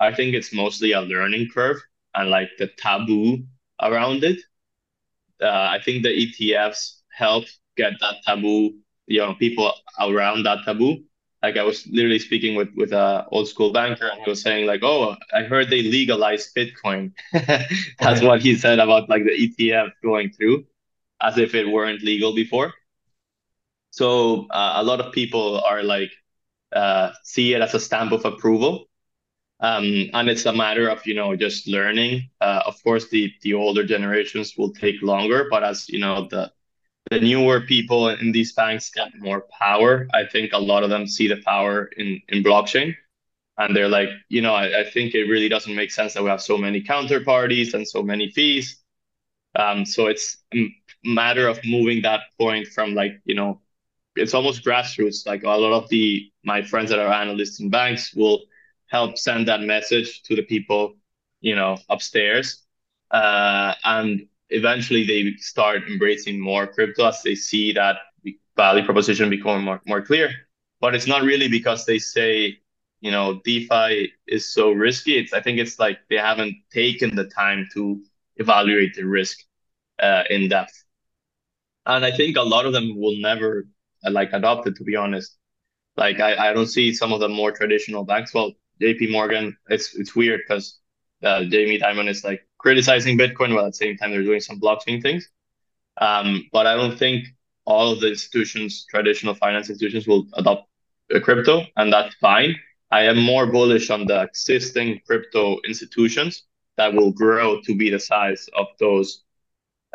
I 0.00 0.12
think 0.12 0.34
it's 0.34 0.52
mostly 0.52 0.92
a 0.92 1.00
learning 1.00 1.48
curve 1.54 1.80
and 2.14 2.30
like 2.30 2.50
the 2.58 2.68
taboo 2.78 3.44
around 3.80 4.24
it. 4.24 4.38
Uh, 5.40 5.68
I 5.76 5.78
think 5.84 6.02
the 6.02 6.10
ETFs 6.10 7.00
help 7.16 7.44
get 7.76 7.92
that 8.00 8.16
taboo, 8.26 8.74
you 9.06 9.20
know, 9.20 9.34
people 9.34 9.72
around 10.00 10.44
that 10.44 10.64
taboo. 10.64 11.04
Like 11.42 11.56
I 11.58 11.62
was 11.62 11.86
literally 11.86 12.18
speaking 12.18 12.56
with 12.56 12.70
with 12.74 12.92
a 12.92 13.26
old 13.30 13.48
school 13.48 13.72
banker, 13.72 14.06
and 14.08 14.22
he 14.22 14.30
was 14.30 14.42
saying 14.42 14.66
like, 14.66 14.82
"Oh, 14.82 15.16
I 15.32 15.42
heard 15.44 15.68
they 15.70 15.82
legalized 15.82 16.54
Bitcoin." 16.56 17.12
That's 18.00 18.22
what 18.22 18.40
he 18.42 18.56
said 18.56 18.78
about 18.78 19.10
like 19.10 19.24
the 19.24 19.36
ETF 19.36 19.92
going 20.02 20.30
through, 20.30 20.64
as 21.20 21.36
if 21.38 21.54
it 21.54 21.68
weren't 21.68 22.02
legal 22.02 22.34
before. 22.34 22.72
So 23.90 24.46
uh, 24.50 24.74
a 24.76 24.84
lot 24.84 25.00
of 25.00 25.12
people 25.12 25.60
are 25.60 25.82
like 25.82 26.10
uh, 26.74 27.12
see 27.22 27.54
it 27.54 27.62
as 27.62 27.74
a 27.74 27.80
stamp 27.80 28.12
of 28.12 28.24
approval, 28.24 28.86
um, 29.60 30.10
and 30.14 30.28
it's 30.28 30.46
a 30.46 30.52
matter 30.52 30.88
of 30.88 31.06
you 31.06 31.14
know 31.14 31.36
just 31.36 31.68
learning. 31.68 32.30
Uh, 32.40 32.62
of 32.66 32.82
course, 32.84 33.08
the 33.10 33.32
the 33.42 33.54
older 33.54 33.84
generations 33.84 34.54
will 34.58 34.72
take 34.72 35.02
longer, 35.02 35.48
but 35.50 35.64
as 35.64 35.88
you 35.88 36.00
know 36.00 36.28
the 36.28 36.52
the 37.10 37.20
newer 37.20 37.60
people 37.60 38.08
in 38.08 38.32
these 38.32 38.52
banks 38.52 38.90
get 38.90 39.12
more 39.18 39.44
power. 39.60 40.08
I 40.14 40.24
think 40.26 40.52
a 40.52 40.58
lot 40.58 40.82
of 40.82 40.90
them 40.90 41.06
see 41.06 41.28
the 41.28 41.36
power 41.44 41.86
in 41.96 42.20
in 42.28 42.42
blockchain, 42.42 42.94
and 43.58 43.76
they're 43.76 43.88
like, 43.88 44.10
you 44.28 44.42
know, 44.42 44.54
I, 44.54 44.80
I 44.82 44.84
think 44.90 45.14
it 45.14 45.24
really 45.24 45.48
doesn't 45.48 45.74
make 45.74 45.92
sense 45.92 46.14
that 46.14 46.22
we 46.24 46.30
have 46.30 46.42
so 46.42 46.58
many 46.58 46.82
counterparties 46.82 47.74
and 47.74 47.86
so 47.88 48.02
many 48.02 48.30
fees. 48.30 48.82
Um, 49.56 49.84
so 49.86 50.06
it's 50.06 50.38
a 50.54 50.68
matter 51.04 51.46
of 51.48 51.60
moving 51.64 52.02
that 52.02 52.22
point 52.38 52.68
from 52.68 52.94
like 52.94 53.20
you 53.24 53.34
know 53.34 53.60
it's 54.16 54.34
almost 54.34 54.64
grassroots. 54.64 55.26
Like 55.26 55.42
a 55.44 55.48
lot 55.48 55.72
of 55.72 55.88
the 55.88 56.30
my 56.44 56.62
friends 56.62 56.90
that 56.90 56.98
are 56.98 57.12
analysts 57.12 57.60
in 57.60 57.70
banks 57.70 58.14
will 58.14 58.44
help 58.88 59.18
send 59.18 59.48
that 59.48 59.60
message 59.62 60.22
to 60.24 60.36
the 60.36 60.42
people, 60.42 60.96
you 61.40 61.54
know, 61.56 61.78
upstairs, 61.88 62.62
uh, 63.10 63.74
and 63.84 64.26
eventually 64.50 65.04
they 65.06 65.36
start 65.38 65.82
embracing 65.88 66.40
more 66.40 66.66
crypto 66.66 67.06
as 67.06 67.22
they 67.22 67.34
see 67.34 67.72
that 67.72 67.96
value 68.56 68.84
proposition 68.84 69.30
become 69.30 69.64
more 69.64 69.80
more 69.86 70.02
clear. 70.02 70.30
But 70.80 70.94
it's 70.94 71.06
not 71.06 71.22
really 71.22 71.48
because 71.48 71.86
they 71.86 71.98
say, 71.98 72.58
you 73.00 73.10
know, 73.10 73.40
DeFi 73.44 74.12
is 74.26 74.52
so 74.52 74.72
risky. 74.72 75.18
It's 75.18 75.32
I 75.32 75.40
think 75.40 75.58
it's 75.58 75.78
like 75.78 75.98
they 76.10 76.16
haven't 76.16 76.56
taken 76.72 77.14
the 77.16 77.24
time 77.24 77.68
to 77.74 78.02
evaluate 78.36 78.94
the 78.94 79.04
risk 79.04 79.38
uh, 80.00 80.24
in 80.30 80.48
depth. 80.48 80.84
And 81.86 82.04
I 82.04 82.10
think 82.12 82.36
a 82.36 82.42
lot 82.42 82.66
of 82.66 82.72
them 82.72 82.98
will 82.98 83.16
never 83.18 83.66
like 84.08 84.32
adopt 84.32 84.66
it, 84.66 84.76
to 84.76 84.84
be 84.84 84.96
honest 84.96 85.36
like 85.96 86.20
I, 86.20 86.50
I 86.50 86.52
don't 86.52 86.66
see 86.66 86.92
some 86.92 87.12
of 87.12 87.20
the 87.20 87.28
more 87.28 87.52
traditional 87.52 88.04
banks 88.04 88.34
well 88.34 88.52
jp 88.80 89.10
morgan 89.10 89.56
it's 89.68 89.94
it's 89.94 90.14
weird 90.16 90.40
because 90.46 90.80
uh, 91.22 91.44
jamie 91.44 91.78
dimon 91.78 92.08
is 92.08 92.24
like 92.24 92.46
criticizing 92.64 93.18
bitcoin 93.22 93.50
while 93.54 93.66
at 93.66 93.72
the 93.74 93.82
same 93.84 93.96
time 93.96 94.10
they're 94.10 94.30
doing 94.30 94.40
some 94.48 94.58
blockchain 94.64 94.98
things. 95.06 95.22
Um, 96.06 96.28
but 96.54 96.64
i 96.66 96.74
don't 96.80 96.98
think 96.98 97.18
all 97.72 97.92
of 97.92 97.98
the 98.00 98.08
institutions 98.16 98.70
traditional 98.94 99.34
finance 99.44 99.66
institutions 99.70 100.04
will 100.10 100.24
adopt 100.40 100.62
crypto 101.26 101.56
and 101.76 101.92
that's 101.92 102.14
fine. 102.28 102.52
I 102.90 103.02
am 103.10 103.18
more 103.32 103.46
bullish 103.56 103.86
on 103.90 104.06
the 104.10 104.18
existing 104.28 104.88
crypto 105.06 105.58
institutions 105.70 106.32
that 106.78 106.92
will 106.96 107.12
grow 107.12 107.60
to 107.66 107.72
be 107.82 107.88
the 107.90 108.02
size 108.12 108.42
of 108.60 108.66
those 108.80 109.08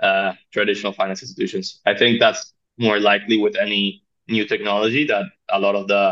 uh, 0.08 0.34
traditional 0.56 0.94
finance 0.94 1.22
institutions. 1.26 1.82
I 1.86 1.94
think 2.00 2.20
that's 2.20 2.54
more 2.78 3.00
likely 3.00 3.38
with 3.46 3.56
any 3.68 4.04
new 4.28 4.46
technology 4.54 5.04
that 5.08 5.26
a 5.50 5.60
lot 5.60 5.76
of 5.76 5.88
the 5.94 6.04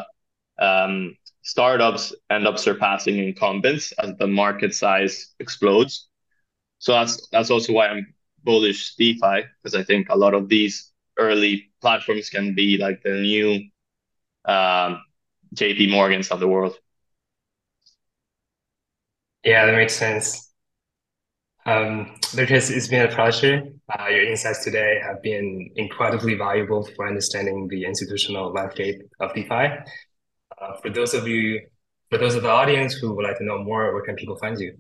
um, 0.67 1.15
startups 1.43 2.13
end 2.29 2.47
up 2.49 2.57
surpassing 2.57 3.17
incumbents 3.19 3.93
as 4.03 4.09
the 4.17 4.27
market 4.27 4.73
size 4.73 5.33
explodes. 5.39 6.07
So 6.79 6.93
that's 6.93 7.27
that's 7.29 7.49
also 7.49 7.73
why 7.73 7.87
I'm 7.87 8.13
bullish 8.43 8.95
DeFi 8.95 9.43
because 9.61 9.75
I 9.75 9.83
think 9.83 10.09
a 10.09 10.17
lot 10.17 10.33
of 10.33 10.49
these 10.49 10.91
early 11.17 11.71
platforms 11.81 12.29
can 12.29 12.55
be 12.55 12.77
like 12.77 13.01
the 13.03 13.11
new 13.11 13.61
um, 14.45 15.01
JP 15.55 15.89
Morgans 15.89 16.29
of 16.29 16.39
the 16.39 16.47
world. 16.47 16.75
Yeah, 19.43 19.65
that 19.65 19.75
makes 19.75 19.95
sense. 19.95 20.51
Um, 21.65 22.15
Lucas, 22.33 22.69
it's 22.69 22.87
been 22.87 23.05
a 23.05 23.13
pleasure. 23.13 23.63
Uh, 23.89 24.07
your 24.07 24.23
insights 24.29 24.63
today 24.63 24.99
have 25.03 25.21
been 25.21 25.69
incredibly 25.75 26.35
valuable 26.35 26.83
for 26.95 27.07
understanding 27.07 27.67
the 27.69 27.85
institutional 27.85 28.51
landscape 28.53 29.01
of 29.19 29.33
DeFi. 29.33 29.67
Uh, 30.61 30.73
for 30.81 30.89
those 30.89 31.13
of 31.13 31.27
you, 31.27 31.61
for 32.09 32.17
those 32.17 32.35
of 32.35 32.43
the 32.43 32.49
audience 32.49 32.93
who 32.93 33.13
would 33.15 33.23
like 33.23 33.37
to 33.37 33.45
know 33.45 33.63
more, 33.63 33.93
where 33.93 34.03
can 34.03 34.15
people 34.15 34.37
find 34.37 34.59
you? 34.59 34.77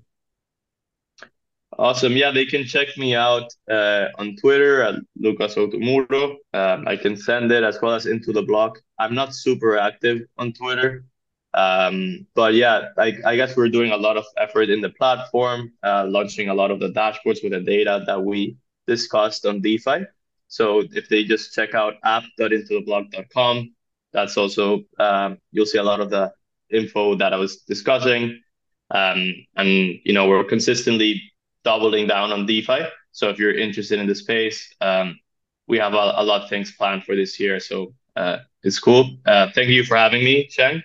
Awesome. 1.79 2.13
Yeah, 2.17 2.31
they 2.31 2.45
can 2.45 2.65
check 2.65 2.87
me 2.97 3.13
out 3.13 3.53
uh, 3.69 4.07
on 4.17 4.35
Twitter 4.37 4.81
at 4.81 4.95
Lucas 5.19 5.55
Outumuro. 5.55 6.35
Um, 6.53 6.87
I 6.87 6.95
can 6.97 7.15
send 7.15 7.51
it 7.51 7.63
as 7.63 7.79
well 7.81 7.93
as 7.93 8.07
Into 8.07 8.31
the 8.33 8.41
Block. 8.41 8.79
I'm 8.97 9.13
not 9.13 9.35
super 9.35 9.77
active 9.77 10.21
on 10.39 10.53
Twitter. 10.53 11.05
Um, 11.53 12.25
but 12.33 12.55
yeah, 12.55 12.89
I, 12.97 13.15
I 13.25 13.35
guess 13.35 13.55
we're 13.55 13.69
doing 13.69 13.91
a 13.91 13.97
lot 13.97 14.17
of 14.17 14.25
effort 14.37 14.69
in 14.69 14.81
the 14.81 14.89
platform, 14.89 15.71
uh, 15.83 16.05
launching 16.07 16.49
a 16.49 16.53
lot 16.55 16.71
of 16.71 16.79
the 16.79 16.89
dashboards 16.89 17.43
with 17.43 17.51
the 17.51 17.61
data 17.61 18.03
that 18.07 18.23
we 18.23 18.57
discussed 18.87 19.45
on 19.45 19.61
DeFi. 19.61 20.05
So 20.47 20.83
if 20.91 21.09
they 21.09 21.25
just 21.25 21.53
check 21.53 21.75
out 21.75 21.95
app.intotheblock.com, 22.03 23.73
that's 24.13 24.35
also 24.37 24.83
um, 24.97 25.37
you'll 25.51 25.65
see 25.67 25.77
a 25.77 25.83
lot 25.83 25.99
of 25.99 26.09
the 26.09 26.33
info 26.71 27.15
that 27.15 27.33
I 27.33 27.37
was 27.37 27.57
discussing. 27.57 28.41
Um, 28.89 29.33
and 29.55 29.67
you 30.03 30.13
know 30.13 30.27
we're 30.27 30.43
consistently 30.45 31.21
doubling 31.67 32.07
down 32.07 32.31
on 32.31 32.45
DeFi. 32.45 32.81
So 33.11 33.27
if 33.27 33.37
you're 33.37 33.53
interested 33.53 33.99
in 33.99 34.07
the 34.07 34.15
space, 34.15 34.73
um, 34.79 35.19
we 35.67 35.77
have 35.79 35.93
a, 35.93 36.13
a, 36.21 36.23
lot 36.23 36.43
of 36.43 36.49
things 36.49 36.71
planned 36.71 37.03
for 37.03 37.13
this 37.13 37.37
year. 37.41 37.59
So 37.59 37.93
uh, 38.15 38.37
it's 38.63 38.79
cool. 38.79 39.17
Uh, 39.25 39.47
thank 39.53 39.67
you 39.67 39.83
for 39.83 39.97
having 39.97 40.23
me, 40.23 40.47
Cheng. 40.47 40.77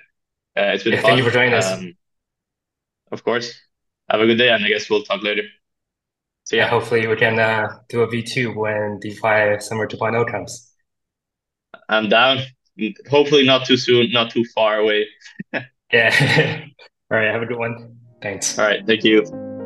Uh, 0.58 0.74
it's 0.74 0.82
been 0.82 0.94
yeah, 0.94 1.02
fun. 1.02 1.10
Thank 1.10 1.18
you 1.18 1.24
for 1.24 1.30
joining 1.30 1.54
us. 1.54 1.70
Um, 1.70 1.94
of 3.12 3.22
course. 3.22 3.54
Have 4.10 4.20
a 4.20 4.26
good 4.26 4.38
day, 4.38 4.50
and 4.50 4.64
I 4.64 4.68
guess 4.68 4.90
we'll 4.90 5.04
talk 5.04 5.22
later. 5.22 5.44
So 6.44 6.56
yeah, 6.56 6.66
hopefully 6.66 7.06
we 7.06 7.14
can 7.14 7.38
uh, 7.38 7.68
do 7.88 8.02
a 8.02 8.08
V2 8.08 8.56
when 8.56 8.98
DeFi 8.98 9.60
Summer 9.60 9.86
2.0 9.86 10.28
comes. 10.28 10.72
I'm 11.88 12.08
down. 12.08 12.38
Hopefully 13.08 13.46
not 13.46 13.66
too 13.66 13.76
soon, 13.76 14.10
not 14.10 14.32
too 14.32 14.44
far 14.52 14.78
away. 14.78 15.06
yeah. 15.92 16.64
All 17.10 17.18
right. 17.18 17.30
Have 17.30 17.42
a 17.42 17.46
good 17.46 17.58
one. 17.58 17.96
Thanks. 18.20 18.58
All 18.58 18.66
right. 18.66 18.84
Thank 18.84 19.04
you. 19.04 19.61